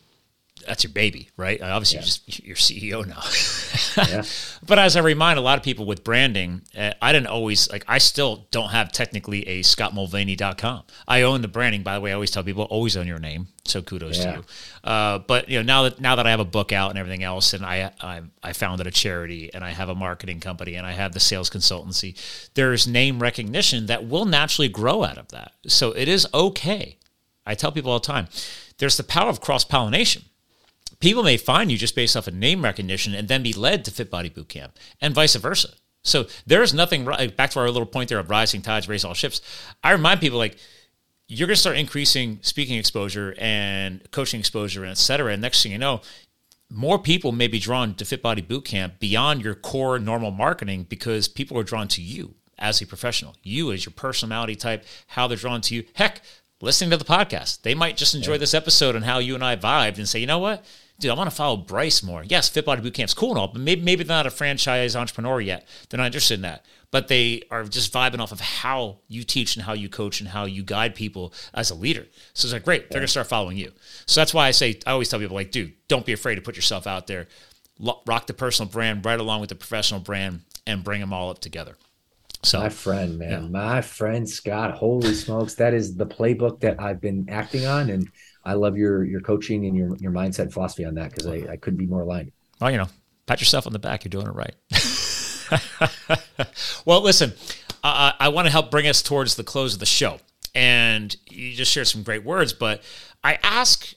that's 0.66 0.84
your 0.84 0.92
baby, 0.92 1.30
right? 1.38 1.62
Obviously, 1.62 1.98
yeah. 1.98 2.02
you're 2.02 2.56
just 2.56 2.80
you're 2.80 3.04
CEO 3.04 3.06
now. 3.06 4.08
yeah. 4.08 4.24
But 4.66 4.80
as 4.80 4.98
I 4.98 5.02
remind 5.02 5.40
a 5.40 5.42
lot 5.42 5.58
of 5.58 5.64
people 5.64 5.86
with 5.86 6.04
branding, 6.04 6.62
uh, 6.78 6.92
I 7.02 7.14
didn't 7.14 7.28
always 7.28 7.72
like. 7.72 7.86
I 7.88 8.00
still 8.00 8.48
don't 8.52 8.70
have 8.70 8.92
technically 8.92 9.48
a 9.48 9.62
ScottMulvaney.com. 9.62 10.84
I 11.08 11.22
own 11.22 11.42
the 11.42 11.48
branding. 11.48 11.84
By 11.84 11.96
the 11.96 12.02
way, 12.02 12.12
I 12.12 12.14
always 12.16 12.32
tell 12.32 12.44
people 12.44 12.64
always 12.64 12.98
own 12.98 13.08
your 13.08 13.20
name. 13.20 13.48
So 13.66 13.82
kudos 13.82 14.18
yeah. 14.18 14.24
to 14.24 14.38
you. 14.38 14.44
Uh, 14.84 15.20
but 15.20 15.50
you 15.50 15.58
know 15.58 15.64
now 15.64 15.84
that 15.84 16.02
now 16.02 16.16
that 16.16 16.28
I 16.28 16.32
have 16.32 16.40
a 16.40 16.46
book 16.46 16.72
out 16.72 16.90
and 16.90 17.00
everything 17.00 17.24
else, 17.24 17.54
and 17.54 17.66
I, 17.66 17.92
I 18.02 18.22
I 18.44 18.54
founded 18.54 18.88
a 18.88 18.92
charity 18.92 19.52
and 19.54 19.64
I 19.64 19.72
have 19.72 19.90
a 19.90 19.96
marketing 19.96 20.40
company 20.40 20.76
and 20.76 20.86
I 20.86 20.94
have 20.94 21.14
the 21.14 21.20
sales 21.20 21.50
consultancy. 21.50 22.16
There's 22.56 22.88
name 22.88 23.20
recognition 23.20 23.86
that 23.86 24.08
will 24.08 24.26
naturally 24.26 24.70
grow 24.70 25.04
out 25.04 25.18
of 25.18 25.30
that. 25.30 25.54
So 25.68 25.92
it 25.92 26.08
is 26.08 26.28
okay. 26.34 26.98
I 27.46 27.56
tell 27.56 27.72
people 27.72 27.92
all 27.92 28.00
the 28.00 28.08
time. 28.08 28.28
There's 28.78 28.98
the 28.98 29.04
power 29.04 29.30
of 29.30 29.42
cross 29.42 29.64
pollination 29.64 30.24
people 31.00 31.24
may 31.24 31.38
find 31.38 31.72
you 31.72 31.78
just 31.78 31.96
based 31.96 32.16
off 32.16 32.28
of 32.28 32.34
name 32.34 32.64
recognition 32.64 33.14
and 33.14 33.28
then 33.28 33.44
be 33.44 33.54
led 33.54 33.86
to 33.86 33.92
Fit 33.92 34.10
Body 34.10 34.30
Bootcamp 34.30 34.72
and 35.02 35.14
vice 35.14 35.36
versa. 35.36 35.70
So 36.04 36.28
there 36.46 36.64
is 36.64 36.74
nothing 36.74 37.06
back 37.06 37.52
to 37.52 37.60
our 37.60 37.70
little 37.70 37.86
point 37.86 38.10
there 38.10 38.20
of 38.20 38.30
rising 38.30 38.62
tides 38.62 38.88
raise 38.88 39.04
all 39.04 39.14
ships. 39.14 39.42
I 39.84 39.92
remind 39.92 40.22
people 40.22 40.38
like 40.38 40.58
you're 41.28 41.48
going 41.48 41.56
to 41.56 41.60
start 41.60 41.78
increasing 41.78 42.40
speaking 42.42 42.78
exposure 42.78 43.36
and 43.38 44.10
coaching 44.12 44.40
exposure 44.40 44.84
and 44.84 44.92
et 44.92 44.98
cetera. 44.98 45.34
And 45.34 45.42
next 45.42 45.62
thing 45.62 45.74
you 45.74 45.78
know, 45.78 46.02
more 46.70 47.00
people 47.00 47.32
may 47.32 47.48
be 47.48 47.60
drawn 47.60 47.94
to 47.96 48.06
Fit 48.06 48.22
Body 48.22 48.42
Bootcamp 48.42 49.00
beyond 49.00 49.42
your 49.42 49.56
core 49.56 50.00
normal 50.00 50.32
marketing 50.32 50.86
because 50.88 51.28
people 51.28 51.58
are 51.58 51.64
drawn 51.64 51.88
to 51.90 52.02
you 52.02 52.36
as 52.58 52.82
a 52.82 52.88
professional, 52.88 53.36
you 53.44 53.72
as 53.72 53.86
your 53.86 53.94
personality 53.94 54.56
type, 54.56 54.86
how 55.08 55.28
they're 55.28 55.38
drawn 55.38 55.62
to 55.62 55.76
you. 55.76 55.84
Heck, 55.94 56.22
listening 56.62 56.90
to 56.92 56.98
the 56.98 57.06
podcast, 57.06 57.62
they 57.62 57.76
might 57.76 57.98
just 57.98 58.16
enjoy 58.16 58.38
this 58.38 58.54
episode 58.54 58.96
and 58.96 59.06
how 59.06 59.20
you 59.20 59.36
and 59.36 59.44
I 59.44 59.56
vibed 59.56 59.98
and 59.98 60.08
say, 60.08 60.20
you 60.20 60.26
know 60.26 60.40
what? 60.40 60.66
Dude, 61.00 61.12
I 61.12 61.14
want 61.14 61.30
to 61.30 61.36
follow 61.36 61.58
Bryce 61.58 62.04
more. 62.04 62.24
Yes, 62.24 62.50
Fit 62.50 62.66
Body 62.66 62.82
Bootcamp's 62.82 63.14
cool 63.14 63.30
and 63.30 63.40
all, 63.40 63.48
but 63.48 63.62
maybe 63.62 63.82
maybe 63.82 64.04
they're 64.04 64.18
not 64.18 64.26
a 64.26 64.32
franchise 64.32 64.96
entrepreneur 64.96 65.40
yet. 65.42 65.68
They're 65.90 65.98
not 65.98 66.08
interested 66.08 66.36
in 66.36 66.42
that. 66.42 66.66
But 66.90 67.10
they 67.10 67.44
are 67.52 67.66
just 67.66 67.92
vibing 67.92 68.20
off 68.20 68.32
of 68.32 68.40
how 68.40 69.00
you 69.10 69.24
teach 69.24 69.58
and 69.58 69.66
how 69.66 69.74
you 69.74 69.90
coach 69.90 70.22
and 70.22 70.30
how 70.30 70.46
you 70.46 70.64
guide 70.64 70.96
people 70.96 71.34
as 71.54 71.70
a 71.70 71.76
leader. 71.76 72.08
So 72.34 72.46
it's 72.46 72.54
like, 72.54 72.64
great, 72.64 72.90
they're 72.90 73.02
gonna 73.02 73.08
start 73.08 73.28
following 73.28 73.58
you. 73.58 73.74
So 74.06 74.22
that's 74.22 74.34
why 74.34 74.48
I 74.48 74.52
say 74.52 74.80
I 74.86 74.92
always 74.92 75.10
tell 75.10 75.20
people 75.20 75.36
like, 75.36 75.52
dude, 75.52 75.74
don't 75.88 76.06
be 76.06 76.14
afraid 76.14 76.36
to 76.36 76.42
put 76.42 76.56
yourself 76.56 76.88
out 76.88 77.08
there. 77.08 77.28
Rock 77.80 78.28
the 78.28 78.34
personal 78.34 78.72
brand 78.72 79.06
right 79.06 79.20
along 79.20 79.42
with 79.42 79.50
the 79.50 79.56
professional 79.56 80.00
brand 80.00 80.42
and 80.66 80.84
bring 80.84 81.02
them 81.02 81.14
all 81.14 81.30
up 81.30 81.40
together. 81.40 81.76
So 82.44 82.60
my 82.60 82.70
friend, 82.70 83.18
man, 83.18 83.30
yeah. 83.30 83.50
my 83.50 83.82
friend 83.82 84.30
Scott, 84.30 84.72
holy 84.72 85.14
smokes, 85.14 85.56
that 85.56 85.74
is 85.74 85.96
the 85.96 86.06
playbook 86.06 86.62
that 86.62 86.80
I've 86.80 87.02
been 87.02 87.28
acting 87.30 87.66
on 87.66 87.90
and 87.90 88.08
I 88.48 88.54
love 88.54 88.78
your 88.78 89.04
your 89.04 89.20
coaching 89.20 89.66
and 89.66 89.76
your 89.76 89.96
your 89.98 90.12
mindset 90.12 90.54
philosophy 90.54 90.86
on 90.86 90.96
that 90.96 91.12
because 91.12 91.28
I, 91.28 91.52
I 91.52 91.58
couldn't 91.58 91.78
be 91.78 91.86
more 91.86 92.02
aligned. 92.02 92.32
Well, 92.62 92.72
you 92.72 92.78
know, 92.78 92.88
pat 93.26 93.42
yourself 93.42 93.68
on 93.68 93.74
the 93.74 93.80
back. 93.80 94.06
You're 94.06 94.10
doing 94.10 94.28
it 94.28 94.34
right. 94.34 94.56
well, 96.86 97.02
listen, 97.02 97.34
uh, 97.84 98.14
I 98.20 98.30
want 98.30 98.48
to 98.48 98.52
help 98.52 98.72
bring 98.72 98.88
us 98.88 99.02
towards 99.02 99.36
the 99.36 99.44
close 99.44 99.74
of 99.74 99.80
the 99.80 99.86
show, 99.86 100.20
and 100.56 101.16
you 101.30 101.54
just 101.54 101.72
shared 101.72 101.88
some 101.88 102.04
great 102.04 102.24
words. 102.24 102.54
But 102.54 102.82
I 103.22 103.38
ask, 103.44 103.94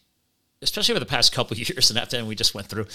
especially 0.63 0.95
over 0.95 1.01
the 1.01 1.07
past 1.07 1.33
couple 1.33 1.57
years, 1.57 1.91
and 1.91 1.99
after 1.99 2.23
we 2.25 2.35
just 2.35 2.55
went 2.55 2.67
through, 2.67 2.87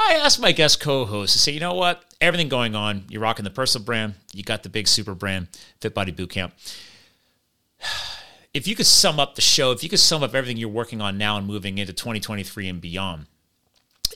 I 0.00 0.14
ask 0.14 0.40
my 0.40 0.50
guest 0.50 0.80
co-host 0.80 1.32
to 1.32 1.38
say, 1.38 1.52
you 1.52 1.60
know 1.60 1.74
what, 1.74 2.04
everything 2.20 2.48
going 2.48 2.74
on, 2.74 3.04
you're 3.08 3.22
rocking 3.22 3.44
the 3.44 3.50
personal 3.50 3.84
brand, 3.84 4.14
you 4.32 4.42
got 4.42 4.64
the 4.64 4.68
big 4.68 4.88
super 4.88 5.14
brand, 5.14 5.46
Fit 5.80 5.94
Body 5.94 6.12
Bootcamp 6.12 6.52
if 8.54 8.66
you 8.66 8.74
could 8.74 8.86
sum 8.86 9.20
up 9.20 9.34
the 9.34 9.40
show, 9.40 9.72
if 9.72 9.82
you 9.82 9.88
could 9.88 9.98
sum 9.98 10.22
up 10.22 10.34
everything 10.34 10.56
you're 10.56 10.68
working 10.68 11.00
on 11.00 11.18
now 11.18 11.36
and 11.36 11.46
moving 11.46 11.78
into 11.78 11.92
2023 11.92 12.68
and 12.68 12.80
beyond, 12.80 13.26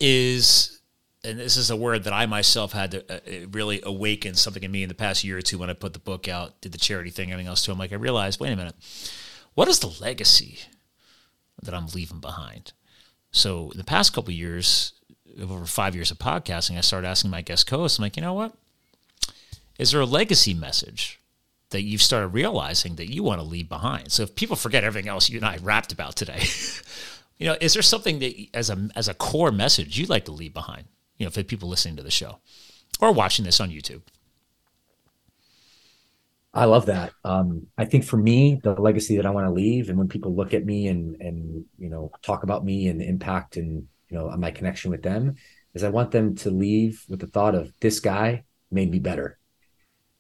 is 0.01 0.81
and 1.25 1.39
this 1.39 1.57
is 1.57 1.71
a 1.71 1.77
word 1.77 2.05
that 2.05 2.13
I 2.13 2.27
myself 2.27 2.73
had 2.73 2.91
to 2.93 3.15
uh, 3.15 3.47
really 3.53 3.81
awaken 3.85 4.35
something 4.35 4.63
in 4.63 4.73
me 4.73 4.83
in 4.83 4.89
the 4.89 4.95
past 4.95 5.23
year 5.23 5.39
or 5.39 5.43
two 5.43 5.59
when 5.59 5.71
I 5.71 5.75
put 5.75 5.93
the 5.93 6.01
book 6.01 6.27
out, 6.27 6.61
did 6.61 6.73
the 6.73 6.79
charity 6.79 7.11
thing, 7.11 7.31
everything 7.31 7.49
else 7.49 7.65
too. 7.65 7.71
I'm 7.71 7.79
like, 7.79 7.93
I 7.93 7.97
realized, 7.97 8.41
wait 8.41 8.53
a 8.53 8.57
minute, 8.57 8.75
what 9.55 9.69
is 9.69 9.79
the 9.79 9.95
legacy 10.01 10.59
that 11.63 11.75
I'm 11.75 11.87
leaving 11.95 12.19
behind? 12.19 12.73
So 13.31 13.71
in 13.71 13.79
the 13.79 13.85
past 13.85 14.13
couple 14.13 14.33
years, 14.33 14.95
over 15.41 15.65
five 15.65 15.95
years 15.95 16.11
of 16.11 16.19
podcasting, 16.19 16.77
I 16.77 16.81
started 16.81 17.07
asking 17.07 17.31
my 17.31 17.43
guest 17.43 17.67
co-hosts, 17.67 17.99
I'm 17.99 18.03
like, 18.03 18.17
you 18.17 18.23
know 18.23 18.35
what? 18.35 18.53
Is 19.79 19.93
there 19.93 20.01
a 20.01 20.07
legacy 20.07 20.55
message 20.55 21.21
that 21.73 21.83
you've 21.83 22.03
started 22.03 22.29
realizing 22.29 22.95
that 22.97 23.13
you 23.13 23.23
want 23.23 23.41
to 23.41 23.47
leave 23.47 23.69
behind? 23.69 24.13
So 24.13 24.23
if 24.23 24.35
people 24.35 24.57
forget 24.57 24.85
everything 24.85 25.09
else 25.09 25.29
you 25.29 25.39
and 25.39 25.45
I 25.45 25.59
rapped 25.59 25.93
about 25.93 26.17
today, 26.17 26.45
you 27.39 27.47
know, 27.47 27.57
is 27.61 27.75
there 27.75 27.83
something 27.83 28.21
that 28.21 28.35
as 28.55 28.71
a 28.71 28.89
as 28.97 29.09
a 29.09 29.15
core 29.15 29.53
message 29.53 29.99
you'd 29.99 30.09
like 30.09 30.25
to 30.27 30.33
leave 30.33 30.55
behind? 30.55 30.87
you 31.23 31.27
know, 31.27 31.31
for 31.31 31.45
people 31.45 31.69
listening 31.69 31.95
to 31.95 32.03
the 32.03 32.11
show 32.11 32.41
or 33.01 33.13
watching 33.13 33.45
this 33.45 33.61
on 33.61 33.71
YouTube. 33.71 34.03
I 36.53 36.65
love 36.65 36.87
that. 36.87 37.13
Um, 37.23 37.69
I 37.79 37.85
think 37.85 38.03
for 38.03 38.17
me, 38.17 38.61
the 38.61 38.73
legacy 38.73 39.17
that 39.17 39.25
I 39.25 39.31
want 39.31 39.47
to 39.47 39.53
leave, 39.53 39.89
and 39.89 39.97
when 39.97 40.09
people 40.09 40.35
look 40.35 40.53
at 40.53 40.67
me 40.67 40.89
and 40.89 41.17
and 41.21 41.65
you 41.79 41.89
know 41.89 42.11
talk 42.23 42.43
about 42.43 42.65
me 42.65 42.89
and 42.89 43.01
impact 43.01 43.57
and 43.57 43.87
you 44.11 44.19
know 44.19 44.29
my 44.37 44.51
connection 44.51 44.91
with 44.91 45.03
them, 45.03 45.37
is 45.75 45.85
I 45.85 45.91
want 45.91 46.11
them 46.11 46.35
to 46.37 46.51
leave 46.51 47.05
with 47.09 47.21
the 47.21 47.29
thought 47.29 47.55
of 47.55 47.73
this 47.81 48.01
guy 48.01 48.43
made 48.73 48.91
me 48.91 48.99
better. 48.99 49.39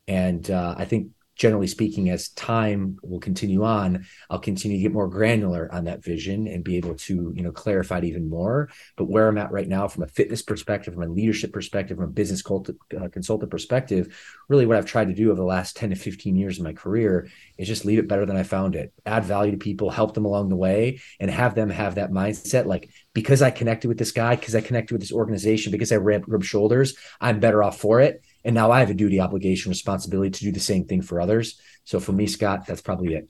And 0.07 0.49
uh, 0.49 0.77
I 0.79 0.85
think 0.85 1.09
generally 1.43 1.67
speaking, 1.67 2.09
as 2.09 2.29
time 2.29 2.97
will 3.03 3.19
continue 3.19 3.65
on, 3.65 4.07
I'll 4.31 4.39
continue 4.39 4.77
to 4.77 4.83
get 4.83 4.93
more 4.93 5.09
granular 5.09 5.69
on 5.75 5.87
that 5.87 6.05
vision 6.05 6.47
and 6.47 6.63
be 6.63 6.77
able 6.77 6.95
to, 6.95 7.33
you 7.35 7.43
know, 7.43 7.51
clarify 7.51 7.99
it 7.99 8.05
even 8.05 8.31
more. 8.31 8.71
But 8.97 9.07
where 9.07 9.27
I'm 9.27 9.39
at 9.39 9.51
right 9.51 9.67
now, 9.67 9.89
from 9.89 10.05
a 10.05 10.07
fitness 10.07 10.41
perspective, 10.41 10.95
from 10.95 11.03
a 11.03 11.09
leadership 11.09 11.53
perspective, 11.53 11.97
from 11.97 12.07
a 12.07 12.13
business 12.13 12.43
cult- 12.43 12.71
uh, 12.71 13.09
consultant 13.09 13.51
perspective, 13.51 14.17
really 14.49 14.67
what 14.67 14.77
I've 14.77 14.87
tried 14.87 15.09
to 15.09 15.15
do 15.15 15.33
over 15.33 15.41
the 15.41 15.45
last 15.45 15.75
10 15.75 15.91
to 15.91 15.97
15 15.97 16.37
years 16.37 16.59
of 16.59 16.65
my 16.65 16.75
career 16.75 17.29
is 17.59 17.67
just 17.67 17.85
leave 17.85 17.99
it 17.99 18.07
better 18.07 18.25
than 18.25 18.37
I 18.37 18.45
found 18.45 18.77
it, 18.77 18.93
add 19.05 19.25
value 19.25 19.51
to 19.51 19.59
people, 19.59 19.91
help 19.91 20.15
them 20.15 20.27
along 20.27 20.49
the 20.49 20.55
way, 20.55 21.01
and 21.19 21.29
have 21.29 21.57
them 21.57 21.71
have 21.71 21.97
that 21.97 22.13
mindset 22.13 22.67
like, 22.67 22.89
because 23.15 23.43
I 23.43 23.51
connected 23.51 23.89
with 23.89 23.99
this 23.99 24.13
guy, 24.13 24.37
because 24.37 24.55
I 24.55 24.61
connected 24.61 24.95
with 24.95 25.03
this 25.03 25.13
organization, 25.13 25.73
because 25.73 25.91
I 25.91 25.97
rubbed 25.97 26.45
shoulders, 26.45 26.95
I'm 27.21 27.41
better 27.41 27.65
off 27.65 27.81
for 27.81 27.99
it 27.99 28.23
and 28.45 28.55
now 28.55 28.71
I 28.71 28.81
have 28.81 28.91
a 28.91 28.95
duty, 28.95 29.21
obligation, 29.21 29.71
responsibility 29.71 30.31
to 30.31 30.41
do 30.45 30.53
the 30.53 30.61
same 30.61 30.85
thing 30.85 31.03
for 31.03 31.21
others. 31.21 31.61
So 31.85 32.01
for 32.01 32.13
me, 32.13 32.27
Scott, 32.27 32.67
that's 32.67 32.81
probably 32.81 33.15
it. 33.15 33.29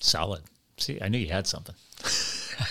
Solid. 0.00 0.42
See, 0.76 0.98
I 1.00 1.08
knew 1.08 1.18
you 1.18 1.30
had 1.30 1.46
something. 1.46 1.74
I 2.00 2.66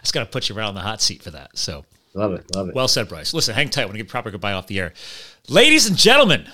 just 0.00 0.12
got 0.12 0.20
to 0.20 0.30
put 0.30 0.48
you 0.48 0.54
right 0.54 0.66
on 0.66 0.74
the 0.74 0.80
hot 0.80 1.02
seat 1.02 1.22
for 1.22 1.30
that. 1.30 1.56
So 1.56 1.84
love 2.14 2.32
it, 2.32 2.44
love 2.54 2.68
it. 2.68 2.74
Well 2.74 2.88
said, 2.88 3.08
Bryce. 3.08 3.34
Listen, 3.34 3.54
hang 3.54 3.68
tight. 3.68 3.90
To 3.90 3.96
give 3.96 4.08
proper 4.08 4.30
goodbye 4.30 4.52
off 4.52 4.66
the 4.66 4.80
air, 4.80 4.92
ladies 5.48 5.88
and 5.88 5.96
gentlemen. 5.96 6.48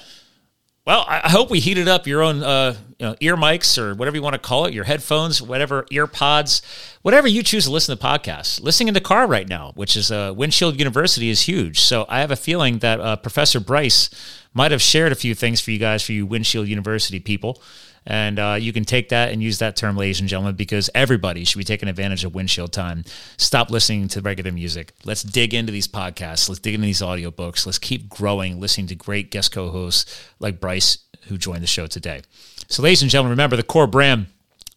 Well, 0.87 1.07
I 1.09 1.30
hope 1.30 1.49
we 1.49 1.61
heated 1.61 1.89
up 1.89 2.07
your 2.07 2.20
own 2.20 2.43
uh, 2.43 2.76
you 2.99 3.07
know, 3.07 3.16
ear 3.20 3.37
mics 3.39 3.78
or 3.78 3.95
whatever 3.95 4.18
you 4.18 4.22
want 4.22 4.35
to 4.35 4.39
call 4.39 4.66
it, 4.66 4.74
your 4.74 4.85
headphones, 4.85 5.41
whatever 5.41 5.87
ear 5.91 6.07
pods, 6.07 6.61
whatever 7.01 7.26
you 7.26 7.43
choose 7.43 7.64
to 7.64 7.70
listen 7.70 7.97
to 7.97 8.05
podcasts. 8.05 8.62
Listening 8.62 8.89
in 8.89 8.95
the 8.95 9.01
car 9.01 9.26
right 9.26 9.49
now, 9.49 9.72
which 9.76 9.97
is 9.97 10.12
uh, 10.12 10.35
Windshield 10.37 10.78
University, 10.78 11.30
is 11.30 11.41
huge. 11.41 11.80
So 11.80 12.05
I 12.11 12.20
have 12.20 12.30
a 12.30 12.37
feeling 12.37 12.80
that 12.80 13.01
uh, 13.01 13.16
Professor 13.16 13.61
Bryce 13.61 14.11
might 14.55 14.70
have 14.70 14.80
shared 14.80 15.12
a 15.12 15.16
few 15.16 15.34
things 15.34 15.61
for 15.61 15.70
you 15.70 15.78
guys, 15.78 16.02
for 16.02 16.12
you 16.12 16.24
Windshield 16.24 16.68
University 16.68 17.20
people. 17.20 17.61
And 18.07 18.38
uh, 18.38 18.57
you 18.61 18.72
can 18.72 18.84
take 18.84 19.09
that 19.09 19.32
and 19.32 19.42
use 19.42 19.59
that 19.59 19.76
term, 19.76 19.96
ladies 19.96 20.20
and 20.20 20.28
gentlemen, 20.28 20.57
because 20.57 20.90
everybody 20.94 21.44
should 21.44 21.59
be 21.59 21.64
taking 21.64 21.88
advantage 21.88 22.22
of 22.24 22.34
windshield 22.34 22.72
time. 22.72 23.05
Stop 23.38 23.70
listening 23.70 24.09
to 24.09 24.20
regular 24.20 24.52
music. 24.52 24.92
Let's 25.05 25.22
dig 25.22 25.55
into 25.55 25.72
these 25.72 25.88
podcasts. 25.88 26.48
Let's 26.48 26.61
dig 26.61 26.74
into 26.74 26.84
these 26.84 27.00
audiobooks. 27.00 27.64
Let's 27.64 27.78
keep 27.78 28.09
growing, 28.11 28.61
listening 28.61 28.88
to 28.88 28.94
great 28.94 29.30
guest 29.30 29.52
co 29.52 29.70
hosts 29.70 30.22
like 30.38 30.61
Bryce, 30.61 30.98
who 31.28 31.38
joined 31.38 31.62
the 31.62 31.66
show 31.66 31.86
today. 31.86 32.20
So, 32.68 32.82
ladies 32.82 33.00
and 33.00 33.11
gentlemen, 33.11 33.30
remember 33.30 33.57
the 33.57 33.62
core 33.62 33.86
brand, 33.86 34.26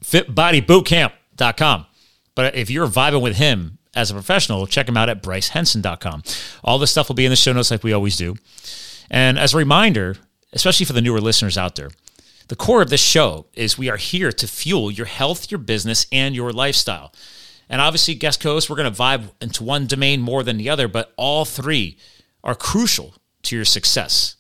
fitbodybootcamp.com. 0.04 1.86
But 2.34 2.56
if 2.56 2.70
you're 2.70 2.88
vibing 2.88 3.22
with 3.22 3.36
him 3.36 3.78
as 3.94 4.10
a 4.10 4.14
professional, 4.14 4.68
check 4.68 4.88
him 4.88 4.96
out 4.96 5.10
at 5.10 5.22
brycehenson.com. 5.22 6.24
All 6.64 6.78
this 6.78 6.92
stuff 6.92 7.10
will 7.10 7.16
be 7.16 7.26
in 7.26 7.32
the 7.32 7.36
show 7.36 7.52
notes 7.52 7.72
like 7.72 7.84
we 7.84 7.92
always 7.92 8.16
do. 8.16 8.36
And 9.10 9.38
as 9.40 9.54
a 9.54 9.58
reminder, 9.58 10.18
especially 10.54 10.86
for 10.86 10.94
the 10.94 11.02
newer 11.02 11.22
listeners 11.22 11.58
out 11.58 11.76
there, 11.76 11.90
the 12.48 12.56
core 12.56 12.82
of 12.82 12.90
this 12.90 13.02
show 13.02 13.48
is 13.54 13.78
we 13.78 13.90
are 13.90 13.98
here 13.98 14.32
to 14.32 14.48
fuel 14.48 14.90
your 14.90 15.06
health, 15.06 15.52
your 15.52 15.60
business, 15.60 16.08
and 16.12 16.36
your 16.36 16.54
lifestyle. 16.54 17.14
And 17.70 17.82
obviously, 17.82 18.16
guest 18.16 18.40
co-hosts, 18.40 18.70
we're 18.70 18.78
going 18.78 18.92
to 18.92 18.98
vibe 18.98 19.32
into 19.42 19.64
one 19.64 19.88
domain 19.88 20.22
more 20.22 20.44
than 20.44 20.58
the 20.58 20.70
other, 20.70 20.88
but 20.88 21.14
all 21.18 21.44
three 21.44 21.98
are 22.44 22.56
crucial 22.56 23.16
to 23.44 23.56
your 23.56 23.66
success. 23.66 24.38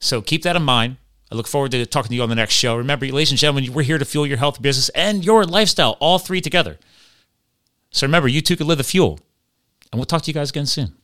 So 0.00 0.20
keep 0.20 0.42
that 0.42 0.56
in 0.56 0.62
mind. 0.62 0.96
I 1.30 1.36
look 1.36 1.46
forward 1.46 1.70
to 1.70 1.86
talking 1.86 2.10
to 2.10 2.14
you 2.14 2.22
on 2.22 2.28
the 2.28 2.34
next 2.34 2.54
show. 2.54 2.76
Remember, 2.76 3.06
ladies 3.06 3.30
and 3.30 3.38
gentlemen, 3.38 3.72
we're 3.72 3.82
here 3.82 3.98
to 3.98 4.04
fuel 4.04 4.26
your 4.26 4.38
health, 4.38 4.60
business, 4.60 4.88
and 4.90 5.24
your 5.24 5.44
lifestyle, 5.44 5.96
all 6.00 6.18
three 6.18 6.40
together. 6.40 6.78
So 7.90 8.06
remember, 8.06 8.28
you 8.28 8.40
too 8.40 8.56
can 8.56 8.66
live 8.66 8.78
the 8.78 8.84
fuel. 8.84 9.20
And 9.92 9.98
we'll 9.98 10.06
talk 10.06 10.22
to 10.22 10.30
you 10.30 10.34
guys 10.34 10.50
again 10.50 10.66
soon. 10.66 10.94